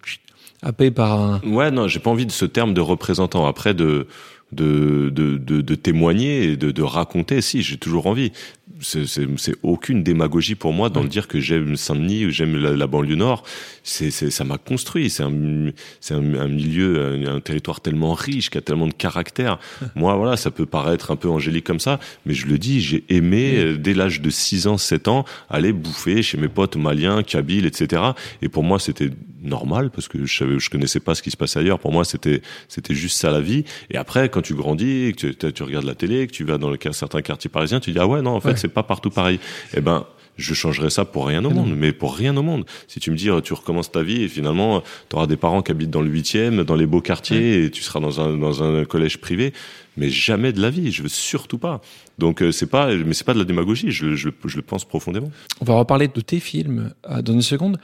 happé 0.62 0.90
par 0.90 1.20
un... 1.20 1.40
Ouais, 1.42 1.70
non, 1.70 1.86
j'ai 1.86 2.00
pas 2.00 2.10
envie 2.10 2.26
de 2.26 2.32
ce 2.32 2.44
terme 2.44 2.72
de 2.74 2.80
représentant. 2.80 3.46
Après, 3.46 3.74
de, 3.74 4.08
de, 4.52 5.10
de, 5.10 5.36
de, 5.36 5.60
de 5.60 5.74
témoigner 5.74 6.44
et 6.44 6.56
de, 6.56 6.70
de 6.70 6.82
raconter, 6.82 7.42
si, 7.42 7.62
j'ai 7.62 7.76
toujours 7.76 8.06
envie 8.06 8.32
c'est 8.80 9.54
aucune 9.62 10.02
démagogie 10.02 10.54
pour 10.54 10.72
moi 10.72 10.88
dans 10.88 11.02
le 11.02 11.08
dire 11.08 11.26
que 11.26 11.40
j'aime 11.40 11.76
Saint-Denis 11.76 12.26
ou 12.26 12.30
j'aime 12.30 12.56
la, 12.56 12.86
banlieue 12.86 13.16
nord. 13.16 13.42
C'est 13.82 14.10
ça 14.10 14.44
m'a 14.44 14.58
construit. 14.58 15.10
C'est 15.10 15.22
un, 15.22 15.70
c'est 16.00 16.14
un, 16.14 16.34
un, 16.34 16.48
milieu, 16.48 17.26
un, 17.26 17.40
territoire 17.40 17.80
tellement 17.80 18.14
riche 18.14 18.50
qui 18.50 18.58
a 18.58 18.60
tellement 18.60 18.86
de 18.86 18.92
caractère. 18.92 19.58
moi, 19.94 20.16
voilà, 20.16 20.36
ça 20.36 20.50
peut 20.50 20.66
paraître 20.66 21.10
un 21.10 21.16
peu 21.16 21.28
angélique 21.28 21.64
comme 21.64 21.80
ça, 21.80 21.98
mais 22.26 22.34
je 22.34 22.46
le 22.46 22.58
dis, 22.58 22.80
j'ai 22.80 23.04
aimé 23.08 23.56
euh, 23.56 23.76
dès 23.76 23.94
l'âge 23.94 24.20
de 24.20 24.30
6 24.30 24.66
ans, 24.66 24.78
7 24.78 25.08
ans, 25.08 25.24
aller 25.50 25.72
bouffer 25.72 26.22
chez 26.22 26.38
mes 26.38 26.48
potes 26.48 26.76
maliens, 26.76 27.22
kabyles, 27.22 27.66
etc. 27.66 28.02
Et 28.42 28.48
pour 28.48 28.62
moi, 28.62 28.78
c'était 28.78 29.10
normal 29.42 29.90
parce 29.90 30.08
que 30.08 30.24
je 30.24 30.36
savais, 30.36 30.58
je 30.58 30.70
connaissais 30.70 31.00
pas 31.00 31.14
ce 31.14 31.22
qui 31.22 31.30
se 31.30 31.36
passait 31.36 31.60
ailleurs. 31.60 31.78
Pour 31.78 31.92
moi, 31.92 32.04
c'était 32.04 32.42
c'était 32.68 32.94
juste 32.94 33.18
ça 33.18 33.30
la 33.30 33.40
vie. 33.40 33.64
Et 33.90 33.96
après, 33.96 34.28
quand 34.28 34.42
tu 34.42 34.54
grandis, 34.54 35.14
que 35.16 35.28
tu, 35.28 35.52
tu 35.52 35.62
regardes 35.62 35.86
la 35.86 35.94
télé, 35.94 36.26
que 36.26 36.32
tu 36.32 36.44
vas 36.44 36.58
dans 36.58 36.70
le, 36.70 36.78
certains 36.92 37.22
quartiers 37.22 37.50
parisiens, 37.50 37.80
tu 37.80 37.92
dis 37.92 37.98
ah 37.98 38.06
ouais 38.06 38.22
non, 38.22 38.32
en 38.32 38.40
fait 38.40 38.57
c'est 38.58 38.68
pas 38.68 38.82
partout 38.82 39.10
pareil. 39.10 39.40
Eh 39.74 39.80
ben 39.80 40.06
je 40.38 40.54
changerais 40.54 40.90
ça 40.90 41.04
pour 41.04 41.26
rien 41.26 41.44
au 41.44 41.50
monde, 41.50 41.74
mais 41.76 41.92
pour 41.92 42.14
rien 42.14 42.36
au 42.36 42.42
monde. 42.42 42.64
Si 42.86 43.00
tu 43.00 43.10
me 43.10 43.16
dis, 43.16 43.28
tu 43.42 43.52
recommences 43.52 43.90
ta 43.90 44.02
vie 44.02 44.22
et 44.22 44.28
finalement, 44.28 44.82
tu 45.10 45.16
auras 45.16 45.26
des 45.26 45.36
parents 45.36 45.62
qui 45.62 45.72
habitent 45.72 45.90
dans 45.90 46.00
le 46.00 46.08
huitième, 46.08 46.62
dans 46.62 46.76
les 46.76 46.86
beaux 46.86 47.00
quartiers, 47.00 47.64
et 47.64 47.70
tu 47.70 47.82
seras 47.82 47.98
dans 47.98 48.20
un, 48.20 48.38
dans 48.38 48.62
un 48.62 48.84
collège 48.84 49.18
privé, 49.18 49.52
mais 49.96 50.08
jamais 50.08 50.52
de 50.52 50.62
la 50.62 50.70
vie. 50.70 50.92
Je 50.92 51.02
veux 51.02 51.08
surtout 51.08 51.58
pas. 51.58 51.80
Donc 52.18 52.40
euh, 52.40 52.52
c'est 52.52 52.68
pas, 52.68 52.94
mais 52.94 53.14
c'est 53.14 53.26
pas 53.26 53.34
de 53.34 53.40
la 53.40 53.44
démagogie. 53.44 53.90
Je, 53.90 54.14
je, 54.14 54.28
je, 54.44 54.56
le 54.56 54.62
pense 54.62 54.84
profondément. 54.84 55.30
On 55.60 55.64
va 55.64 55.74
reparler 55.74 56.06
de 56.06 56.20
tes 56.20 56.40
films 56.40 56.94
euh, 57.10 57.20
dans 57.20 57.32
une 57.32 57.42
seconde. 57.42 57.78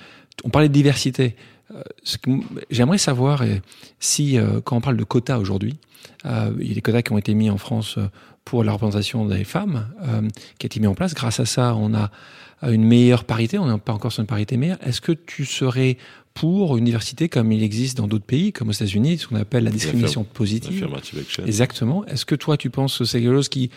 On 0.44 0.50
parlait 0.50 0.68
de 0.68 0.74
diversité. 0.74 1.34
Euh, 1.74 1.82
j'aimerais 2.70 2.98
savoir 2.98 3.42
si, 3.98 4.38
quand 4.64 4.76
on 4.76 4.80
parle 4.80 4.96
de 4.96 5.04
quotas 5.04 5.38
aujourd'hui, 5.38 5.76
il 6.24 6.68
y 6.68 6.70
a 6.70 6.74
des 6.74 6.82
quotas 6.82 7.02
qui 7.02 7.12
ont 7.12 7.18
été 7.18 7.34
mis 7.34 7.50
en 7.50 7.58
France 7.58 7.98
pour 8.44 8.64
la 8.64 8.72
représentation 8.72 9.26
des 9.26 9.44
femmes, 9.44 9.88
qui 10.58 10.66
a 10.66 10.68
été 10.68 10.80
mis 10.80 10.86
en 10.86 10.94
place. 10.94 11.14
Grâce 11.14 11.40
à 11.40 11.46
ça, 11.46 11.74
on 11.74 11.94
a 11.94 12.10
une 12.62 12.84
meilleure 12.84 13.24
parité. 13.24 13.58
On 13.58 13.70
n'est 13.70 13.78
pas 13.78 13.92
encore 13.92 14.12
sur 14.12 14.20
une 14.20 14.26
parité 14.26 14.56
meilleure. 14.56 14.78
Est-ce 14.84 15.00
que 15.00 15.12
tu 15.12 15.44
serais 15.44 15.96
pour 16.34 16.76
une 16.76 16.84
diversité 16.84 17.28
comme 17.28 17.52
il 17.52 17.62
existe 17.62 17.96
dans 17.96 18.08
d'autres 18.08 18.24
pays, 18.24 18.52
comme 18.52 18.68
aux 18.68 18.72
États-Unis, 18.72 19.18
ce 19.18 19.28
qu'on 19.28 19.36
appelle 19.36 19.64
la 19.64 19.70
discrimination 19.70 20.24
positive 20.24 20.88
Exactement. 21.46 22.04
Est-ce 22.06 22.26
que 22.26 22.34
toi, 22.34 22.56
tu 22.56 22.70
penses 22.70 22.98
que 22.98 23.04
c'est 23.04 23.20
quelque 23.20 23.34
chose 23.34 23.48
qui 23.48 23.70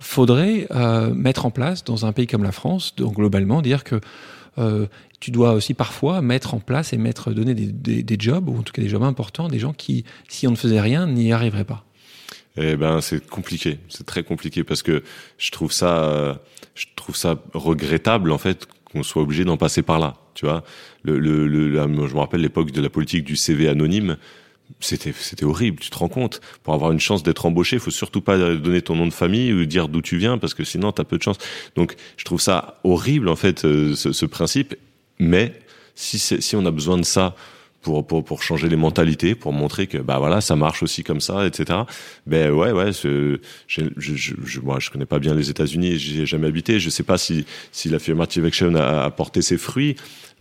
faudrait 0.00 0.66
euh, 0.72 1.14
mettre 1.14 1.46
en 1.46 1.50
place 1.50 1.84
dans 1.84 2.06
un 2.06 2.12
pays 2.12 2.26
comme 2.26 2.42
la 2.42 2.52
France, 2.52 2.94
donc 2.96 3.14
globalement, 3.14 3.62
dire 3.62 3.84
que 3.84 4.00
euh, 4.58 4.86
tu 5.20 5.30
dois 5.30 5.52
aussi 5.52 5.74
parfois 5.74 6.20
mettre 6.22 6.54
en 6.54 6.58
place 6.58 6.92
et 6.92 6.96
mettre 6.96 7.32
donner 7.32 7.54
des, 7.54 7.66
des, 7.66 8.02
des, 8.02 8.16
jobs 8.18 8.48
ou 8.48 8.58
en 8.58 8.62
tout 8.62 8.72
cas 8.72 8.82
des 8.82 8.88
jobs 8.88 9.02
importants 9.02 9.48
des 9.48 9.58
gens 9.58 9.72
qui, 9.72 10.04
si 10.28 10.48
on 10.48 10.50
ne 10.50 10.56
faisait 10.56 10.80
rien, 10.80 11.06
n'y 11.06 11.32
arriveraient 11.32 11.64
pas? 11.64 11.84
Eh 12.56 12.76
ben, 12.76 13.00
c'est 13.00 13.26
compliqué. 13.26 13.78
C'est 13.88 14.04
très 14.04 14.22
compliqué 14.22 14.64
parce 14.64 14.82
que 14.82 15.02
je 15.38 15.50
trouve 15.50 15.72
ça, 15.72 16.40
je 16.74 16.86
trouve 16.96 17.16
ça 17.16 17.36
regrettable 17.54 18.32
en 18.32 18.38
fait 18.38 18.66
qu'on 18.84 19.02
soit 19.02 19.22
obligé 19.22 19.44
d'en 19.44 19.56
passer 19.56 19.82
par 19.82 19.98
là 19.98 20.16
tu 20.34 20.46
vois. 20.46 20.64
Le, 21.02 21.18
le, 21.18 21.46
le, 21.46 21.74
je 21.74 22.14
me 22.14 22.18
rappelle 22.18 22.40
l'époque 22.40 22.70
de 22.70 22.80
la 22.80 22.90
politique 22.90 23.24
du 23.24 23.36
CV 23.36 23.68
anonyme 23.68 24.16
c'était 24.78 25.12
c'était 25.12 25.44
horrible, 25.44 25.80
tu 25.80 25.90
te 25.90 25.98
rends 25.98 26.08
compte. 26.08 26.40
Pour 26.62 26.74
avoir 26.74 26.92
une 26.92 27.00
chance 27.00 27.22
d'être 27.22 27.44
embauché, 27.46 27.76
il 27.76 27.80
faut 27.80 27.90
surtout 27.90 28.20
pas 28.20 28.38
donner 28.38 28.82
ton 28.82 28.94
nom 28.94 29.06
de 29.06 29.12
famille 29.12 29.52
ou 29.52 29.64
dire 29.66 29.88
d'où 29.88 30.00
tu 30.00 30.16
viens 30.16 30.38
parce 30.38 30.54
que 30.54 30.64
sinon 30.64 30.92
tu 30.92 31.00
as 31.00 31.04
peu 31.04 31.18
de 31.18 31.22
chance. 31.22 31.38
Donc 31.76 31.96
je 32.16 32.24
trouve 32.24 32.40
ça 32.40 32.78
horrible 32.84 33.28
en 33.28 33.36
fait 33.36 33.64
euh, 33.64 33.94
ce, 33.94 34.12
ce 34.12 34.26
principe. 34.26 34.76
Mais 35.18 35.52
si 35.94 36.18
si 36.18 36.56
on 36.56 36.64
a 36.66 36.70
besoin 36.70 36.96
de 36.98 37.04
ça 37.04 37.34
pour, 37.82 38.06
pour, 38.06 38.24
pour 38.24 38.42
changer 38.42 38.68
les 38.68 38.76
mentalités, 38.76 39.34
pour 39.34 39.52
montrer 39.52 39.86
que 39.86 39.98
bah 39.98 40.18
voilà 40.18 40.40
ça 40.40 40.56
marche 40.56 40.82
aussi 40.82 41.02
comme 41.02 41.20
ça, 41.20 41.46
etc. 41.46 41.80
Ben 42.26 42.50
ouais 42.50 42.72
ouais, 42.72 42.92
je, 42.92 43.38
je, 43.66 43.82
je, 43.96 44.60
moi 44.60 44.78
je 44.78 44.90
connais 44.90 45.06
pas 45.06 45.18
bien 45.18 45.34
les 45.34 45.50
États-Unis, 45.50 45.98
j'y 45.98 46.22
ai 46.22 46.26
jamais 46.26 46.48
habité, 46.48 46.80
je 46.80 46.90
sais 46.90 47.02
pas 47.02 47.18
si 47.18 47.44
si 47.72 47.88
l'affirmative 47.88 48.44
action 48.44 48.74
a, 48.74 49.04
a 49.04 49.10
porté 49.10 49.42
ses 49.42 49.58
fruits, 49.58 49.96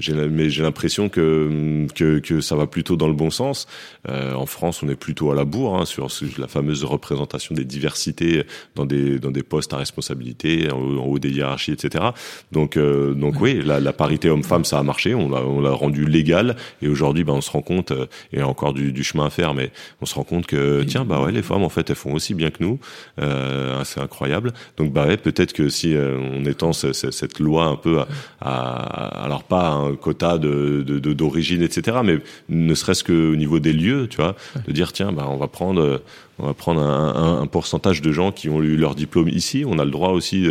mais 0.08 0.50
j'ai 0.50 0.64
l'impression 0.64 1.10
que, 1.10 1.86
que, 1.94 2.20
que 2.20 2.42
ça 2.42 2.56
va 2.56 2.68
plutôt 2.68 2.96
dans 2.96 3.08
le 3.08 3.14
bon 3.14 3.30
sens. 3.30 3.68
Euh, 4.08 4.34
en 4.34 4.46
France, 4.46 4.82
on 4.82 4.90
est 4.90 4.96
plutôt 4.96 5.32
à 5.32 5.36
la 5.36 5.44
bourre 5.44 5.76
hein, 5.76 5.86
sur, 5.86 6.08
la 6.38 6.48
fameuse 6.48 6.84
représentation 6.84 7.54
des 7.54 7.66
diversités 7.66 8.44
dans 8.76 8.86
des 8.86 9.20
dans 9.20 9.32
des 9.32 9.44
postes 9.44 9.74
à 9.74 9.78
responsabilité, 9.78 10.72
en, 10.72 10.80
haut 10.80 11.20
des 11.20 11.32
hiérarchies, 11.32 11.72
etc. 11.72 12.06
Donc 12.52 12.78
euh, 12.78 13.14
donc 13.14 13.42
oui, 13.42 13.62
la, 13.64 13.80
la 13.80 13.94
parité 13.94 14.30
homme-femme, 14.30 14.64
ça 14.64 14.80
a 14.80 14.84
marché. 14.84 15.14
On 15.16 15.30
l'a 15.30 15.42
on 15.42 15.60
l'a 15.60 15.72
rendu 15.72 16.06
légal 16.06 16.56
et 16.82 16.88
aujourd'hui, 16.88 17.24
ben 17.30 17.38
on 17.38 17.42
se 17.42 17.52
rend 17.52 17.62
compte, 17.62 17.92
euh, 17.92 18.06
et 18.32 18.38
il 18.38 18.40
y 18.40 18.42
a 18.42 18.48
encore 18.48 18.74
du, 18.74 18.92
du, 18.92 19.04
chemin 19.04 19.26
à 19.26 19.30
faire, 19.30 19.54
mais 19.54 19.72
on 20.02 20.06
se 20.06 20.16
rend 20.16 20.24
compte 20.24 20.48
que 20.48 20.84
tiens 20.84 21.06
bah 21.06 21.22
ouais, 21.22 21.32
les 21.32 21.44
femmes 21.44 21.64
en 21.64 21.70
fait 21.70 21.90
elles 21.90 21.96
font 21.96 22.14
aussi 22.14 22.34
bien 22.34 22.50
que 22.50 22.64
nous. 22.64 22.80
Euh, 23.22 23.84
c'est 23.84 24.00
incroyable. 24.00 24.54
Donc 24.78 24.92
bah 24.92 25.06
ouais, 25.06 25.18
peut-être 25.18 25.54
que 25.54 25.70
si 25.70 25.96
euh, 25.96 26.18
on 26.20 26.46
étend 26.46 26.74
cette 26.74 27.40
loi 27.40 27.66
un 27.66 27.76
peu 27.76 28.00
à, 28.00 28.08
à 28.42 29.24
alors 29.26 29.44
pas 29.44 29.92
quota 30.02 30.38
de 30.38 30.82
d'origine, 31.14 31.62
etc. 31.62 31.98
Mais 32.04 32.20
ne 32.50 32.74
serait-ce 32.74 33.04
qu'au 33.04 33.36
niveau 33.36 33.60
des 33.60 33.74
lieux, 33.74 34.08
tu 34.10 34.18
vois, 34.18 34.36
de 34.68 34.72
dire 34.72 34.92
tiens, 34.92 35.12
bah 35.12 35.28
on 35.30 35.38
va 35.38 35.48
prendre 35.48 36.02
on 36.40 36.48
va 36.48 36.54
prendre 36.54 36.82
un, 36.82 37.42
un, 37.42 37.48
pourcentage 37.48 38.02
de 38.02 38.12
gens 38.12 38.32
qui 38.32 38.50
ont 38.50 38.62
eu 38.62 38.78
leur 38.78 38.96
diplôme 38.96 39.30
ici. 39.30 39.64
On 39.68 39.80
a 39.80 39.86
le 39.86 39.92
droit 39.92 40.10
aussi 40.10 40.48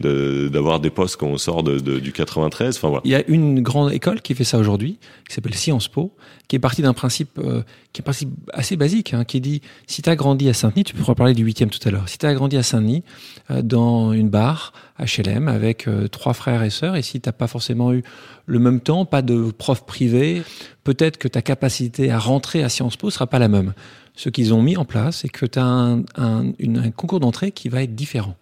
d'avoir 0.00 0.78
de, 0.78 0.82
des 0.84 0.90
postes 0.90 1.16
quand 1.16 1.26
on 1.26 1.38
sort 1.38 1.62
de, 1.62 1.78
du 1.78 2.12
93. 2.12 2.76
Enfin, 2.76 2.88
voilà. 2.88 3.02
Il 3.04 3.10
y 3.10 3.14
a 3.14 3.26
une 3.28 3.60
grande 3.60 3.92
école 3.92 4.20
qui 4.20 4.34
fait 4.34 4.44
ça 4.44 4.58
aujourd'hui, 4.58 4.98
qui 5.28 5.34
s'appelle 5.34 5.54
Sciences 5.54 5.88
Po, 5.88 6.12
qui 6.48 6.56
est 6.56 6.58
partie 6.58 6.82
d'un 6.82 6.92
principe 6.92 7.38
euh, 7.38 7.62
qui 7.92 8.00
est 8.00 8.02
un 8.02 8.04
principe 8.04 8.30
assez 8.52 8.76
basique, 8.76 9.14
hein, 9.14 9.24
qui 9.24 9.40
dit 9.40 9.62
si 9.86 10.02
tu 10.02 10.10
as 10.10 10.16
grandi 10.16 10.48
à 10.48 10.52
Saint-Denis, 10.52 10.84
tu 10.84 10.94
peux 10.94 11.14
parler 11.14 11.34
du 11.34 11.44
huitième 11.44 11.70
tout 11.70 11.80
à 11.86 11.90
l'heure. 11.90 12.08
Si 12.08 12.18
tu 12.18 12.26
as 12.26 12.34
grandi 12.34 12.56
à 12.56 12.62
Saint-Denis 12.62 13.04
euh, 13.50 13.62
dans 13.62 14.12
une 14.12 14.28
bar 14.28 14.72
HLM 14.98 15.48
avec 15.48 15.88
euh, 15.88 16.08
trois 16.08 16.34
frères 16.34 16.62
et 16.62 16.70
sœurs, 16.70 16.96
et 16.96 17.02
si 17.02 17.20
t'as 17.20 17.32
pas 17.32 17.46
forcément 17.46 17.92
eu 17.92 18.02
le 18.46 18.58
même 18.58 18.80
temps, 18.80 19.04
pas 19.04 19.22
de 19.22 19.50
prof 19.50 19.84
privé, 19.86 20.42
peut-être 20.84 21.16
que 21.16 21.28
ta 21.28 21.42
capacité 21.42 22.10
à 22.10 22.18
rentrer 22.18 22.62
à 22.62 22.68
Sciences 22.68 22.96
Po 22.96 23.10
sera 23.10 23.26
pas 23.26 23.38
la 23.38 23.48
même 23.48 23.72
ce 24.14 24.28
qu'ils 24.28 24.52
ont 24.54 24.62
mis 24.62 24.76
en 24.76 24.84
place, 24.84 25.18
c'est 25.18 25.28
que 25.28 25.46
tu 25.46 25.58
as 25.58 25.64
un, 25.64 26.02
un, 26.16 26.90
concours 26.90 27.20
d'entrée 27.20 27.52
qui 27.52 27.68
va 27.68 27.82
être 27.82 27.94
différent. 27.94 28.36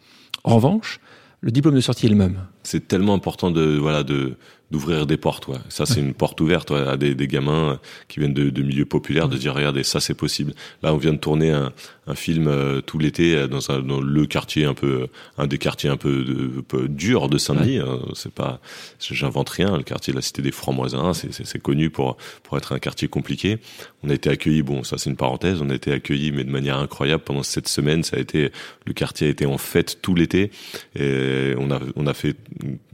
En 0.45 0.57
revanche, 0.57 1.01
le 1.41 1.51
diplôme 1.51 1.75
de 1.75 1.81
sortie 1.81 2.07
est 2.07 2.11
le 2.11 2.17
même. 2.17 2.39
C'est 2.63 2.89
tellement 2.89 3.15
important 3.15 3.51
de 3.51 3.79
voilà 3.79 4.03
de 4.03 4.37
d'ouvrir 4.71 5.07
des 5.07 5.17
portes. 5.17 5.49
Ouais. 5.49 5.59
Ça, 5.69 5.87
c'est 5.87 6.01
une 6.01 6.15
porte 6.15 6.41
ouverte 6.41 6.71
ouais, 6.71 6.87
à 6.87 6.97
des, 6.97 7.15
des, 7.15 7.27
gamins 7.27 7.79
qui 8.09 8.21
viennent 8.21 8.35
de, 8.35 8.51
de 8.51 8.63
milieux 8.63 8.85
populaires, 8.85 9.29
de 9.29 9.37
dire 9.37 9.55
regardez, 9.55 9.83
ça 9.83 10.01
c'est 10.01 10.15
possible. 10.15 10.55
Là, 10.83 10.95
on 10.95 10.97
vient 10.97 11.13
de 11.13 11.19
tourner 11.19 11.51
un, 11.51 11.73
un 12.07 12.15
film 12.15 12.49
euh, 12.49 12.81
tout 12.81 12.99
l'été 12.99 13.35
euh, 13.35 13.47
dans, 13.47 13.71
un, 13.71 13.81
dans 13.81 14.01
le 14.01 14.27
quartier 14.27 14.65
un 14.65 14.75
peu, 14.75 15.09
un 15.39 15.47
des 15.47 15.59
quartiers 15.59 15.91
un 15.91 15.97
peu, 15.97 16.25
de, 16.25 16.61
peu 16.61 16.89
dur 16.89 17.29
de 17.29 17.39
Saint-Denis. 17.39 17.79
Hein. 17.79 18.01
C'est 18.15 18.33
pas, 18.33 18.61
j'invente 18.99 19.49
rien. 19.49 19.77
Le 19.77 19.83
quartier 19.83 20.13
de 20.13 20.19
la 20.19 20.23
Cité 20.23 20.43
des 20.43 20.53
Francs-Moisins, 20.53 21.13
c'est 21.15 21.63
connu 21.63 21.91
pour 21.91 22.17
pour 22.43 22.57
être 22.59 22.73
un 22.73 22.79
quartier 22.79 23.09
compliqué. 23.09 23.59
On 24.03 24.11
a 24.11 24.15
été 24.15 24.31
accueillis. 24.31 24.63
Bon, 24.63 24.83
ça 24.83 24.99
c'est 24.99 25.11
une 25.11 25.17
parenthèse. 25.17 25.63
On 25.63 25.71
a 25.71 25.75
été 25.75 25.93
accueillis, 25.93 26.33
mais 26.33 26.45
de 26.45 26.51
manière 26.51 26.79
incroyable 26.79 27.23
pendant 27.23 27.43
cette 27.43 27.69
semaine. 27.69 28.03
Ça 28.03 28.17
a 28.17 28.21
été, 28.21 28.51
le 28.87 28.93
quartier 28.93 29.29
a 29.29 29.31
été 29.31 29.47
en 29.47 29.59
fête 29.59 29.99
tout 30.03 30.15
l'été. 30.15 30.51
Et 30.95 31.55
on 31.59 31.71
a 31.71 31.81
on 31.97 32.07
a 32.07 32.15
fait 32.15 32.37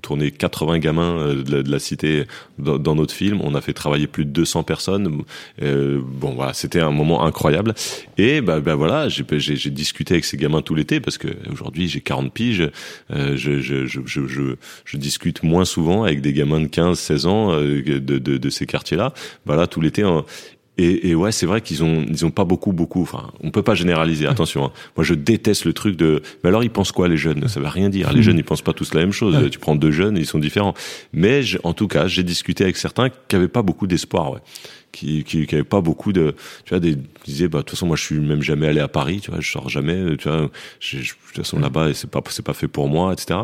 tourner 0.03 0.31
80 0.31 0.79
gamins 0.79 1.19
euh, 1.19 1.43
de 1.43 1.66
de 1.67 1.73
la 1.73 1.79
cité 1.79 2.25
dans, 2.59 2.79
dans, 2.79 2.95
notre 2.95 3.15
film. 3.15 3.41
On 3.43 3.55
a 3.55 3.61
fait 3.61 3.73
travailler 3.73 4.07
plus 4.07 4.25
de 4.25 4.31
200 4.31 4.63
personnes. 4.63 5.23
Euh, 5.63 6.01
bon, 6.03 6.35
voilà, 6.35 6.53
c'était 6.53 6.81
un 6.81 6.91
moment 6.91 7.25
incroyable. 7.25 7.75
Et 8.19 8.41
bah, 8.41 8.61
bah 8.61 8.75
voilà, 8.75 9.09
j'ai 9.09 9.71
discuté 9.71 10.15
avec 10.15 10.25
ces 10.25 10.37
gamins 10.37 10.63
tout 10.63 10.75
l'été 10.75 11.01
parce 11.01 11.19
que 11.19 11.29
aujourd'hui 11.53 11.89
j'ai 11.89 12.01
40 12.01 12.33
piges. 12.33 12.71
Euh, 13.11 13.37
je, 13.37 13.61
je, 13.61 13.87
je, 13.87 14.01
je, 14.07 14.57
je, 14.85 14.97
discute 14.97 15.43
moins 15.43 15.65
souvent 15.65 16.05
avec 16.05 16.21
des 16.21 16.33
gamins 16.33 16.61
de 16.61 16.67
15, 16.67 16.99
16 16.99 17.27
ans 17.27 17.53
euh, 17.53 17.83
de, 17.83 17.99
de, 17.99 18.19
de, 18.19 18.51
ces 18.51 18.67
quartiers-là. 18.67 19.13
Voilà, 19.45 19.67
tout 19.67 19.81
l'été. 19.81 20.03
Et, 20.79 21.11
et, 21.11 21.15
ouais, 21.15 21.33
c'est 21.33 21.47
vrai 21.47 21.63
qu'ils 21.63 21.83
ont 21.83 22.05
ils 22.09 22.25
ont 22.27 22.31
pas 22.31 22.45
beaucoup 22.45 22.73
beaucoup. 22.73 23.03
Enfin, 23.03 23.31
on 23.43 23.51
peut 23.51 23.63
pas 23.63 23.75
généraliser. 23.75 24.27
Attention. 24.27 24.67
Hein. 24.67 24.73
Moi, 24.97 25.05
je 25.05 25.15
déteste 25.15 25.65
le 25.65 25.73
truc 25.73 25.97
de. 25.97 26.23
Mais 26.43 26.49
alors, 26.49 26.63
ils 26.63 26.71
pensent 26.71 26.93
quoi 26.93 27.09
les 27.09 27.17
jeunes? 27.17 27.49
Ça 27.49 27.61
veut 27.61 27.67
rien 27.67 27.89
dire. 27.89 28.13
Les 28.13 28.23
jeunes, 28.23 28.39
ils 28.39 28.45
pensent 28.45 28.63
pas 28.63 28.73
tous 28.75 28.95
la 28.95 29.01
même 29.01 29.13
chose. 29.13 29.51
Tu 29.51 29.59
prends 29.59 29.75
deux 29.77 29.91
jeunes, 29.91 30.17
ils 30.17 30.27
sont 30.27 30.39
différents. 30.39 30.75
Mais 31.13 31.43
en 31.65 31.73
tout 31.73 31.89
cas, 31.89 32.07
j'ai 32.07 32.23
discuté 32.23 32.65
avec 32.65 32.77
certains 32.77 33.09
qui 33.09 33.37
avaient 33.37 33.49
pas 33.49 33.63
beaucoup 33.63 33.87
d'espoir. 33.87 34.33
Ouais 34.33 34.41
qui, 34.93 35.25
qui, 35.25 35.47
qui 35.47 35.55
avait 35.55 35.65
pas 35.65 35.81
beaucoup 35.81 36.13
de, 36.13 36.35
tu 36.65 36.71
vois, 36.71 36.81
des, 36.81 36.95
qui 37.23 37.33
disaient, 37.33 37.49
bah, 37.49 37.59
de 37.59 37.63
toute 37.65 37.71
façon, 37.71 37.87
moi, 37.87 37.97
je 37.97 38.03
suis 38.03 38.19
même 38.19 38.43
jamais 38.43 38.67
allé 38.67 38.81
à 38.81 38.89
Paris, 38.89 39.21
tu 39.21 39.31
vois, 39.31 39.41
je 39.41 39.51
sors 39.51 39.69
jamais, 39.69 40.17
tu 40.17 40.29
vois, 40.29 40.43
de 40.43 40.49
toute 40.49 41.37
façon, 41.37 41.59
là-bas, 41.59 41.93
c'est 41.95 42.11
pas, 42.11 42.23
c'est 42.29 42.45
pas 42.45 42.55
fait 42.55 42.69
pour 42.69 42.89
moi, 42.89 43.13
etc. 43.13 43.41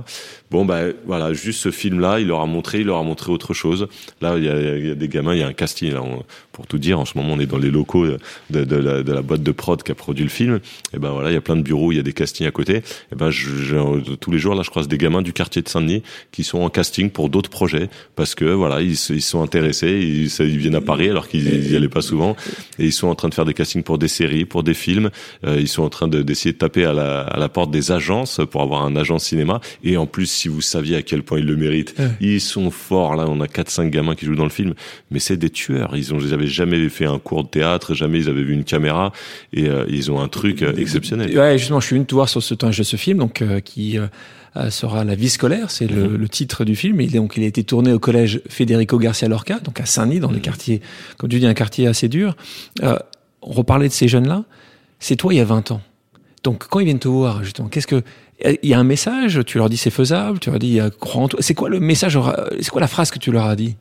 Bon, 0.50 0.64
bah, 0.64 0.82
voilà, 1.06 1.32
juste 1.32 1.60
ce 1.60 1.70
film-là, 1.70 2.20
il 2.20 2.28
leur 2.28 2.40
a 2.40 2.46
montré, 2.46 2.80
il 2.80 2.86
leur 2.86 2.98
a 2.98 3.02
montré 3.02 3.30
autre 3.30 3.54
chose. 3.54 3.88
Là, 4.20 4.36
il 4.38 4.44
y 4.44 4.48
a, 4.48 4.78
y 4.78 4.90
a 4.90 4.94
des 4.94 5.08
gamins, 5.08 5.34
il 5.34 5.40
y 5.40 5.42
a 5.42 5.46
un 5.46 5.52
casting, 5.52 5.92
là, 5.92 6.02
pour 6.52 6.66
tout 6.66 6.78
dire, 6.78 6.98
en 7.00 7.04
ce 7.04 7.16
moment, 7.18 7.34
on 7.34 7.40
est 7.40 7.46
dans 7.46 7.58
les 7.58 7.70
locaux 7.70 8.06
de, 8.06 8.64
de, 8.64 8.76
la, 8.76 9.02
de 9.02 9.12
la 9.12 9.22
boîte 9.22 9.42
de 9.42 9.52
prod 9.52 9.82
qui 9.82 9.90
a 9.90 9.94
produit 9.94 10.24
le 10.24 10.30
film. 10.30 10.60
Et 10.94 10.98
ben 10.98 11.10
voilà, 11.10 11.30
il 11.30 11.34
y 11.34 11.36
a 11.36 11.40
plein 11.40 11.56
de 11.56 11.62
bureaux, 11.62 11.92
il 11.92 11.96
y 11.96 11.98
a 11.98 12.02
des 12.02 12.12
castings 12.12 12.46
à 12.46 12.50
côté. 12.50 12.82
Et 13.12 13.16
ben, 13.16 13.30
tous 14.20 14.30
les 14.30 14.38
jours, 14.38 14.54
là, 14.54 14.62
je 14.62 14.70
croise 14.70 14.88
des 14.88 14.98
gamins 14.98 15.22
du 15.22 15.32
quartier 15.32 15.62
de 15.62 15.68
Saint-Denis 15.68 16.02
qui 16.30 16.44
sont 16.44 16.60
en 16.60 16.70
casting 16.70 17.10
pour 17.10 17.28
d'autres 17.28 17.50
projets 17.50 17.88
parce 18.16 18.34
que, 18.34 18.44
voilà, 18.44 18.80
ils, 18.80 18.92
ils 18.92 19.22
sont 19.22 19.42
intéressés, 19.42 19.90
ils, 19.90 20.46
ils 20.46 20.58
viennent 20.58 20.74
à 20.74 20.80
Paris 20.80 21.08
alors 21.08 21.28
qu'ils 21.28 21.41
ils 21.42 21.72
y 21.72 21.76
allaient 21.76 21.88
pas 21.88 22.02
souvent. 22.02 22.36
Et 22.78 22.86
ils 22.86 22.92
sont 22.92 23.08
en 23.08 23.14
train 23.14 23.28
de 23.28 23.34
faire 23.34 23.44
des 23.44 23.54
castings 23.54 23.82
pour 23.82 23.98
des 23.98 24.08
séries, 24.08 24.44
pour 24.44 24.62
des 24.62 24.74
films. 24.74 25.10
Euh, 25.46 25.58
ils 25.60 25.68
sont 25.68 25.82
en 25.82 25.90
train 25.90 26.08
d'essayer 26.08 26.52
de, 26.52 26.58
taper 26.58 26.84
à 26.84 26.92
la, 26.92 27.20
à 27.20 27.38
la 27.38 27.48
porte 27.48 27.70
des 27.70 27.92
agences 27.92 28.40
pour 28.50 28.62
avoir 28.62 28.84
un 28.84 28.96
agent 28.96 29.18
cinéma. 29.18 29.60
Et 29.84 29.96
en 29.96 30.06
plus, 30.06 30.26
si 30.26 30.48
vous 30.48 30.60
saviez 30.60 30.96
à 30.96 31.02
quel 31.02 31.22
point 31.22 31.38
ils 31.38 31.46
le 31.46 31.56
méritent, 31.56 31.94
ils 32.20 32.40
sont 32.40 32.70
forts. 32.70 33.16
Là, 33.16 33.26
on 33.28 33.40
a 33.40 33.48
quatre 33.48 33.70
cinq 33.70 33.90
gamins 33.90 34.14
qui 34.14 34.26
jouent 34.26 34.36
dans 34.36 34.44
le 34.44 34.50
film, 34.50 34.74
mais 35.10 35.18
c'est 35.18 35.36
des 35.36 35.50
tueurs. 35.50 35.96
Ils 35.96 36.12
ont, 36.14 36.18
ils 36.18 36.34
avaient 36.34 36.46
jamais 36.46 36.88
fait 36.88 37.06
un 37.06 37.18
cours 37.18 37.44
de 37.44 37.48
théâtre, 37.48 37.94
jamais 37.94 38.20
ils 38.20 38.28
avaient 38.28 38.42
vu 38.42 38.52
une 38.52 38.64
caméra, 38.64 39.12
et 39.52 39.68
euh, 39.68 39.84
ils 39.88 40.10
ont 40.10 40.20
un 40.20 40.28
truc 40.28 40.62
euh, 40.62 40.74
exceptionnel. 40.76 41.36
Ouais, 41.36 41.58
justement, 41.58 41.80
je 41.80 41.86
suis 41.86 42.04
te 42.04 42.14
voir 42.14 42.28
sur 42.28 42.42
ce 42.42 42.54
de 42.54 42.82
ce 42.82 42.96
film, 42.96 43.18
donc 43.18 43.42
qui 43.64 43.98
euh, 43.98 44.06
sera 44.70 45.04
La 45.04 45.14
vie 45.14 45.30
scolaire, 45.30 45.70
c'est 45.70 45.86
le, 45.86 46.08
mhm. 46.08 46.16
le, 46.16 46.28
titre 46.28 46.64
du 46.64 46.76
film. 46.76 47.00
Il, 47.00 47.12
donc, 47.12 47.34
il 47.36 47.42
a 47.42 47.46
été 47.46 47.64
tourné 47.64 47.92
au 47.92 47.98
collège 47.98 48.42
Federico 48.48 48.98
Garcia 48.98 49.28
Lorca, 49.28 49.58
donc 49.60 49.80
à 49.80 49.86
Saint-Denis, 49.86 50.20
dans 50.20 50.30
le 50.30 50.36
mhm. 50.36 50.42
quartier, 50.42 50.82
comme 51.18 51.30
tu 51.30 51.38
dis, 51.38 51.46
un 51.46 51.54
quartier 51.54 51.86
assez 51.86 52.08
dur. 52.08 52.36
Euh, 52.82 52.98
on 53.40 53.52
reparlait 53.52 53.88
de 53.88 53.92
ces 53.92 54.08
jeunes-là. 54.08 54.44
C'est 55.00 55.16
toi 55.16 55.34
il 55.34 55.38
y 55.38 55.40
a 55.40 55.44
20 55.44 55.70
ans. 55.72 55.80
Donc, 56.44 56.66
quand 56.68 56.80
ils 56.80 56.84
viennent 56.84 56.98
te 56.98 57.08
voir, 57.08 57.42
justement, 57.42 57.68
qu'est-ce 57.68 57.86
que 57.86 58.02
il 58.44 58.70
y 58.70 58.74
a 58.74 58.78
un 58.78 58.84
message? 58.84 59.40
Tu 59.46 59.58
leur 59.58 59.68
dis 59.68 59.76
c'est 59.76 59.90
faisable? 59.90 60.40
Tu 60.40 60.50
leur 60.50 60.58
dis 60.58 60.80
crois 60.98 61.22
en 61.22 61.28
toi. 61.28 61.40
C'est 61.42 61.54
quoi 61.54 61.68
le 61.68 61.78
message 61.78 62.18
C'est 62.60 62.70
quoi 62.70 62.80
la 62.80 62.88
phrase 62.88 63.12
que 63.12 63.20
tu 63.20 63.30
leur 63.30 63.46
as 63.46 63.54
dit? 63.54 63.76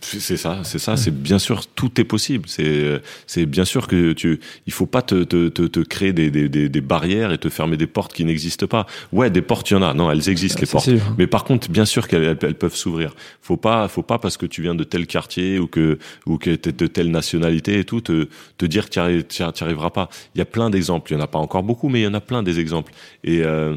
C'est 0.00 0.38
ça, 0.38 0.60
c'est 0.64 0.78
ça. 0.78 0.96
C'est 0.96 1.10
bien 1.10 1.38
sûr 1.38 1.66
tout 1.66 2.00
est 2.00 2.04
possible. 2.04 2.48
C'est 2.48 3.02
c'est 3.26 3.44
bien 3.44 3.66
sûr 3.66 3.86
que 3.86 4.12
tu 4.12 4.40
il 4.66 4.72
faut 4.72 4.86
pas 4.86 5.02
te 5.02 5.24
te 5.24 5.48
te, 5.48 5.62
te 5.62 5.80
créer 5.80 6.12
des, 6.12 6.30
des, 6.30 6.48
des, 6.48 6.80
barrières 6.80 7.32
et 7.32 7.38
te 7.38 7.50
fermer 7.50 7.76
des 7.76 7.86
portes 7.86 8.14
qui 8.14 8.24
n'existent 8.24 8.66
pas. 8.66 8.86
Ouais, 9.12 9.28
des 9.30 9.42
portes 9.42 9.70
il 9.70 9.74
y 9.74 9.76
en 9.76 9.82
a. 9.82 9.92
Non, 9.92 10.10
elles 10.10 10.28
existent 10.30 10.60
les 10.60 10.66
portes. 10.66 10.88
Mais 11.18 11.26
par 11.26 11.44
contre, 11.44 11.70
bien 11.70 11.84
sûr 11.84 12.08
qu'elles 12.08 12.36
elles, 12.40 12.54
peuvent 12.54 12.74
s'ouvrir. 12.76 13.14
Faut 13.42 13.58
pas 13.58 13.88
faut 13.88 14.02
pas 14.02 14.18
parce 14.18 14.38
que 14.38 14.46
tu 14.46 14.62
viens 14.62 14.74
de 14.74 14.84
tel 14.84 15.06
quartier 15.06 15.58
ou 15.58 15.66
que 15.66 15.98
ou 16.24 16.38
que 16.38 16.54
t'es 16.54 16.72
de 16.72 16.86
telle 16.86 17.10
nationalité 17.10 17.78
et 17.78 17.84
tout 17.84 18.00
te 18.00 18.28
te 18.56 18.64
dire 18.64 18.88
que 18.88 19.20
tu 19.20 19.64
arriveras 19.64 19.90
pas. 19.90 20.08
Il 20.34 20.38
y 20.38 20.42
a 20.42 20.46
plein 20.46 20.70
d'exemples. 20.70 21.12
Il 21.12 21.16
y 21.16 21.18
en 21.18 21.22
a 21.22 21.26
pas 21.26 21.38
encore 21.38 21.62
beaucoup, 21.62 21.88
mais 21.88 22.00
il 22.00 22.04
y 22.04 22.06
en 22.06 22.14
a 22.14 22.20
plein 22.20 22.42
des 22.42 22.58
exemples. 22.58 22.92
Et 23.22 23.42
euh, 23.42 23.76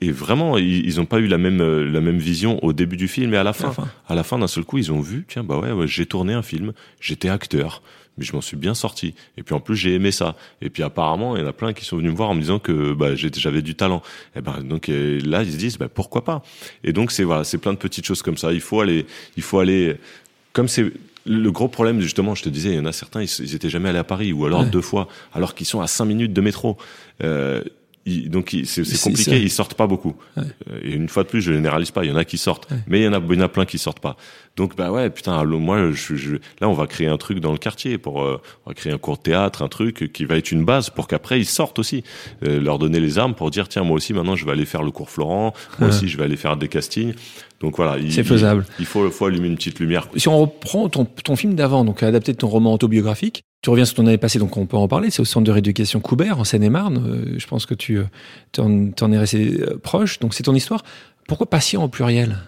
et 0.00 0.12
vraiment, 0.12 0.58
ils 0.58 0.96
n'ont 0.96 1.06
pas 1.06 1.18
eu 1.18 1.26
la 1.26 1.38
même 1.38 1.60
euh, 1.60 1.90
la 1.90 2.00
même 2.00 2.18
vision 2.18 2.62
au 2.64 2.72
début 2.72 2.96
du 2.96 3.08
film 3.08 3.34
et 3.34 3.36
à 3.36 3.42
la 3.42 3.52
fin. 3.52 3.74
À 4.08 4.14
la 4.14 4.22
fin, 4.22 4.38
d'un 4.38 4.46
seul 4.46 4.64
coup, 4.64 4.78
ils 4.78 4.92
ont 4.92 5.00
vu, 5.00 5.24
tiens, 5.28 5.42
bah 5.42 5.58
ouais, 5.58 5.72
ouais 5.72 5.88
j'ai 5.88 6.06
tourné 6.06 6.34
un 6.34 6.42
film, 6.42 6.72
j'étais 7.00 7.28
acteur, 7.28 7.82
mais 8.16 8.24
je 8.24 8.32
m'en 8.32 8.40
suis 8.40 8.56
bien 8.56 8.74
sorti. 8.74 9.14
Et 9.36 9.42
puis 9.42 9.54
en 9.54 9.60
plus, 9.60 9.76
j'ai 9.76 9.94
aimé 9.94 10.12
ça. 10.12 10.36
Et 10.62 10.70
puis 10.70 10.84
apparemment, 10.84 11.36
il 11.36 11.42
y 11.42 11.44
en 11.44 11.48
a 11.48 11.52
plein 11.52 11.72
qui 11.72 11.84
sont 11.84 11.96
venus 11.96 12.12
me 12.12 12.16
voir 12.16 12.30
en 12.30 12.34
me 12.34 12.40
disant 12.40 12.60
que 12.60 12.92
bah, 12.92 13.16
j'avais 13.16 13.62
du 13.62 13.74
talent. 13.74 14.02
Et 14.36 14.40
ben 14.40 14.62
donc 14.62 14.86
là, 14.88 15.42
ils 15.42 15.52
se 15.52 15.56
disent, 15.56 15.78
bah, 15.78 15.88
pourquoi 15.88 16.24
pas? 16.24 16.42
Et 16.84 16.92
donc 16.92 17.10
c'est 17.10 17.24
voilà, 17.24 17.42
c'est 17.42 17.58
plein 17.58 17.72
de 17.72 17.78
petites 17.78 18.06
choses 18.06 18.22
comme 18.22 18.36
ça. 18.36 18.52
Il 18.52 18.60
faut 18.60 18.80
aller, 18.80 19.04
il 19.36 19.42
faut 19.42 19.58
aller, 19.58 19.96
comme 20.52 20.68
c'est 20.68 20.92
le 21.26 21.50
gros 21.50 21.68
problème, 21.68 22.00
justement, 22.00 22.34
je 22.34 22.42
te 22.42 22.48
disais, 22.48 22.70
il 22.70 22.76
y 22.76 22.78
en 22.78 22.86
a 22.86 22.92
certains, 22.92 23.22
ils, 23.22 23.30
ils 23.40 23.54
étaient 23.54 23.68
jamais 23.68 23.90
allés 23.90 23.98
à 23.98 24.04
Paris, 24.04 24.32
ou 24.32 24.46
alors 24.46 24.64
deux 24.64 24.80
fois, 24.80 25.08
alors 25.34 25.54
qu'ils 25.54 25.66
sont 25.66 25.80
à 25.80 25.86
cinq 25.86 26.06
minutes 26.06 26.32
de 26.32 26.40
métro. 26.40 26.78
Euh, 27.22 27.62
donc 28.28 28.56
c'est 28.64 29.00
compliqué, 29.00 29.40
ils 29.40 29.50
sortent 29.50 29.74
pas 29.74 29.86
beaucoup. 29.86 30.16
Et 30.82 30.92
une 30.92 31.08
fois 31.08 31.24
de 31.24 31.28
plus, 31.28 31.40
je 31.40 31.52
généralise 31.52 31.90
pas. 31.90 32.04
Il 32.04 32.10
y 32.10 32.12
en 32.12 32.16
a 32.16 32.24
qui 32.24 32.38
sortent, 32.38 32.68
mais 32.86 33.00
il 33.00 33.04
y 33.04 33.08
en 33.08 33.12
a, 33.12 33.20
il 33.28 33.34
y 33.34 33.38
en 33.38 33.44
a 33.44 33.48
plein 33.48 33.64
qui 33.64 33.78
sortent 33.78 34.00
pas. 34.00 34.16
Donc 34.56 34.74
bah 34.74 34.90
ouais, 34.90 35.08
putain, 35.08 35.44
moi, 35.44 35.92
je, 35.92 36.16
je, 36.16 36.34
là, 36.60 36.68
on 36.68 36.72
va 36.72 36.88
créer 36.88 37.06
un 37.06 37.16
truc 37.16 37.38
dans 37.38 37.52
le 37.52 37.58
quartier 37.58 37.96
pour, 37.96 38.22
euh, 38.22 38.40
on 38.66 38.70
va 38.70 38.74
créer 38.74 38.92
un 38.92 38.98
cours 38.98 39.16
de 39.16 39.22
théâtre, 39.22 39.62
un 39.62 39.68
truc 39.68 40.12
qui 40.12 40.24
va 40.24 40.36
être 40.36 40.50
une 40.50 40.64
base 40.64 40.90
pour 40.90 41.06
qu'après 41.06 41.38
ils 41.38 41.46
sortent 41.46 41.78
aussi, 41.78 42.02
euh, 42.42 42.60
leur 42.60 42.80
donner 42.80 42.98
les 42.98 43.18
armes 43.18 43.34
pour 43.34 43.52
dire 43.52 43.68
tiens, 43.68 43.84
moi 43.84 43.96
aussi 43.96 44.12
maintenant, 44.12 44.34
je 44.34 44.44
vais 44.44 44.50
aller 44.50 44.64
faire 44.64 44.82
le 44.82 44.90
cours 44.90 45.10
Florent, 45.10 45.54
moi 45.78 45.90
aussi, 45.90 46.08
je 46.08 46.18
vais 46.18 46.24
aller 46.24 46.36
faire 46.36 46.56
des 46.56 46.68
castings. 46.68 47.14
Donc 47.60 47.76
voilà, 47.76 47.96
c'est 48.10 48.24
faisable. 48.24 48.66
Il, 48.78 48.86
faut, 48.86 49.08
faut 49.10 49.26
allumer 49.26 49.48
une 49.48 49.56
petite 49.56 49.78
lumière. 49.80 50.08
Si 50.16 50.28
on 50.28 50.40
reprend 50.40 50.88
ton, 50.88 51.04
ton 51.04 51.36
film 51.36 51.54
d'avant, 51.54 51.84
donc 51.84 52.02
adapté 52.02 52.32
de 52.32 52.38
ton 52.38 52.48
roman 52.48 52.72
autobiographique, 52.72 53.42
tu 53.62 53.70
reviens 53.70 53.84
sur 53.84 53.96
ton 53.96 54.06
année 54.06 54.18
passée, 54.18 54.38
donc 54.38 54.56
on 54.56 54.66
peut 54.66 54.76
en 54.76 54.88
parler. 54.88 55.10
C'est 55.10 55.20
au 55.20 55.24
centre 55.24 55.44
de 55.44 55.50
rééducation 55.50 56.00
Coubert 56.00 56.38
en 56.38 56.44
Seine-et-Marne. 56.44 57.04
Euh, 57.06 57.34
je 57.38 57.46
pense 57.46 57.66
que 57.66 57.74
tu 57.74 58.00
t'en, 58.52 58.90
t'en 58.90 59.10
es 59.12 59.18
resté 59.18 59.60
proche. 59.82 60.18
Donc 60.20 60.34
c'est 60.34 60.44
ton 60.44 60.54
histoire. 60.54 60.82
Pourquoi 61.26 61.48
patient 61.50 61.84
au 61.84 61.88
pluriel? 61.88 62.38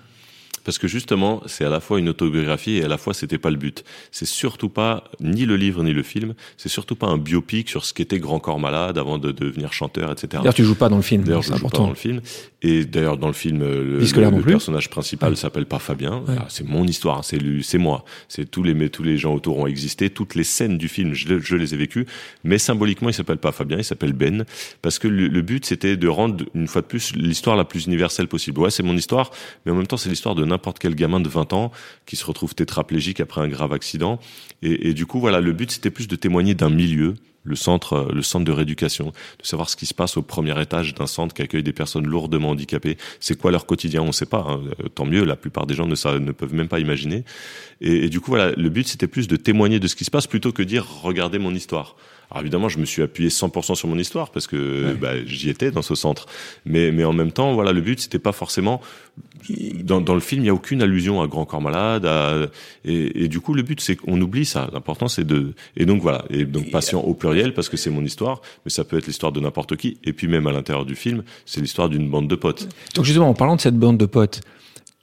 Parce 0.64 0.78
que 0.78 0.88
justement, 0.88 1.42
c'est 1.46 1.64
à 1.64 1.70
la 1.70 1.80
fois 1.80 1.98
une 1.98 2.08
autobiographie 2.08 2.76
et 2.76 2.84
à 2.84 2.88
la 2.88 2.98
fois 2.98 3.14
c'était 3.14 3.38
pas 3.38 3.50
le 3.50 3.56
but. 3.56 3.84
C'est 4.10 4.26
surtout 4.26 4.68
pas 4.68 5.04
ni 5.20 5.46
le 5.46 5.56
livre 5.56 5.82
ni 5.82 5.92
le 5.92 6.02
film. 6.02 6.34
C'est 6.56 6.68
surtout 6.68 6.96
pas 6.96 7.06
un 7.06 7.18
biopic 7.18 7.68
sur 7.68 7.84
ce 7.84 7.94
qu'était 7.94 8.18
Grand 8.18 8.38
Corps 8.40 8.58
Malade 8.58 8.98
avant 8.98 9.18
de 9.18 9.32
devenir 9.32 9.72
chanteur, 9.72 10.10
etc. 10.12 10.28
D'ailleurs, 10.32 10.54
tu 10.54 10.64
joues 10.64 10.74
pas 10.74 10.88
dans 10.88 10.96
le 10.96 11.02
film. 11.02 11.24
D'ailleurs, 11.24 11.42
je 11.42 11.54
joue 11.54 11.68
pas 11.68 11.78
dans 11.78 11.88
le 11.88 11.94
film. 11.94 12.20
Et 12.62 12.84
d'ailleurs, 12.84 13.16
dans 13.16 13.26
le 13.26 13.32
film, 13.32 13.60
le, 13.60 13.98
le, 13.98 14.42
personnage 14.42 14.90
principal 14.90 15.36
s'appelle 15.36 15.66
pas 15.66 15.78
Fabien. 15.78 16.22
Ah, 16.28 16.46
c'est 16.48 16.66
mon 16.66 16.86
histoire. 16.86 17.24
C'est 17.24 17.38
lui, 17.38 17.64
c'est 17.64 17.78
moi. 17.78 18.04
C'est 18.28 18.50
tous 18.50 18.62
les 18.62 18.90
tous 18.90 19.02
les 19.02 19.16
gens 19.16 19.34
autour 19.34 19.58
ont 19.58 19.66
existé. 19.66 20.10
Toutes 20.10 20.34
les 20.34 20.44
scènes 20.44 20.78
du 20.78 20.88
film, 20.88 21.14
je, 21.14 21.38
je 21.38 21.56
les 21.56 21.74
ai 21.74 21.76
vécues. 21.76 22.06
Mais 22.44 22.58
symboliquement, 22.58 23.08
il 23.08 23.14
s'appelle 23.14 23.38
pas 23.38 23.52
Fabien. 23.52 23.78
Il 23.78 23.84
s'appelle 23.84 24.12
Ben. 24.12 24.44
Parce 24.82 24.98
que 24.98 25.08
le, 25.08 25.28
le 25.28 25.42
but, 25.42 25.64
c'était 25.64 25.96
de 25.96 26.08
rendre 26.08 26.44
une 26.54 26.68
fois 26.68 26.82
de 26.82 26.86
plus 26.86 27.14
l'histoire 27.14 27.56
la 27.56 27.64
plus 27.64 27.86
universelle 27.86 28.28
possible. 28.28 28.60
Ouais, 28.60 28.70
c'est 28.70 28.82
mon 28.82 28.96
histoire, 28.96 29.30
mais 29.64 29.72
en 29.72 29.74
même 29.74 29.86
temps, 29.86 29.96
c'est 29.96 30.10
l'histoire 30.10 30.34
de 30.34 30.44
n'importe 30.50 30.78
quel 30.78 30.94
gamin 30.94 31.20
de 31.20 31.28
20 31.28 31.52
ans 31.52 31.72
qui 32.06 32.16
se 32.16 32.24
retrouve 32.24 32.54
tétraplégique 32.54 33.20
après 33.20 33.40
un 33.40 33.48
grave 33.48 33.72
accident. 33.72 34.18
Et, 34.62 34.92
du 34.92 35.06
coup, 35.06 35.20
voilà, 35.20 35.40
le 35.40 35.52
but 35.52 35.70
c'était 35.70 35.90
plus 35.90 36.06
de 36.06 36.16
témoigner 36.16 36.54
d'un 36.54 36.68
milieu, 36.68 37.14
le 37.44 37.56
centre, 37.56 38.10
le 38.12 38.20
centre 38.20 38.44
de 38.44 38.52
rééducation, 38.52 39.12
de 39.40 39.46
savoir 39.46 39.70
ce 39.70 39.76
qui 39.76 39.86
se 39.86 39.94
passe 39.94 40.18
au 40.18 40.22
premier 40.22 40.60
étage 40.60 40.94
d'un 40.94 41.06
centre 41.06 41.34
qui 41.34 41.40
accueille 41.40 41.62
des 41.62 41.72
personnes 41.72 42.06
lourdement 42.06 42.50
handicapées. 42.50 42.98
C'est 43.18 43.38
quoi 43.38 43.50
leur 43.50 43.64
quotidien? 43.64 44.02
On 44.02 44.08
ne 44.08 44.12
sait 44.12 44.26
pas. 44.26 44.44
Hein. 44.46 44.60
Tant 44.94 45.06
mieux. 45.06 45.24
La 45.24 45.36
plupart 45.36 45.66
des 45.66 45.74
gens 45.74 45.86
ne, 45.86 45.94
savent, 45.94 46.18
ne 46.18 46.32
peuvent 46.32 46.54
même 46.54 46.68
pas 46.68 46.80
imaginer. 46.80 47.24
Et, 47.80 48.04
et 48.04 48.08
du 48.10 48.20
coup, 48.20 48.30
voilà, 48.32 48.52
le 48.52 48.68
but 48.68 48.86
c'était 48.86 49.08
plus 49.08 49.26
de 49.26 49.36
témoigner 49.36 49.80
de 49.80 49.88
ce 49.88 49.96
qui 49.96 50.04
se 50.04 50.10
passe 50.10 50.26
plutôt 50.26 50.52
que 50.52 50.62
dire 50.62 50.86
regardez 51.02 51.38
mon 51.38 51.54
histoire. 51.54 51.96
Alors 52.30 52.42
évidemment, 52.42 52.68
je 52.68 52.78
me 52.78 52.84
suis 52.84 53.02
appuyé 53.02 53.28
100% 53.28 53.74
sur 53.74 53.88
mon 53.88 53.98
histoire 53.98 54.30
parce 54.30 54.46
que 54.46 54.94
bah, 54.94 55.24
j'y 55.24 55.50
étais 55.50 55.70
dans 55.70 55.82
ce 55.82 55.94
centre. 55.94 56.26
Mais, 56.64 56.92
mais 56.92 57.04
en 57.04 57.12
même 57.12 57.32
temps, 57.32 57.54
voilà, 57.54 57.72
le 57.72 57.80
but 57.80 58.00
c'était 58.00 58.18
pas 58.18 58.32
forcément 58.32 58.80
dans, 59.82 60.00
dans 60.00 60.14
le 60.14 60.20
film, 60.20 60.42
il 60.42 60.46
y 60.46 60.50
a 60.50 60.54
aucune 60.54 60.82
allusion 60.82 61.20
à 61.20 61.26
Grand 61.26 61.44
Corps 61.44 61.60
Malade. 61.60 62.06
et, 62.84 63.24
et, 63.24 63.28
du 63.28 63.40
coup, 63.40 63.54
le 63.54 63.62
but 63.62 63.80
c'est 63.80 63.96
qu'on 63.96 64.20
oublie 64.20 64.44
ça. 64.44 64.68
L'important 64.72 65.08
c'est 65.08 65.24
de 65.24 65.54
et 65.76 65.86
donc 65.86 66.02
voilà 66.02 66.24
et 66.30 66.44
donc 66.44 66.70
patient 66.70 67.00
au 67.00 67.14
pluriel 67.14 67.54
parce 67.54 67.68
que 67.68 67.76
c'est 67.76 67.90
mon 67.90 68.04
histoire, 68.04 68.40
mais 68.64 68.70
ça 68.70 68.84
peut 68.84 68.98
être 68.98 69.06
l'histoire 69.06 69.32
de 69.32 69.40
n'importe 69.40 69.76
qui. 69.76 69.98
Et 70.04 70.12
puis 70.12 70.28
même 70.28 70.46
à 70.46 70.52
l'intérieur 70.52 70.84
du 70.84 70.94
film, 70.94 71.22
c'est 71.46 71.60
l'histoire 71.60 71.88
d'une 71.88 72.08
bande 72.08 72.28
de 72.28 72.36
potes. 72.36 72.68
Donc 72.94 73.04
justement, 73.04 73.28
en 73.28 73.34
parlant 73.34 73.56
de 73.56 73.60
cette 73.60 73.76
bande 73.76 73.98
de 73.98 74.06
potes, 74.06 74.40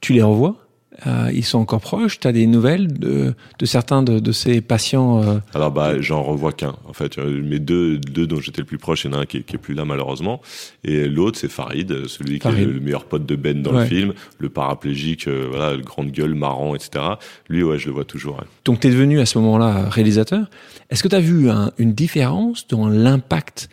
tu 0.00 0.12
les 0.12 0.22
revois? 0.22 0.67
Euh, 1.06 1.30
ils 1.32 1.44
sont 1.44 1.58
encore 1.58 1.80
proches. 1.80 2.18
Tu 2.18 2.26
as 2.26 2.32
des 2.32 2.46
nouvelles 2.46 2.88
de, 2.98 3.34
de 3.58 3.66
certains 3.66 4.02
de, 4.02 4.18
de, 4.18 4.32
ces 4.32 4.60
patients 4.60 5.22
euh... 5.22 5.38
Alors 5.54 5.70
bah 5.70 6.00
j'en 6.00 6.22
revois 6.22 6.52
qu'un. 6.52 6.74
En 6.88 6.92
fait, 6.92 7.18
euh, 7.18 7.42
mes 7.42 7.60
deux, 7.60 7.98
deux 7.98 8.26
dont 8.26 8.40
j'étais 8.40 8.62
le 8.62 8.66
plus 8.66 8.78
proche, 8.78 9.04
il 9.04 9.12
y 9.12 9.14
en 9.14 9.18
a 9.18 9.22
un 9.22 9.26
qui 9.26 9.42
qui 9.44 9.54
est 9.54 9.58
plus 9.58 9.74
là 9.74 9.84
malheureusement, 9.84 10.40
et 10.84 11.08
l'autre 11.08 11.38
c'est 11.38 11.50
Farid, 11.50 12.06
celui 12.06 12.38
qui 12.40 12.48
est 12.48 12.64
le 12.64 12.80
meilleur 12.80 13.04
pote 13.04 13.26
de 13.26 13.36
Ben 13.36 13.62
dans 13.62 13.72
le 13.72 13.84
film, 13.84 14.12
le 14.38 14.48
paraplégique, 14.48 15.28
euh, 15.28 15.46
voilà, 15.48 15.74
le 15.74 15.82
grande 15.82 16.10
gueule, 16.10 16.34
marrant, 16.34 16.74
etc. 16.74 17.04
Lui, 17.48 17.62
ouais, 17.62 17.78
je 17.78 17.86
le 17.86 17.92
vois 17.92 18.04
toujours. 18.04 18.36
Ouais. 18.36 18.46
Donc 18.64 18.80
tu 18.80 18.88
es 18.88 18.90
devenu 18.90 19.20
à 19.20 19.26
ce 19.26 19.38
moment-là 19.38 19.88
réalisateur. 19.88 20.50
Est-ce 20.90 21.02
que 21.02 21.08
tu 21.08 21.14
as 21.16 21.20
vu 21.20 21.50
un, 21.50 21.70
une 21.78 21.92
différence 21.92 22.66
dans 22.66 22.88
l'impact 22.88 23.68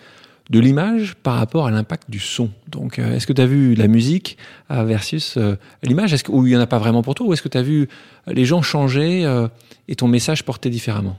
de 0.50 0.60
l'image 0.60 1.16
par 1.16 1.36
rapport 1.36 1.66
à 1.68 1.72
l'impact 1.72 2.10
du 2.10 2.20
son. 2.20 2.50
Donc, 2.68 3.00
euh, 3.00 3.16
est-ce 3.16 3.26
que 3.26 3.34
tu 3.34 3.42
as 3.42 3.46
vu 3.46 3.74
la 3.74 3.88
musique 3.88 4.38
euh, 4.72 4.84
versus 4.84 5.38
euh, 5.38 5.56
l'image? 5.84 6.14
Est-ce 6.14 6.30
où 6.30 6.46
il 6.46 6.54
y 6.54 6.58
en 6.58 6.60
a 6.60 6.68
pas 6.68 6.78
vraiment 6.78 7.02
pour 7.02 7.16
toi 7.16 7.28
Ou 7.28 7.34
est-ce 7.34 7.42
que 7.42 7.50
tu 7.50 7.58
as 7.58 7.64
vu 7.64 7.88
les 8.28 8.46
gens 8.46 8.62
changer 8.62 9.26
et 9.88 9.96
ton 9.96 10.08
message 10.08 10.44
porter 10.44 10.70
différemment? 10.70 11.18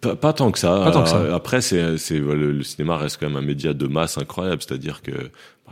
Pas, 0.00 0.16
pas, 0.16 0.32
tant 0.32 0.50
que 0.50 0.58
ça. 0.58 0.80
Pas 0.84 0.90
tant 0.90 1.04
que 1.04 1.08
ça. 1.08 1.32
Après, 1.32 1.60
c'est, 1.60 1.96
c'est 1.96 2.18
le, 2.18 2.52
le, 2.52 2.62
cinéma 2.64 2.96
reste 2.96 3.18
quand 3.20 3.28
même 3.28 3.36
un 3.36 3.46
média 3.46 3.72
de 3.72 3.86
masse 3.86 4.18
incroyable, 4.18 4.60
c'est-à-dire 4.60 5.00
que 5.00 5.12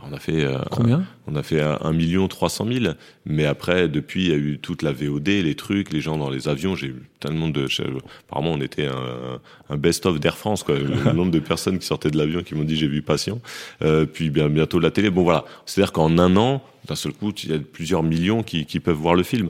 on 0.03 0.13
a 0.13 0.19
fait 0.19 0.43
euh, 0.43 0.57
combien 0.71 1.03
On 1.27 1.35
a 1.35 1.43
fait 1.43 1.61
un 1.61 1.91
million 1.93 2.27
trois 2.27 2.49
cent 2.49 2.65
mille, 2.65 2.95
mais 3.25 3.45
après 3.45 3.87
depuis 3.87 4.25
il 4.25 4.29
y 4.29 4.33
a 4.33 4.37
eu 4.37 4.59
toute 4.59 4.81
la 4.81 4.91
VOD, 4.91 5.27
les 5.27 5.55
trucs, 5.55 5.91
les 5.91 6.01
gens 6.01 6.17
dans 6.17 6.29
les 6.29 6.47
avions. 6.47 6.75
J'ai 6.75 6.87
eu 6.87 7.03
tellement 7.19 7.49
de. 7.49 7.67
Apparemment 8.27 8.53
on 8.53 8.61
était 8.61 8.87
un, 8.87 9.39
un 9.69 9.77
best-of 9.77 10.19
d'Air 10.19 10.37
France 10.37 10.63
quoi. 10.63 10.77
Le 10.77 11.13
nombre 11.13 11.31
de 11.31 11.39
personnes 11.39 11.79
qui 11.79 11.85
sortaient 11.85 12.11
de 12.11 12.17
l'avion 12.17 12.43
qui 12.43 12.55
m'ont 12.55 12.63
dit 12.63 12.75
j'ai 12.75 12.87
vu 12.87 13.01
Patient. 13.01 13.39
Euh, 13.81 14.05
puis 14.05 14.29
bien 14.29 14.49
bientôt 14.49 14.79
la 14.79 14.91
télé. 14.91 15.09
Bon 15.09 15.23
voilà, 15.23 15.45
c'est-à-dire 15.65 15.91
qu'en 15.91 16.17
un 16.17 16.35
an, 16.35 16.63
d'un 16.87 16.95
seul 16.95 17.13
coup, 17.13 17.31
il 17.43 17.51
y 17.51 17.53
a 17.53 17.59
plusieurs 17.59 18.03
millions 18.03 18.43
qui, 18.43 18.65
qui 18.65 18.79
peuvent 18.79 18.95
voir 18.95 19.15
le 19.15 19.23
film. 19.23 19.49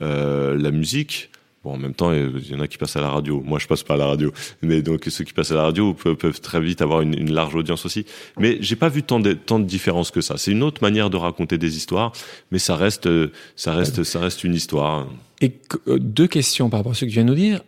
Euh, 0.00 0.56
la 0.56 0.70
musique, 0.70 1.30
Bon, 1.64 1.74
en 1.74 1.76
même 1.76 1.94
temps, 1.94 2.12
il 2.12 2.48
y 2.48 2.54
en 2.54 2.60
a 2.60 2.66
qui 2.66 2.76
passent 2.76 2.96
à 2.96 3.00
la 3.00 3.10
radio. 3.10 3.40
Moi, 3.44 3.58
je 3.60 3.68
passe 3.68 3.84
pas 3.84 3.94
à 3.94 3.96
la 3.96 4.06
radio, 4.06 4.32
mais 4.62 4.82
donc 4.82 5.04
ceux 5.08 5.24
qui 5.24 5.32
passent 5.32 5.52
à 5.52 5.54
la 5.54 5.62
radio 5.62 5.94
peuvent, 5.94 6.40
très 6.40 6.60
vite 6.60 6.82
avoir 6.82 7.02
une, 7.02 7.32
large 7.32 7.54
audience 7.54 7.86
aussi. 7.86 8.04
Mais 8.38 8.58
j'ai 8.60 8.74
pas 8.76 8.88
vu 8.88 9.02
tant 9.04 9.20
de 9.20 9.32
tant 9.32 9.60
différences 9.60 10.10
que 10.10 10.20
ça. 10.20 10.38
C'est 10.38 10.50
une 10.50 10.64
autre 10.64 10.82
manière 10.82 11.08
de 11.08 11.16
raconter 11.16 11.58
des 11.58 11.76
histoires, 11.76 12.12
mais 12.50 12.58
ça 12.58 12.74
reste 12.74 13.08
ça 13.54 13.74
reste 13.74 14.02
ça 14.02 14.18
reste 14.18 14.42
une 14.42 14.54
histoire. 14.54 15.06
Et 15.40 15.52
euh, 15.86 15.98
deux 15.98 16.26
questions 16.26 16.68
par 16.68 16.80
rapport 16.80 16.92
à 16.92 16.94
ce 16.94 17.04
que 17.04 17.10
tu 17.10 17.14
viens 17.14 17.24
de 17.24 17.30
nous 17.30 17.36
dire. 17.36 17.60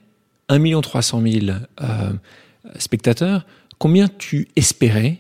1 0.48 0.58
million 0.58 0.80
300 0.80 1.22
000 1.22 1.46
euh, 1.80 2.12
spectateurs. 2.78 3.46
Combien 3.78 4.08
tu 4.08 4.48
espérais 4.56 5.18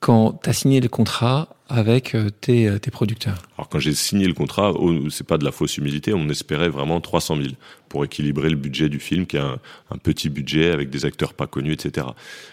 quand 0.00 0.40
tu 0.42 0.50
as 0.50 0.52
signé 0.52 0.80
le 0.80 0.88
contrat 0.88 1.48
avec 1.68 2.14
euh, 2.14 2.30
euh, 2.48 2.78
tes 2.78 2.90
producteurs? 2.90 3.42
Alors 3.60 3.68
quand 3.68 3.78
j'ai 3.78 3.92
signé 3.92 4.26
le 4.26 4.32
contrat, 4.32 4.72
c'est 5.10 5.26
pas 5.26 5.36
de 5.36 5.44
la 5.44 5.52
fausse 5.52 5.76
humilité, 5.76 6.14
on 6.14 6.30
espérait 6.30 6.70
vraiment 6.70 6.98
300 6.98 7.36
000 7.36 7.48
pour 7.90 8.06
équilibrer 8.06 8.48
le 8.48 8.56
budget 8.56 8.88
du 8.88 8.98
film, 8.98 9.26
qui 9.26 9.36
est 9.36 9.40
un, 9.40 9.58
un 9.90 9.98
petit 9.98 10.30
budget 10.30 10.70
avec 10.70 10.88
des 10.88 11.04
acteurs 11.04 11.34
pas 11.34 11.46
connus, 11.46 11.74
etc. 11.74 12.06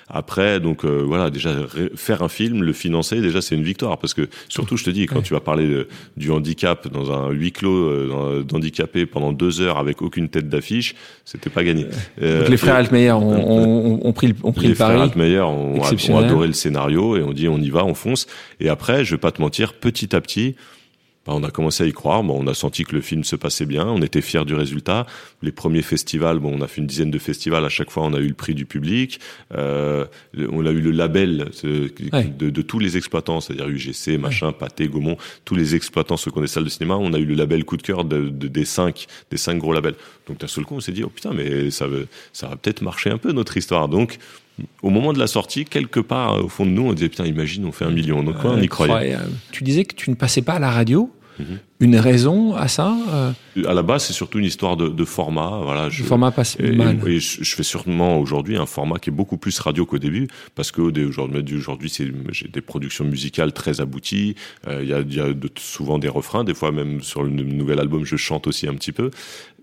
Après, 0.09 0.59
donc 0.59 0.83
euh, 0.83 1.03
voilà, 1.07 1.29
déjà 1.29 1.55
faire 1.95 2.23
un 2.23 2.27
film, 2.27 2.61
le 2.61 2.73
financer, 2.73 3.21
déjà 3.21 3.41
c'est 3.41 3.55
une 3.55 3.63
victoire 3.63 3.99
parce 3.99 4.13
que 4.13 4.27
surtout, 4.49 4.75
je 4.75 4.83
te 4.83 4.89
dis, 4.89 5.05
quand 5.05 5.21
tu 5.21 5.31
vas 5.31 5.39
parler 5.39 5.65
de, 5.65 5.87
du 6.17 6.29
handicap 6.29 6.89
dans 6.89 7.09
un 7.13 7.29
huis 7.29 7.53
clos 7.53 7.87
euh, 7.87 8.43
d'handicapés 8.43 9.05
pendant 9.05 9.31
deux 9.31 9.61
heures 9.61 9.77
avec 9.77 10.01
aucune 10.01 10.27
tête 10.27 10.49
d'affiche, 10.49 10.93
c'était 11.23 11.49
pas 11.49 11.63
gagné. 11.63 11.85
Euh, 12.21 12.41
donc 12.41 12.49
les 12.49 12.57
frères 12.57 12.75
Altmeyer 12.75 13.13
ont, 13.13 13.31
ont, 13.31 13.99
ont, 14.03 14.11
pris 14.11 14.27
le, 14.27 14.35
ont 14.43 14.51
pris 14.51 14.63
les 14.63 14.73
le 14.73 14.75
pari. 14.75 14.95
frères 14.95 15.03
Altmeyer 15.03 15.39
ont, 15.39 15.79
ont 15.79 16.17
adoré 16.17 16.47
le 16.47 16.53
scénario 16.53 17.15
et 17.15 17.23
on 17.23 17.31
dit 17.31 17.47
on 17.47 17.59
y 17.59 17.69
va, 17.69 17.85
on 17.85 17.93
fonce. 17.93 18.27
Et 18.59 18.67
après, 18.67 19.05
je 19.05 19.11
vais 19.11 19.19
pas 19.21 19.31
te 19.31 19.41
mentir, 19.41 19.73
petit 19.73 20.13
à 20.13 20.19
petit, 20.19 20.57
bah, 21.27 21.33
on 21.35 21.43
a 21.43 21.51
commencé 21.51 21.83
à 21.83 21.87
y 21.87 21.91
croire. 21.91 22.23
Bon, 22.23 22.41
on 22.41 22.47
a 22.47 22.53
senti 22.53 22.85
que 22.85 22.95
le 22.95 23.01
film 23.01 23.25
se 23.25 23.35
passait 23.35 23.65
bien. 23.65 23.85
On 23.85 24.01
était 24.01 24.21
fiers 24.21 24.45
du 24.45 24.55
résultat. 24.55 25.05
Les 25.41 25.51
premiers 25.51 25.81
festivals, 25.81 26.39
bon, 26.39 26.57
on 26.57 26.61
a 26.61 26.67
fait 26.67 26.79
une 26.79 26.87
dizaine 26.87 27.11
de 27.11 27.19
festivals. 27.19 27.65
À 27.65 27.69
chaque 27.69 27.91
fois, 27.91 28.03
on 28.03 28.13
a 28.13 28.19
eu 28.19 28.27
le 28.27 28.33
prix 28.33 28.55
du 28.55 28.65
public. 28.65 29.19
Euh, 29.53 30.05
on 30.37 30.65
a 30.65 30.71
eu 30.71 30.79
le 30.79 30.91
label 30.91 31.49
de, 31.63 31.91
ouais. 32.13 32.23
de, 32.23 32.49
de, 32.49 32.61
tous 32.61 32.79
les 32.79 32.95
exploitants, 32.95 33.41
c'est-à-dire 33.41 33.67
UGC, 33.67 34.17
machin, 34.17 34.47
ouais. 34.47 34.53
Pathé, 34.53 34.87
Gaumont, 34.87 35.17
tous 35.43 35.55
les 35.55 35.75
exploitants, 35.75 36.15
ceux 36.15 36.31
qui 36.31 36.37
ont 36.37 36.41
des 36.41 36.47
salles 36.47 36.63
de 36.63 36.69
cinéma. 36.69 36.95
On 36.95 37.11
a 37.13 37.19
eu 37.19 37.25
le 37.25 37.35
label 37.35 37.65
coup 37.65 37.75
de 37.75 37.81
cœur 37.81 38.05
de, 38.05 38.29
de, 38.29 38.47
des 38.47 38.65
cinq, 38.65 39.07
des 39.29 39.37
cinq 39.37 39.57
gros 39.57 39.73
labels. 39.73 39.95
Donc 40.27 40.39
d'un 40.39 40.47
seul 40.47 40.63
coup, 40.63 40.75
on 40.75 40.79
s'est 40.79 40.93
dit, 40.93 41.03
oh 41.03 41.09
putain, 41.09 41.33
mais 41.33 41.71
ça, 41.71 41.87
ça 42.31 42.47
va 42.47 42.55
peut-être 42.55 42.81
marcher 42.81 43.09
un 43.09 43.17
peu 43.17 43.33
notre 43.33 43.57
histoire. 43.57 43.89
Donc 43.89 44.17
au 44.81 44.89
moment 44.89 45.13
de 45.13 45.19
la 45.19 45.27
sortie, 45.27 45.65
quelque 45.65 45.99
part 45.99 46.43
au 46.43 46.49
fond 46.49 46.65
de 46.65 46.71
nous, 46.71 46.83
on 46.83 46.93
disait 46.93 47.09
putain, 47.09 47.25
imagine, 47.25 47.65
on 47.65 47.71
fait 47.71 47.85
un 47.85 47.91
million. 47.91 48.23
Donc 48.23 48.39
quoi, 48.39 48.51
on 48.51 48.61
y 48.61 48.67
croyait. 48.67 49.17
Tu 49.51 49.63
disais 49.63 49.85
que 49.85 49.95
tu 49.95 50.09
ne 50.09 50.15
passais 50.15 50.41
pas 50.41 50.53
à 50.53 50.59
la 50.59 50.71
radio. 50.71 51.11
Mmh. 51.39 51.43
Une 51.79 51.95
raison 51.97 52.55
à 52.55 52.67
ça 52.67 52.95
euh... 53.09 53.31
À 53.67 53.73
la 53.73 53.83
base, 53.83 54.05
c'est 54.05 54.13
surtout 54.13 54.39
une 54.39 54.45
histoire 54.45 54.77
de, 54.77 54.87
de 54.87 55.05
format. 55.05 55.59
Voilà, 55.61 55.89
je, 55.89 56.01
le 56.01 56.07
format 56.07 56.31
passe 56.31 56.57
et, 56.59 56.71
mal. 56.71 56.99
Et, 57.07 57.19
je, 57.19 57.43
je, 57.43 57.55
fais 57.55 57.63
sûrement 57.63 58.19
aujourd'hui 58.19 58.57
un 58.57 58.65
format 58.65 58.97
qui 58.97 59.09
est 59.09 59.13
beaucoup 59.13 59.37
plus 59.37 59.57
radio 59.59 59.85
qu'au 59.85 59.99
début, 59.99 60.27
parce 60.55 60.71
que 60.71 60.81
aujourd'hui, 60.81 61.91
j'ai 62.31 62.47
des 62.47 62.61
productions 62.61 63.05
musicales 63.05 63.53
très 63.53 63.81
abouties. 63.81 64.35
Euh, 64.67 64.81
il 64.81 64.89
y 64.89 64.93
a, 64.93 65.01
y 65.01 65.19
a 65.19 65.33
de, 65.33 65.49
souvent 65.57 65.99
des 65.99 66.09
refrains, 66.09 66.43
des 66.43 66.53
fois 66.53 66.71
même 66.71 67.01
sur 67.01 67.23
le 67.23 67.29
nouvel 67.29 67.79
album, 67.79 68.05
je 68.05 68.15
chante 68.15 68.47
aussi 68.47 68.67
un 68.67 68.73
petit 68.73 68.91
peu 68.91 69.11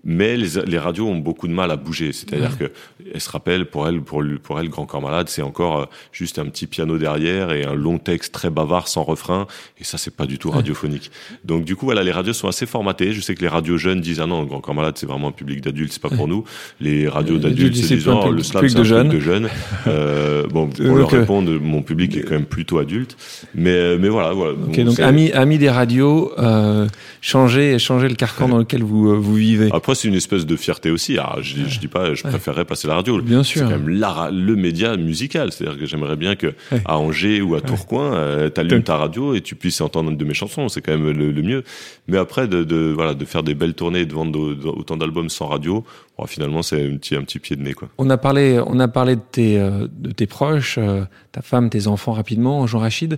mais 0.04 0.36
les, 0.36 0.62
les, 0.66 0.78
radios 0.78 1.06
ont 1.06 1.18
beaucoup 1.18 1.48
de 1.48 1.52
mal 1.52 1.70
à 1.70 1.76
bouger. 1.76 2.12
C'est-à-dire 2.12 2.58
que 2.58 2.70
elle 3.12 3.20
se 3.20 3.30
rappelle 3.30 3.66
pour 3.66 3.88
elle, 3.88 4.00
pour, 4.00 4.22
pour 4.42 4.60
elle, 4.60 4.68
Grand 4.68 4.86
Corps 4.86 5.02
Malade, 5.02 5.28
c'est 5.28 5.42
encore 5.42 5.80
euh, 5.80 5.84
juste 6.12 6.38
un 6.38 6.46
petit 6.46 6.66
piano 6.66 6.98
derrière 6.98 7.52
et 7.52 7.64
un 7.64 7.74
long 7.74 7.98
texte 7.98 8.32
très 8.32 8.50
bavard 8.50 8.88
sans 8.88 9.02
refrain. 9.02 9.46
Et 9.78 9.84
ça, 9.84 9.98
c'est 9.98 10.14
pas 10.14 10.26
du 10.26 10.38
tout 10.38 10.50
radiophonique. 10.50 11.10
Donc 11.44 11.64
du 11.64 11.76
coup, 11.76 11.86
voilà, 11.86 12.02
les 12.02 12.12
radios 12.12 12.32
sont 12.32 12.48
assez 12.48 12.66
formatées. 12.66 13.12
Je 13.12 13.20
sais 13.20 13.34
que 13.34 13.42
les 13.42 13.48
radios 13.48 13.78
jeunes 13.78 14.00
disent 14.00 14.20
ah 14.20 14.26
non, 14.26 14.44
Grand 14.44 14.60
Corps 14.60 14.74
Malade, 14.74 14.94
c'est 14.96 15.06
vraiment 15.06 15.28
un 15.28 15.32
public 15.32 15.60
d'adultes, 15.60 15.92
c'est 15.92 16.02
pas 16.02 16.10
pour 16.10 16.28
nous. 16.28 16.44
Les 16.80 17.08
radios 17.08 17.38
d'adultes, 17.38 17.76
c'est 17.76 17.96
disant 17.96 18.28
le 18.28 18.42
slam, 18.42 18.68
c'est 18.68 18.78
un 18.78 19.02
public 19.02 19.08
de 19.08 19.20
jeunes. 19.20 19.48
euh, 19.86 20.46
bon, 20.48 20.68
pour 20.68 20.96
leur 20.96 21.12
euh, 21.12 21.18
répondre, 21.20 21.50
mon 21.60 21.82
public 21.82 22.16
est 22.16 22.22
quand 22.22 22.34
même 22.34 22.46
plutôt 22.46 22.78
adulte. 22.78 23.16
Mais 23.54 23.96
mais 23.98 24.08
voilà, 24.08 24.32
voilà. 24.32 24.54
donc 24.54 25.00
amis 25.00 25.32
amis 25.32 25.58
des 25.58 25.70
radios, 25.70 26.32
euh, 26.38 26.88
changez 27.20 27.78
changez 27.78 28.08
le 28.08 28.14
carcan 28.14 28.48
dans 28.54 28.58
lequel 28.58 28.82
vous 28.82 29.10
euh, 29.10 29.16
vous 29.16 29.34
vivez. 29.34 29.68
Après, 29.72 29.93
c'est 29.94 30.08
une 30.08 30.14
espèce 30.14 30.46
de 30.46 30.56
fierté 30.56 30.90
aussi. 30.90 31.18
Alors, 31.18 31.42
je, 31.42 31.68
je 31.68 31.80
dis 31.80 31.88
pas, 31.88 32.14
je 32.14 32.22
préférerais 32.22 32.64
passer 32.64 32.88
la 32.88 32.94
radio. 32.94 33.20
Bien 33.20 33.42
sûr. 33.42 33.62
C'est 33.62 33.72
quand 33.72 33.78
même 33.78 33.88
le 33.88 34.56
média 34.56 34.96
musical. 34.96 35.52
C'est-à-dire 35.52 35.78
que 35.78 35.86
j'aimerais 35.86 36.16
bien 36.16 36.36
que 36.36 36.54
à 36.84 36.98
Angers 36.98 37.40
ou 37.40 37.54
à 37.54 37.60
Tourcoing, 37.60 38.14
euh, 38.14 38.48
t'allumes 38.48 38.82
ta 38.82 38.96
radio 38.96 39.34
et 39.34 39.40
tu 39.40 39.54
puisses 39.54 39.80
entendre 39.80 40.10
une 40.10 40.16
de 40.16 40.24
mes 40.24 40.34
chansons. 40.34 40.68
C'est 40.68 40.80
quand 40.80 40.92
même 40.92 41.10
le, 41.10 41.42
mieux. 41.42 41.64
Mais 42.08 42.18
après, 42.18 42.48
de, 42.48 42.64
de, 42.64 42.92
voilà, 42.94 43.14
de 43.14 43.24
faire 43.24 43.42
des 43.42 43.54
belles 43.54 43.74
tournées 43.74 44.00
et 44.00 44.06
de 44.06 44.14
vendre 44.14 44.56
autant 44.68 44.96
d'albums 44.96 45.28
sans 45.28 45.46
radio, 45.46 45.84
bon, 46.18 46.26
finalement, 46.26 46.62
c'est 46.62 46.84
un 46.84 46.96
petit, 46.96 47.16
un 47.16 47.22
petit 47.22 47.38
pied 47.38 47.56
de 47.56 47.62
nez, 47.62 47.74
quoi. 47.74 47.88
On 47.98 48.08
a 48.10 48.16
parlé, 48.16 48.60
on 48.66 48.78
a 48.80 48.88
parlé 48.88 49.16
de 49.16 49.22
tes, 49.30 49.58
euh, 49.58 49.88
de 49.98 50.10
tes 50.10 50.26
proches, 50.26 50.76
euh, 50.78 51.04
ta 51.32 51.42
femme, 51.42 51.70
tes 51.70 51.86
enfants 51.86 52.12
rapidement, 52.12 52.66
Jean 52.66 52.78
Rachid. 52.80 53.16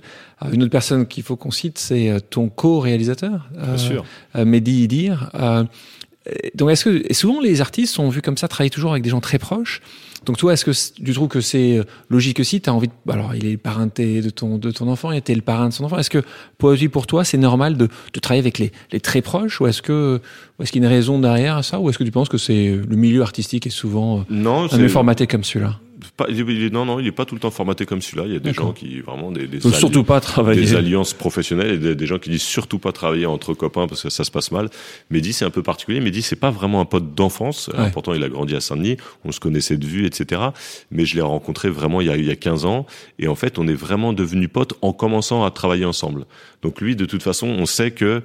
une 0.52 0.62
autre 0.62 0.72
personne 0.72 1.06
qu'il 1.06 1.22
faut 1.22 1.36
qu'on 1.36 1.50
cite, 1.50 1.78
c'est 1.78 2.20
ton 2.30 2.48
co-réalisateur. 2.48 3.48
Bien 3.54 3.76
sûr. 3.76 4.04
Mehdi 4.34 4.82
Idir. 4.84 5.30
Donc, 6.54 6.70
est-ce 6.70 6.84
que 6.84 7.14
souvent 7.14 7.40
les 7.40 7.60
artistes 7.60 7.94
sont 7.94 8.08
vus 8.08 8.22
comme 8.22 8.36
ça, 8.36 8.48
travailler 8.48 8.70
toujours 8.70 8.92
avec 8.92 9.02
des 9.02 9.10
gens 9.10 9.20
très 9.20 9.38
proches. 9.38 9.80
Donc 10.24 10.38
toi, 10.38 10.52
est-ce 10.52 10.64
que 10.64 10.72
tu 11.04 11.12
trouves 11.12 11.28
que 11.28 11.40
c'est 11.40 11.78
euh, 11.78 11.84
logique 12.10 12.40
aussi? 12.40 12.60
Tu 12.60 12.68
as 12.68 12.74
envie 12.74 12.88
de... 12.88 13.12
Alors, 13.12 13.34
il 13.36 13.46
est 13.46 13.52
le 13.52 13.58
parrain 13.58 13.86
de 13.86 14.30
ton, 14.30 14.58
de 14.58 14.70
ton 14.72 14.88
enfant, 14.88 15.12
il 15.12 15.18
était 15.18 15.34
le 15.34 15.40
parrain 15.40 15.68
de 15.68 15.72
son 15.72 15.84
enfant. 15.84 15.98
Est-ce 15.98 16.10
que 16.10 16.24
Poésie, 16.58 16.88
pour 16.88 17.06
toi, 17.06 17.24
c'est 17.24 17.38
normal 17.38 17.76
de, 17.76 17.88
de, 18.12 18.20
travailler 18.20 18.40
avec 18.40 18.58
les, 18.58 18.72
les 18.90 18.98
très 18.98 19.22
proches? 19.22 19.60
Ou 19.60 19.68
est-ce 19.68 19.82
que 19.82 20.20
est-ce 20.60 20.72
qu'il 20.72 20.82
y 20.82 20.84
a 20.84 20.88
une 20.88 20.92
raison 20.92 21.20
derrière 21.20 21.64
ça? 21.64 21.78
Ou 21.78 21.90
est-ce 21.90 21.98
que 21.98 22.04
tu 22.04 22.10
penses 22.10 22.28
que 22.28 22.38
c'est 22.38 22.70
le 22.70 22.96
milieu 22.96 23.22
artistique 23.22 23.66
est 23.66 23.70
souvent 23.70 24.20
euh, 24.20 24.22
non, 24.30 24.66
un 24.72 24.88
formaté 24.88 25.28
comme 25.28 25.44
celui-là? 25.44 25.78
Pas, 26.16 26.26
non, 26.28 26.84
non, 26.84 27.00
il 27.00 27.06
est 27.06 27.12
pas 27.12 27.24
tout 27.24 27.34
le 27.34 27.40
temps 27.40 27.50
formaté 27.50 27.86
comme 27.86 28.02
celui-là. 28.02 28.24
Il 28.26 28.32
y 28.32 28.36
a 28.36 28.38
des 28.38 28.52
gens 28.52 28.72
qui 28.72 29.00
vraiment 29.00 29.30
des, 29.30 29.46
des 29.46 29.60
surtout 29.60 30.04
pas 30.04 30.20
travailler. 30.20 30.60
des 30.60 30.74
alliances 30.74 31.14
professionnelles 31.14 31.82
et 31.84 31.94
des, 31.94 32.06
gens 32.06 32.18
qui 32.18 32.30
disent 32.30 32.42
surtout 32.42 32.78
pas 32.78 32.92
travailler 32.92 33.26
entre 33.26 33.54
copains 33.54 33.86
parce 33.86 34.02
que 34.02 34.10
ça 34.10 34.24
se 34.24 34.30
passe 34.30 34.50
mal. 34.50 34.68
Mehdi, 35.10 35.32
c'est 35.32 35.44
un 35.44 35.50
peu 35.50 35.62
particulier. 35.62 36.00
Mehdi, 36.00 36.22
c'est 36.22 36.36
pas 36.36 36.50
vraiment 36.50 36.80
un 36.80 36.84
pote 36.84 37.14
d'enfance. 37.14 37.70
Pourtant, 37.92 38.14
il 38.14 38.22
a 38.22 38.28
grandi 38.28 38.54
à 38.54 38.60
Saint-Denis. 38.60 38.96
On 39.24 39.32
se 39.32 39.40
connaissait 39.40 39.76
de 39.76 39.86
vue, 39.86 40.06
etc. 40.06 40.42
Mais 40.90 41.06
je 41.06 41.14
l'ai 41.14 41.22
rencontré 41.22 41.70
vraiment 41.70 42.00
il 42.00 42.08
y, 42.08 42.10
a, 42.10 42.16
il 42.16 42.26
y 42.26 42.30
a 42.30 42.36
15 42.36 42.64
ans. 42.66 42.86
Et 43.18 43.28
en 43.28 43.34
fait, 43.34 43.58
on 43.58 43.66
est 43.66 43.74
vraiment 43.74 44.12
devenus 44.12 44.50
potes 44.52 44.74
en 44.82 44.92
commençant 44.92 45.44
à 45.44 45.50
travailler 45.50 45.84
ensemble. 45.84 46.26
Donc 46.62 46.80
lui, 46.80 46.96
de 46.96 47.04
toute 47.04 47.22
façon, 47.22 47.46
on 47.46 47.66
sait 47.66 47.90
que 47.90 48.22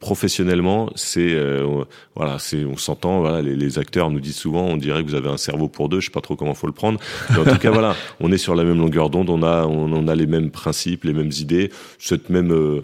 professionnellement, 0.00 0.90
c'est 0.94 1.34
euh, 1.34 1.84
voilà, 2.14 2.38
c'est 2.38 2.64
on 2.64 2.76
s'entend. 2.76 3.20
Voilà, 3.20 3.42
les, 3.42 3.56
les, 3.56 3.78
acteurs 3.78 4.10
nous 4.10 4.20
disent 4.20 4.36
souvent, 4.36 4.64
on 4.66 4.76
dirait 4.76 5.02
que 5.02 5.08
vous 5.08 5.14
avez 5.14 5.28
un 5.28 5.36
cerveau 5.36 5.68
pour 5.68 5.88
deux. 5.88 6.00
Je 6.00 6.06
sais 6.06 6.12
pas 6.12 6.20
trop 6.20 6.36
comment 6.36 6.54
faut 6.54 6.66
le 6.66 6.72
prendre. 6.72 7.00
Mais 7.30 7.38
en 7.38 7.44
tout 7.44 7.58
cas, 7.58 7.70
voilà, 7.72 7.96
on 8.20 8.30
est 8.32 8.38
sur 8.38 8.54
la 8.54 8.64
même 8.64 8.78
longueur 8.78 9.10
d'onde. 9.10 9.30
On 9.30 9.42
a 9.42 9.66
on, 9.66 10.08
a 10.08 10.14
les 10.14 10.26
mêmes 10.26 10.50
principes, 10.50 11.04
les 11.04 11.12
mêmes 11.12 11.32
idées, 11.40 11.70
cette 11.98 12.28
même 12.30 12.52
euh, 12.52 12.82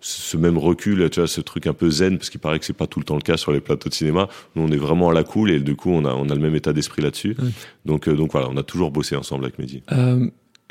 ce 0.00 0.36
même 0.36 0.58
recul, 0.58 1.08
tu 1.10 1.20
vois, 1.20 1.28
ce 1.28 1.40
truc 1.40 1.66
un 1.66 1.74
peu 1.74 1.90
zen, 1.90 2.16
parce 2.16 2.30
qu'il 2.30 2.40
paraît 2.40 2.58
que 2.58 2.64
c'est 2.64 2.72
pas 2.72 2.86
tout 2.86 3.00
le 3.00 3.04
temps 3.04 3.16
le 3.16 3.20
cas 3.20 3.36
sur 3.36 3.52
les 3.52 3.60
plateaux 3.60 3.90
de 3.90 3.94
cinéma. 3.94 4.28
Nous, 4.54 4.62
on 4.62 4.70
est 4.70 4.78
vraiment 4.78 5.10
à 5.10 5.12
la 5.12 5.24
cool 5.24 5.50
et 5.50 5.60
du 5.60 5.76
coup, 5.76 5.90
on 5.90 6.04
a 6.04 6.14
on 6.14 6.28
a 6.28 6.34
le 6.34 6.40
même 6.40 6.54
état 6.54 6.72
d'esprit 6.72 7.02
là-dessus. 7.02 7.36
Donc 7.86 8.08
euh, 8.08 8.14
donc 8.14 8.32
voilà, 8.32 8.48
on 8.50 8.56
a 8.56 8.62
toujours 8.62 8.90
bossé 8.90 9.16
ensemble 9.16 9.44
avec 9.44 9.58
Mehdi. 9.58 9.82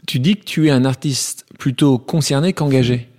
tu 0.07 0.19
dis 0.19 0.35
que 0.35 0.45
tu 0.45 0.67
es 0.67 0.71
un 0.71 0.85
artiste 0.85 1.45
plutôt 1.57 1.97
concerné 1.97 2.53
qu'engagé. 2.53 3.09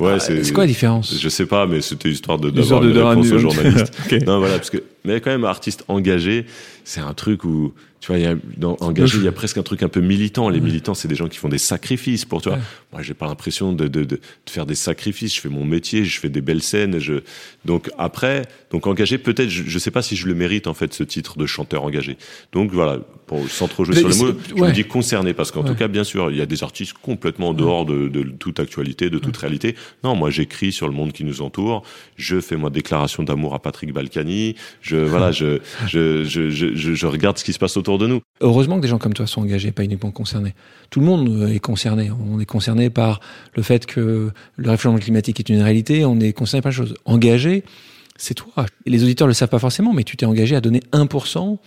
Ouais, 0.00 0.14
ah, 0.16 0.20
c'est 0.20 0.52
quoi 0.52 0.64
la 0.64 0.68
différence 0.68 1.16
Je 1.20 1.28
sais 1.28 1.46
pas, 1.46 1.66
mais 1.66 1.80
c'était 1.80 2.08
histoire 2.08 2.38
de 2.38 2.50
d'avoir 2.50 2.82
une 2.82 2.98
réponse 2.98 3.30
aux 3.30 3.38
journalistes. 3.38 3.92
Non, 4.26 4.38
voilà, 4.38 4.56
parce 4.56 4.70
que 4.70 4.82
mais 5.04 5.20
quand 5.20 5.30
même 5.30 5.44
artiste 5.44 5.84
engagé, 5.88 6.46
c'est 6.84 7.00
un 7.00 7.14
truc 7.14 7.44
où 7.44 7.72
tu 8.04 8.08
vois, 8.08 8.18
il 8.18 8.24
y 8.24 8.26
a, 8.26 8.34
dans 8.58 8.76
engagé, 8.80 9.16
il 9.16 9.24
y 9.24 9.28
a 9.28 9.32
presque 9.32 9.56
un 9.56 9.62
truc 9.62 9.82
un 9.82 9.88
peu 9.88 10.02
militant. 10.02 10.50
Les 10.50 10.60
militants, 10.60 10.92
c'est 10.92 11.08
des 11.08 11.14
gens 11.14 11.26
qui 11.26 11.38
font 11.38 11.48
des 11.48 11.56
sacrifices 11.56 12.26
pour 12.26 12.42
toi. 12.42 12.58
Moi, 12.92 13.00
j'ai 13.00 13.14
pas 13.14 13.24
l'impression 13.26 13.72
de, 13.72 13.88
de, 13.88 14.04
de, 14.04 14.20
faire 14.46 14.66
des 14.66 14.74
sacrifices. 14.74 15.34
Je 15.34 15.40
fais 15.40 15.48
mon 15.48 15.64
métier, 15.64 16.04
je 16.04 16.20
fais 16.20 16.28
des 16.28 16.42
belles 16.42 16.60
scènes. 16.60 16.98
Je... 16.98 17.22
Donc 17.64 17.90
après, 17.96 18.42
donc 18.70 18.86
engagé, 18.86 19.16
peut-être, 19.16 19.48
je, 19.48 19.62
je 19.66 19.78
sais 19.78 19.90
pas 19.90 20.02
si 20.02 20.16
je 20.16 20.26
le 20.26 20.34
mérite 20.34 20.66
en 20.66 20.74
fait 20.74 20.92
ce 20.92 21.02
titre 21.02 21.38
de 21.38 21.46
chanteur 21.46 21.82
engagé. 21.82 22.18
Donc 22.52 22.72
voilà, 22.72 22.98
pour, 23.26 23.48
sans 23.48 23.68
trop 23.68 23.86
jouer 23.86 23.96
sur 23.96 24.08
le 24.08 24.16
mot, 24.16 24.38
je 24.54 24.62
me 24.62 24.70
dis 24.72 24.84
concerné 24.84 25.32
parce 25.32 25.50
qu'en 25.50 25.64
tout 25.64 25.74
cas, 25.74 25.88
bien 25.88 26.04
sûr, 26.04 26.30
il 26.30 26.36
y 26.36 26.42
a 26.42 26.46
des 26.46 26.62
artistes 26.62 26.92
complètement 27.00 27.48
en 27.48 27.54
dehors 27.54 27.86
de, 27.86 28.08
de, 28.08 28.22
toute 28.22 28.60
actualité, 28.60 29.08
de 29.08 29.18
toute 29.18 29.36
réalité. 29.38 29.76
Non, 30.02 30.14
moi, 30.14 30.28
j'écris 30.28 30.72
sur 30.72 30.88
le 30.88 30.94
monde 30.94 31.12
qui 31.12 31.24
nous 31.24 31.40
entoure. 31.40 31.84
Je 32.16 32.38
fais 32.38 32.56
moi 32.56 32.68
déclaration 32.68 33.22
d'amour 33.22 33.54
à 33.54 33.60
Patrick 33.60 33.94
Balkany. 33.94 34.56
Je 34.82 34.96
voilà, 34.96 35.32
je, 35.32 35.60
je, 35.86 36.24
je, 36.24 36.50
je, 36.50 36.74
je 36.74 37.06
regarde 37.06 37.38
ce 37.38 37.44
qui 37.44 37.54
se 37.54 37.58
passe 37.58 37.78
autour 37.78 37.93
de 37.98 38.06
nous. 38.06 38.20
Heureusement 38.40 38.76
que 38.76 38.82
des 38.82 38.88
gens 38.88 38.98
comme 38.98 39.14
toi 39.14 39.26
sont 39.26 39.42
engagés, 39.42 39.72
pas 39.72 39.84
uniquement 39.84 40.10
concernés. 40.10 40.54
Tout 40.90 41.00
le 41.00 41.06
monde 41.06 41.28
euh, 41.28 41.54
est 41.54 41.60
concerné. 41.60 42.10
On 42.10 42.40
est 42.40 42.46
concerné 42.46 42.90
par 42.90 43.20
le 43.54 43.62
fait 43.62 43.86
que 43.86 44.30
le 44.56 44.70
réchauffement 44.70 44.98
climatique 44.98 45.40
est 45.40 45.48
une 45.48 45.62
réalité. 45.62 46.04
On 46.04 46.20
est 46.20 46.32
concerné 46.32 46.62
par 46.62 46.70
la 46.70 46.76
chose. 46.76 46.94
Engagé, 47.04 47.64
c'est 48.16 48.34
toi. 48.34 48.66
les 48.86 49.02
auditeurs 49.02 49.26
le 49.26 49.34
savent 49.34 49.48
pas 49.48 49.58
forcément, 49.58 49.92
mais 49.92 50.04
tu 50.04 50.16
t'es 50.16 50.26
engagé 50.26 50.56
à 50.56 50.60
donner 50.60 50.80
1% 50.92 51.58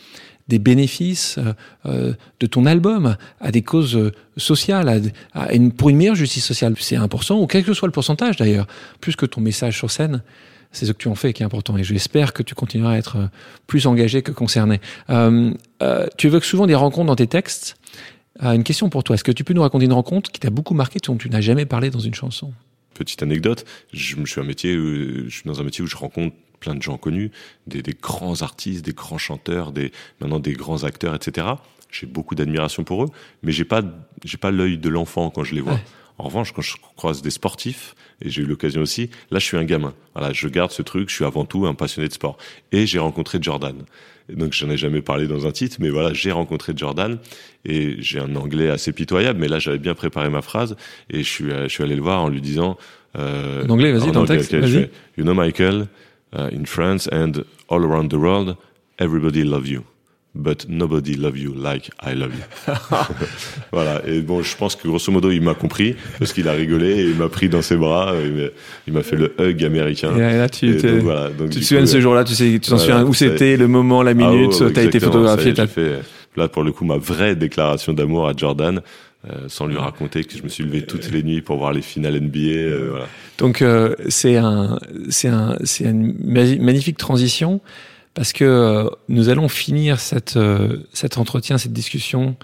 des 0.48 0.60
bénéfices 0.60 1.38
euh, 1.40 1.54
euh, 1.86 2.14
de 2.40 2.48
ton 2.48 2.66
album 2.66 3.18
à 3.42 3.52
des 3.52 3.62
causes 3.62 4.12
sociales, 4.38 5.12
à, 5.34 5.54
une, 5.54 5.72
pour 5.72 5.90
une 5.90 5.98
meilleure 5.98 6.16
justice 6.16 6.46
sociale. 6.46 6.74
C'est 6.80 6.96
1%, 6.96 7.42
ou 7.42 7.48
quel 7.48 7.64
que 7.64 7.74
soit 7.74 7.88
le 7.88 7.92
pourcentage 7.92 8.38
d'ailleurs, 8.38 8.68
plus 9.02 9.16
que 9.16 9.26
ton 9.26 9.42
message 9.42 9.78
sur 9.78 9.92
scène 9.92 10.22
c'est 10.72 10.86
ce 10.86 10.92
que 10.92 10.98
tu 10.98 11.08
en 11.08 11.16
fais 11.16 11.34
qui 11.34 11.44
est 11.44 11.46
important. 11.46 11.78
Et 11.78 11.84
j'espère 11.84 12.34
que 12.34 12.44
tu 12.44 12.56
continueras 12.56 12.94
à 12.94 12.98
être 12.98 13.18
euh, 13.18 13.28
plus 13.68 13.88
engagé 13.88 14.22
que 14.22 14.32
concerné. 14.32 14.80
Euh, 15.10 15.54
euh, 15.82 16.08
tu 16.18 16.28
évoques 16.28 16.46
souvent 16.46 16.68
des 16.68 16.76
rencontres 16.76 17.08
dans 17.08 17.16
tes 17.16 17.28
textes. 17.28 17.78
Euh, 18.44 18.54
une 18.54 18.64
question 18.64 18.90
pour 18.90 19.04
toi. 19.04 19.16
Est-ce 19.16 19.24
que 19.24 19.32
tu 19.32 19.44
peux 19.44 19.54
nous 19.54 19.62
raconter 19.62 19.86
une 19.86 19.94
rencontre 19.94 20.32
qui 20.32 20.40
t'a 20.40 20.50
beaucoup 20.50 20.74
marqué, 20.74 21.00
dont 21.06 21.18
tu 21.18 21.30
n'as 21.30 21.42
jamais 21.42 21.66
parlé 21.66 21.90
dans 21.90 22.00
une 22.00 22.14
chanson? 22.14 22.54
Petite 22.94 23.24
anecdote. 23.24 23.66
Je, 23.94 24.16
je 24.24 24.32
suis 24.32 24.42
un 24.42 24.44
métier, 24.44 24.74
je 24.74 25.30
suis 25.30 25.44
dans 25.46 25.60
un 25.60 25.64
métier 25.64 25.84
où 25.84 25.88
je 25.88 25.96
rencontre 25.96 26.36
plein 26.60 26.76
de 26.76 26.82
gens 26.82 26.98
connus, 26.98 27.32
des, 27.68 27.82
des 27.82 27.94
grands 27.94 28.42
artistes, 28.42 28.84
des 28.84 28.94
grands 28.94 29.18
chanteurs, 29.20 29.72
des 29.72 29.92
maintenant 30.20 30.40
des 30.40 30.54
grands 30.54 30.84
acteurs, 30.84 31.14
etc. 31.14 31.48
J'ai 31.92 32.08
beaucoup 32.08 32.36
d'admiration 32.36 32.84
pour 32.84 33.04
eux, 33.04 33.10
mais 33.44 33.52
j'ai 33.52 33.64
pas 33.64 33.82
j'ai 34.24 34.38
pas 34.38 34.52
l'œil 34.52 34.78
de 34.78 34.90
l'enfant 34.90 35.30
quand 35.30 35.44
je 35.44 35.56
les 35.56 35.62
vois. 35.62 35.80
En 36.20 36.26
revanche, 36.26 36.52
quand 36.52 36.62
je 36.62 36.76
croise 36.96 37.22
des 37.22 37.30
sportifs, 37.30 37.96
et 38.22 38.30
j'ai 38.30 38.42
eu 38.42 38.46
l'occasion 38.46 38.82
aussi, 38.82 39.10
là, 39.30 39.40
je 39.40 39.46
suis 39.46 39.58
un 39.58 39.64
gamin. 39.64 39.94
Voilà, 40.16 40.34
je 40.34 40.48
garde 40.48 40.72
ce 40.72 40.82
truc, 40.82 41.10
je 41.10 41.16
suis 41.16 41.26
avant 41.26 41.46
tout 41.46 41.68
un 41.68 41.76
passionné 41.76 42.08
de 42.08 42.14
sport. 42.14 42.38
Et 42.72 42.88
j'ai 42.88 42.98
rencontré 43.00 43.38
Jordan. 43.40 43.76
Donc, 44.30 44.54
j'en 44.54 44.70
ai 44.70 44.78
jamais 44.78 45.02
parlé 45.02 45.28
dans 45.28 45.46
un 45.46 45.52
titre, 45.52 45.78
mais 45.80 45.90
voilà, 45.90 46.14
j'ai 46.14 46.32
rencontré 46.32 46.74
Jordan 46.76 47.20
et 47.66 47.96
j'ai 48.00 48.20
un 48.20 48.36
anglais 48.36 48.70
assez 48.70 48.92
pitoyable, 48.92 49.40
mais 49.40 49.48
là, 49.48 49.60
j'avais 49.60 49.78
bien 49.78 49.94
préparé 49.94 50.30
ma 50.30 50.42
phrase 50.42 50.76
et 51.10 51.20
je 51.20 51.30
suis, 51.30 51.50
je 51.50 51.68
suis 51.68 51.84
allé 51.84 51.96
le 51.96 52.02
voir 52.02 52.24
en 52.24 52.30
lui 52.30 52.42
disant, 52.42 52.78
euh, 53.18 53.64
en 53.66 53.70
anglais, 53.70 53.92
vas-y, 53.92 54.12
dans 54.12 54.22
le 54.22 54.28
texte, 54.28 54.54
vas-y. 54.54 54.90
You 55.18 55.24
know, 55.24 55.34
Michael, 55.34 55.88
uh, 56.34 56.50
in 56.52 56.66
France 56.66 57.08
and 57.12 57.44
all 57.70 57.84
around 57.84 58.10
the 58.10 58.18
world, 58.18 58.58
everybody 59.00 59.44
loves 59.44 59.70
you 59.70 59.84
but 60.38 60.66
nobody 60.70 61.16
love 61.16 61.38
you 61.38 61.54
like 61.54 61.90
I 62.06 62.14
love 62.14 62.32
you. 62.34 62.74
voilà. 63.72 64.02
Et 64.08 64.22
bon, 64.22 64.42
je 64.42 64.56
pense 64.56 64.76
que 64.76 64.88
grosso 64.88 65.12
modo, 65.12 65.32
il 65.32 65.42
m'a 65.42 65.56
compris 65.56 65.96
parce 66.20 66.34
qu'il 66.34 66.48
a 66.48 66.54
rigolé 66.54 66.92
et 66.92 67.04
il 67.04 67.16
m'a 67.16 67.30
pris 67.30 67.50
dans 67.50 67.62
ses 67.62 67.76
bras. 67.76 68.14
Il 68.88 68.94
m'a 68.94 69.04
fait 69.04 69.16
le 69.16 69.34
hug 69.40 69.64
américain. 69.64 70.16
Et 70.16 70.38
là, 70.38 70.48
tu, 70.48 70.68
et 70.68 71.00
voilà, 71.00 71.30
donc, 71.30 71.50
tu 71.50 71.60
te 71.60 71.66
souviens 71.66 71.82
de 71.82 71.88
ce 71.88 72.00
jour-là 72.00 72.24
Tu 72.24 72.36
sais, 72.36 72.46
tu 72.62 72.70
t'en 72.70 72.78
souviens 72.78 73.04
où 73.04 73.14
c'était, 73.14 73.58
le 73.58 73.68
moment, 73.68 74.04
la 74.04 74.14
minute 74.14 74.54
ah, 74.62 74.70
T'as 74.74 74.84
été 74.84 75.00
photographié. 75.00 75.54
T'as 75.54 75.68
fait 75.68 76.00
là 76.36 76.48
pour 76.48 76.64
le 76.64 76.72
coup 76.72 76.86
ma 76.86 76.98
vraie 76.98 77.36
déclaration 77.36 77.94
d'amour 77.94 78.28
à 78.28 78.34
Jordan. 78.36 78.82
Euh, 79.28 79.48
sans 79.48 79.66
lui 79.66 79.78
raconter 79.78 80.24
que 80.24 80.38
je 80.38 80.44
me 80.44 80.48
suis 80.48 80.64
levé 80.64 80.84
toutes 80.84 81.12
les 81.12 81.24
nuits 81.24 81.42
pour 81.42 81.58
voir 81.58 81.74
les 81.74 81.82
finales 81.82 82.22
NBA. 82.22 82.40
Euh, 82.40 82.88
voilà. 82.92 83.08
Donc 83.40 83.62
euh, 83.62 83.96
c'est 84.08 84.38
un, 84.38 84.80
c'est 85.10 85.28
un, 85.28 85.58
c'est 85.64 85.86
une 85.86 86.16
magnifique 86.22 86.98
transition 86.98 87.60
parce 88.18 88.34
que 88.34 88.44
euh, 88.44 88.90
nous 89.10 89.30
allons 89.30 89.48
finir 89.48 90.00
cette, 90.00 90.38
euh, 90.38 90.78
cet 90.92 91.20
entretien, 91.20 91.60
cette 91.60 91.72
discussion 91.72 92.36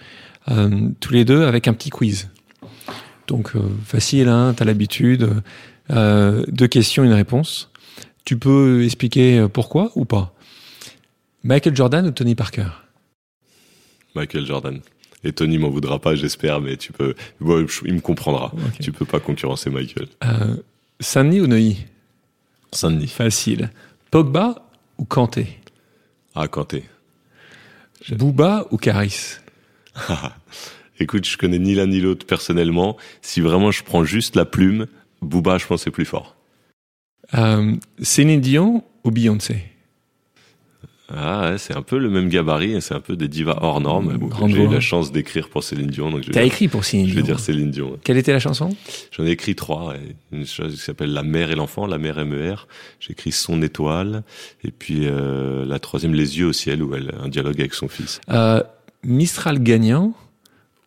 euh, 0.51 0.89
tous 0.99 1.11
les 1.13 1.25
deux 1.25 1.45
avec 1.45 1.67
un 1.67 1.73
petit 1.73 1.89
quiz. 1.89 2.29
Donc 3.25 3.53
facile, 3.83 4.27
hein, 4.27 4.53
tu 4.55 4.61
as 4.61 4.67
l'habitude. 4.67 5.41
deux 5.89 6.67
questions, 6.67 7.03
une 7.03 7.13
réponse. 7.13 7.71
Tu 8.23 8.37
peux 8.37 8.83
expliquer 8.83 9.47
pourquoi 9.51 9.91
ou 9.95 10.05
pas? 10.05 10.35
Michael 11.43 11.75
Jordan 11.75 12.05
ou 12.05 12.11
Tony 12.11 12.35
Parker? 12.35 12.67
Michael 14.13 14.45
Jordan. 14.45 14.79
Et 15.23 15.31
Tony 15.31 15.57
m'en 15.57 15.69
voudra 15.69 15.97
pas, 15.97 16.13
j'espère, 16.13 16.61
mais 16.61 16.77
tu 16.77 16.91
peux. 16.91 17.15
il 17.41 17.93
me 17.95 17.99
comprendra. 17.99 18.51
Tu 18.79 18.91
peux 18.91 19.05
pas 19.05 19.19
concurrencer 19.19 19.71
Michael. 19.71 20.07
Euh, 20.23 20.57
Saint-Denis 20.99 21.41
ou 21.41 21.47
Neuilly? 21.47 21.77
Saint-Denis. 22.71 23.07
Facile. 23.07 23.71
Pogba 24.11 24.69
ou 24.99 25.05
Kanté? 25.05 25.62
Ah, 26.35 26.47
Kanté. 26.47 26.83
Booba 28.11 28.67
ou 28.71 28.77
Caris? 28.77 29.37
Écoute, 30.99 31.25
je 31.27 31.37
connais 31.37 31.59
ni 31.59 31.75
l'un 31.75 31.87
ni 31.87 31.99
l'autre 31.99 32.25
personnellement. 32.25 32.97
Si 33.21 33.41
vraiment 33.41 33.71
je 33.71 33.83
prends 33.83 34.03
juste 34.03 34.35
la 34.35 34.45
plume, 34.45 34.87
Booba, 35.21 35.57
je 35.57 35.65
pense, 35.65 35.83
c'est 35.83 35.91
plus 35.91 36.05
fort. 36.05 36.35
Euh, 37.33 37.75
Céline 38.01 38.41
Dion 38.41 38.83
ou 39.03 39.11
Beyoncé? 39.11 39.63
Ah, 41.09 41.51
ouais, 41.51 41.57
c'est 41.57 41.75
un 41.75 41.81
peu 41.81 41.97
le 41.97 42.09
même 42.09 42.29
gabarit, 42.29 42.81
c'est 42.81 42.93
un 42.93 43.01
peu 43.01 43.15
des 43.17 43.27
divas 43.27 43.57
hors 43.61 43.81
normes. 43.81 44.17
Bon, 44.17 44.27
Grande 44.27 44.51
J'ai 44.51 44.63
eu 44.63 44.67
la 44.69 44.79
chance 44.79 45.11
d'écrire 45.11 45.49
pour 45.49 45.63
Céline 45.63 45.87
Dion, 45.87 46.09
donc 46.09 46.23
T'as 46.31 46.43
écrit 46.43 46.69
pour 46.69 46.85
Céline 46.85 47.07
je 47.09 47.13
vais 47.15 47.21
Dion. 47.21 47.35
dire 47.35 47.39
Céline 47.43 47.71
Dion. 47.71 47.99
Quelle 48.03 48.17
était 48.17 48.31
la 48.31 48.39
chanson? 48.39 48.69
J'en 49.11 49.25
ai 49.25 49.31
écrit 49.31 49.53
trois. 49.53 49.89
ouais. 49.89 49.99
Une 50.31 50.45
chose 50.45 50.73
qui 50.75 50.79
s'appelle 50.81 51.11
La 51.13 51.23
mère 51.23 51.51
et 51.51 51.55
l'enfant, 51.55 51.85
La 51.87 51.97
mère 51.97 52.25
MER. 52.25 52.67
J'ai 53.01 53.11
écrit 53.11 53.31
Son 53.33 53.61
étoile. 53.61 54.23
Et 54.63 54.71
puis 54.71 55.01
euh, 55.03 55.65
la 55.65 55.77
troisième, 55.79 56.13
Les 56.13 56.39
yeux 56.39 56.47
au 56.47 56.53
ciel, 56.53 56.81
où 56.81 56.95
elle 56.95 57.09
a 57.19 57.23
un 57.23 57.27
dialogue 57.27 57.59
avec 57.59 57.73
son 57.73 57.89
fils. 57.89 58.21
Euh, 58.29 58.63
Mistral 59.03 59.61
gagnant 59.61 60.13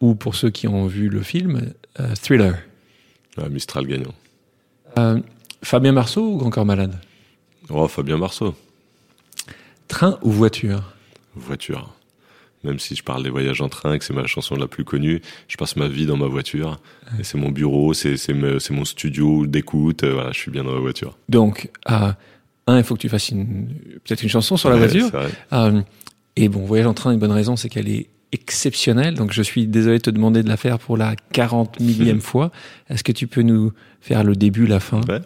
ou 0.01 0.15
pour 0.15 0.35
ceux 0.35 0.49
qui 0.51 0.67
ont 0.67 0.87
vu 0.87 1.09
le 1.11 1.23
film, 1.23 1.73
euh, 2.01 2.15
Thriller 2.21 2.55
Mistral 3.51 3.87
gagnant. 3.87 4.15
Euh, 4.99 5.21
Fabien 5.63 5.93
Marceau 5.93 6.23
ou 6.33 6.37
Grand 6.39 6.51
Corps 6.51 6.65
Malade? 6.65 6.99
Oh, 7.69 7.87
Fabien 7.87 8.17
Marceau. 8.17 8.55
Train 9.89 10.19
ou 10.23 10.31
voiture? 10.31 10.83
Voiture. 11.35 11.93
Même 12.65 12.79
si 12.79 12.97
je 12.97 13.03
parle 13.05 13.23
des 13.23 13.31
voyages 13.31 13.61
en 13.61 13.69
train, 13.69 13.97
que 13.99 14.05
c'est 14.05 14.15
ma 14.15 14.27
chanson 14.27 14.57
la 14.57 14.67
plus 14.67 14.85
connue, 14.85 15.21
je 15.47 15.57
passe 15.57 15.77
ma 15.77 15.87
vie 15.87 16.07
dans 16.07 16.17
ma 16.17 16.27
voiture. 16.27 16.81
Et 17.21 17.23
c'est 17.25 17.39
mon 17.39 17.51
bureau, 17.51 17.95
c'est 17.95 18.17
mon 18.71 18.85
studio 18.85 19.47
d'écoute. 19.47 20.03
euh, 20.03 20.15
Voilà, 20.15 20.33
je 20.33 20.39
suis 20.39 20.51
bien 20.51 20.65
dans 20.65 20.73
ma 20.73 20.81
voiture. 20.81 21.17
Donc, 21.29 21.71
euh, 21.91 22.11
un, 22.67 22.79
il 22.79 22.83
faut 22.85 22.95
que 22.97 23.01
tu 23.01 23.09
fasses 23.09 23.31
peut-être 23.31 24.23
une 24.23 24.29
chanson 24.29 24.57
sur 24.57 24.69
la 24.71 24.77
Ouais, 24.77 24.89
voiture. 24.89 25.11
Euh, 25.53 25.81
et 26.35 26.49
bon, 26.49 26.65
Voyage 26.65 26.87
en 26.87 26.95
train, 26.95 27.13
une 27.13 27.21
bonne 27.21 27.31
raison, 27.31 27.55
c'est 27.55 27.69
qu'elle 27.69 27.89
est 27.89 28.09
exceptionnelle. 28.33 29.15
Donc, 29.15 29.33
je 29.33 29.43
suis 29.43 29.67
désolé 29.69 29.99
de 29.99 30.03
te 30.03 30.11
demander 30.11 30.43
de 30.43 30.49
la 30.49 30.57
faire 30.57 30.81
pour 30.81 30.97
la 30.97 31.15
40 31.33 31.79
millième 31.79 32.21
fois. 32.31 32.51
Est-ce 32.91 33.05
que 33.05 33.13
tu 33.13 33.29
peux 33.29 33.43
nous 33.43 33.73
faire 34.01 34.25
le 34.25 34.35
début, 34.35 34.67
la 34.67 34.81
fin? 34.81 35.01
Ouais. 35.09 35.21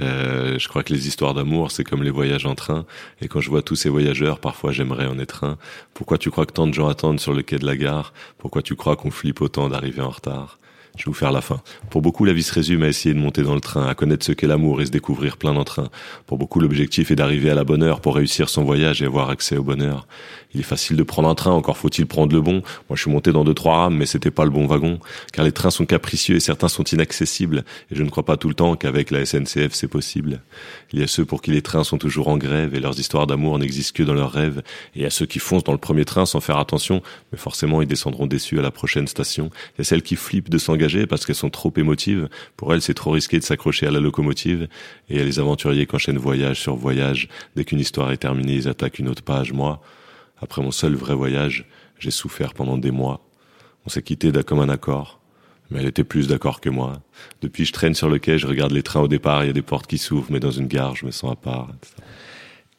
Euh, 0.00 0.58
je 0.58 0.68
crois 0.68 0.82
que 0.82 0.92
les 0.92 1.08
histoires 1.08 1.34
d'amour, 1.34 1.70
c'est 1.70 1.84
comme 1.84 2.02
les 2.02 2.10
voyages 2.10 2.46
en 2.46 2.54
train. 2.54 2.86
Et 3.20 3.28
quand 3.28 3.40
je 3.40 3.50
vois 3.50 3.62
tous 3.62 3.76
ces 3.76 3.88
voyageurs, 3.88 4.38
parfois 4.38 4.72
j'aimerais 4.72 5.06
en 5.06 5.18
être 5.18 5.44
un. 5.44 5.58
Pourquoi 5.94 6.18
tu 6.18 6.30
crois 6.30 6.46
que 6.46 6.52
tant 6.52 6.66
de 6.66 6.74
gens 6.74 6.88
attendent 6.88 7.20
sur 7.20 7.34
le 7.34 7.42
quai 7.42 7.58
de 7.58 7.66
la 7.66 7.76
gare? 7.76 8.12
Pourquoi 8.38 8.62
tu 8.62 8.76
crois 8.76 8.96
qu'on 8.96 9.10
flippe 9.10 9.40
autant 9.40 9.68
d'arriver 9.68 10.02
en 10.02 10.10
retard? 10.10 10.58
Je 10.96 11.04
vais 11.04 11.10
vous 11.10 11.14
faire 11.14 11.32
la 11.32 11.40
fin. 11.40 11.60
Pour 11.88 12.02
beaucoup, 12.02 12.24
la 12.24 12.32
vie 12.32 12.42
se 12.42 12.52
résume 12.52 12.82
à 12.82 12.88
essayer 12.88 13.14
de 13.14 13.20
monter 13.20 13.42
dans 13.42 13.54
le 13.54 13.60
train, 13.60 13.86
à 13.86 13.94
connaître 13.94 14.26
ce 14.26 14.32
qu'est 14.32 14.48
l'amour 14.48 14.82
et 14.82 14.86
se 14.86 14.90
découvrir 14.90 15.36
plein 15.36 15.54
d'entrain. 15.54 15.88
Pour 16.26 16.36
beaucoup, 16.36 16.60
l'objectif 16.60 17.10
est 17.10 17.16
d'arriver 17.16 17.48
à 17.48 17.54
la 17.54 17.64
bonne 17.64 17.82
heure 17.82 18.00
pour 18.00 18.16
réussir 18.16 18.48
son 18.48 18.64
voyage 18.64 19.00
et 19.00 19.06
avoir 19.06 19.30
accès 19.30 19.56
au 19.56 19.62
bonheur. 19.62 20.06
Il 20.52 20.60
est 20.60 20.64
facile 20.64 20.96
de 20.96 21.02
prendre 21.02 21.28
un 21.28 21.34
train, 21.34 21.52
encore 21.52 21.76
faut-il 21.76 22.06
prendre 22.06 22.34
le 22.34 22.40
bon. 22.40 22.54
Moi, 22.88 22.96
je 22.96 23.02
suis 23.02 23.10
monté 23.10 23.32
dans 23.32 23.44
deux, 23.44 23.54
trois 23.54 23.76
rames, 23.76 23.96
mais 23.96 24.06
c'était 24.06 24.30
pas 24.30 24.44
le 24.44 24.50
bon 24.50 24.66
wagon. 24.66 24.98
Car 25.32 25.44
les 25.44 25.52
trains 25.52 25.70
sont 25.70 25.86
capricieux 25.86 26.36
et 26.36 26.40
certains 26.40 26.68
sont 26.68 26.82
inaccessibles. 26.82 27.64
Et 27.90 27.94
je 27.94 28.02
ne 28.02 28.10
crois 28.10 28.24
pas 28.24 28.36
tout 28.36 28.48
le 28.48 28.54
temps 28.54 28.74
qu'avec 28.74 29.10
la 29.10 29.24
SNCF, 29.24 29.72
c'est 29.72 29.88
possible. 29.88 30.40
Il 30.92 30.98
y 30.98 31.02
a 31.02 31.06
ceux 31.06 31.24
pour 31.24 31.40
qui 31.40 31.52
les 31.52 31.62
trains 31.62 31.84
sont 31.84 31.98
toujours 31.98 32.28
en 32.28 32.36
grève 32.36 32.74
et 32.74 32.80
leurs 32.80 32.98
histoires 32.98 33.28
d'amour 33.28 33.58
n'existent 33.58 33.96
que 33.96 34.02
dans 34.02 34.14
leurs 34.14 34.32
rêves. 34.32 34.62
Et 34.94 35.00
il 35.00 35.02
y 35.02 35.06
a 35.06 35.10
ceux 35.10 35.26
qui 35.26 35.38
foncent 35.38 35.64
dans 35.64 35.72
le 35.72 35.78
premier 35.78 36.04
train 36.04 36.26
sans 36.26 36.40
faire 36.40 36.58
attention, 36.58 37.02
mais 37.30 37.38
forcément 37.38 37.80
ils 37.80 37.88
descendront 37.88 38.26
déçus 38.26 38.58
à 38.58 38.62
la 38.62 38.72
prochaine 38.72 39.06
station. 39.06 39.50
Il 39.74 39.78
y 39.78 39.80
a 39.82 39.84
celles 39.84 40.02
qui 40.02 40.16
flippent 40.16 40.50
de 40.50 40.58
s'engager 40.58 41.06
parce 41.06 41.26
qu'elles 41.26 41.36
sont 41.36 41.50
trop 41.50 41.72
émotives. 41.76 42.28
Pour 42.56 42.74
elles, 42.74 42.82
c'est 42.82 42.94
trop 42.94 43.12
risqué 43.12 43.38
de 43.38 43.44
s'accrocher 43.44 43.86
à 43.86 43.90
la 43.90 44.00
locomotive. 44.00 44.68
Et 45.08 45.14
il 45.14 45.18
y 45.18 45.20
a 45.20 45.24
les 45.24 45.38
aventuriers 45.38 45.86
qui 45.86 45.94
enchaînent 45.94 46.18
voyage 46.18 46.60
sur 46.60 46.74
voyage. 46.74 47.28
Dès 47.54 47.64
qu'une 47.64 47.80
histoire 47.80 48.10
est 48.10 48.16
terminée, 48.16 48.54
ils 48.54 48.68
attaquent 48.68 48.98
une 48.98 49.08
autre 49.08 49.22
page. 49.22 49.52
Moi, 49.52 49.80
après 50.40 50.62
mon 50.62 50.70
seul 50.70 50.94
vrai 50.94 51.14
voyage, 51.14 51.66
j'ai 51.98 52.10
souffert 52.10 52.54
pendant 52.54 52.78
des 52.78 52.90
mois. 52.90 53.26
On 53.86 53.88
s'est 53.90 54.02
quitté 54.02 54.32
d'un 54.32 54.42
comme 54.42 54.60
un 54.60 54.68
accord, 54.68 55.20
mais 55.70 55.80
elle 55.80 55.86
était 55.86 56.04
plus 56.04 56.28
d'accord 56.28 56.60
que 56.60 56.68
moi. 56.70 57.00
Depuis, 57.42 57.64
je 57.64 57.72
traîne 57.72 57.94
sur 57.94 58.08
le 58.08 58.18
quai, 58.18 58.38
je 58.38 58.46
regarde 58.46 58.72
les 58.72 58.82
trains 58.82 59.00
au 59.00 59.08
départ, 59.08 59.44
il 59.44 59.48
y 59.48 59.50
a 59.50 59.54
des 59.54 59.62
portes 59.62 59.86
qui 59.86 59.98
s'ouvrent, 59.98 60.30
mais 60.30 60.40
dans 60.40 60.50
une 60.50 60.66
gare, 60.66 60.96
je 60.96 61.06
me 61.06 61.10
sens 61.10 61.32
à 61.32 61.36
part. 61.36 61.68
etc. 61.76 61.94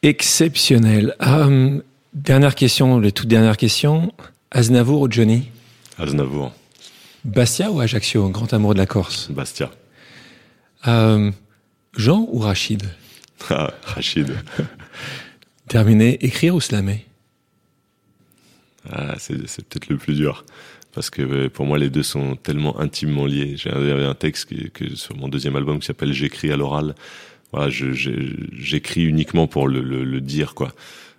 Exceptionnel. 0.04 1.16
Euh, 1.22 1.82
dernière 2.14 2.56
question, 2.56 3.00
les 3.00 3.12
toutes 3.12 3.28
dernières 3.28 3.58
questions. 3.58 4.12
Aznavour 4.52 5.02
ou 5.02 5.12
Johnny? 5.12 5.50
Aznavour, 5.98 6.52
Bastia 7.24 7.72
ou 7.72 7.80
Ajaccio, 7.80 8.28
grand 8.30 8.52
amour 8.54 8.74
de 8.74 8.80
la 8.80 8.86
Corse? 8.88 9.30
Bastia, 9.32 9.70
Euh, 10.88 11.32
Jean 11.96 12.28
ou 12.32 12.40
Rachid? 12.40 12.84
Ah, 13.52 13.72
Rachid. 13.84 14.36
Terminé, 15.68 16.18
écrire 16.26 16.56
ou 16.56 16.62
slammer 16.62 17.06
Ah, 18.90 19.16
c'est 19.18 19.36
peut-être 19.38 19.90
le 19.90 19.98
plus 19.98 20.16
dur. 20.16 20.46
Parce 20.94 21.10
que 21.10 21.22
euh, 21.22 21.50
pour 21.50 21.66
moi, 21.66 21.78
les 21.78 21.90
deux 21.90 22.04
sont 22.04 22.36
tellement 22.36 22.80
intimement 22.80 23.26
liés. 23.26 23.56
J'ai 23.56 23.70
un, 23.72 24.14
texte 24.14 24.50
que, 24.74 24.96
sur 24.96 25.16
mon 25.16 25.30
deuxième 25.30 25.56
album 25.56 25.80
qui 25.80 25.86
s'appelle 25.86 26.12
J'écris 26.14 26.52
à 26.52 26.58
l'oral. 26.58 26.96
Voilà, 27.54 27.70
j'écris 27.70 29.04
uniquement 29.04 29.48
pour 29.48 29.68
le, 29.68 29.82
le- 29.82 30.04
le 30.04 30.22
dire, 30.22 30.54
quoi. 30.54 30.74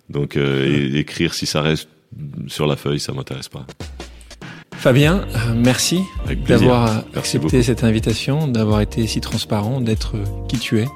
Donc, 0.09 0.35
euh, 0.35 0.95
écrire, 0.95 1.33
si 1.33 1.45
ça 1.45 1.61
reste 1.61 1.87
sur 2.47 2.67
la 2.67 2.75
feuille, 2.75 2.99
ça 2.99 3.13
m'intéresse 3.13 3.49
pas. 3.49 3.65
Fabien, 4.75 5.25
euh, 5.35 5.53
merci 5.55 5.99
d'avoir 6.47 7.03
accepté 7.15 7.39
beaucoup. 7.39 7.63
cette 7.63 7.83
invitation, 7.83 8.47
d'avoir 8.47 8.81
été 8.81 9.07
si 9.07 9.21
transparent, 9.21 9.79
d'être 9.79 10.15
qui 10.49 10.57
tu 10.57 10.79
es, 10.81 10.87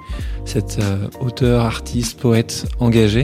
cet 0.46 0.80
euh, 0.82 1.08
auteur, 1.22 1.64
artiste, 1.64 2.20
poète 2.20 2.66
engagé. 2.80 3.24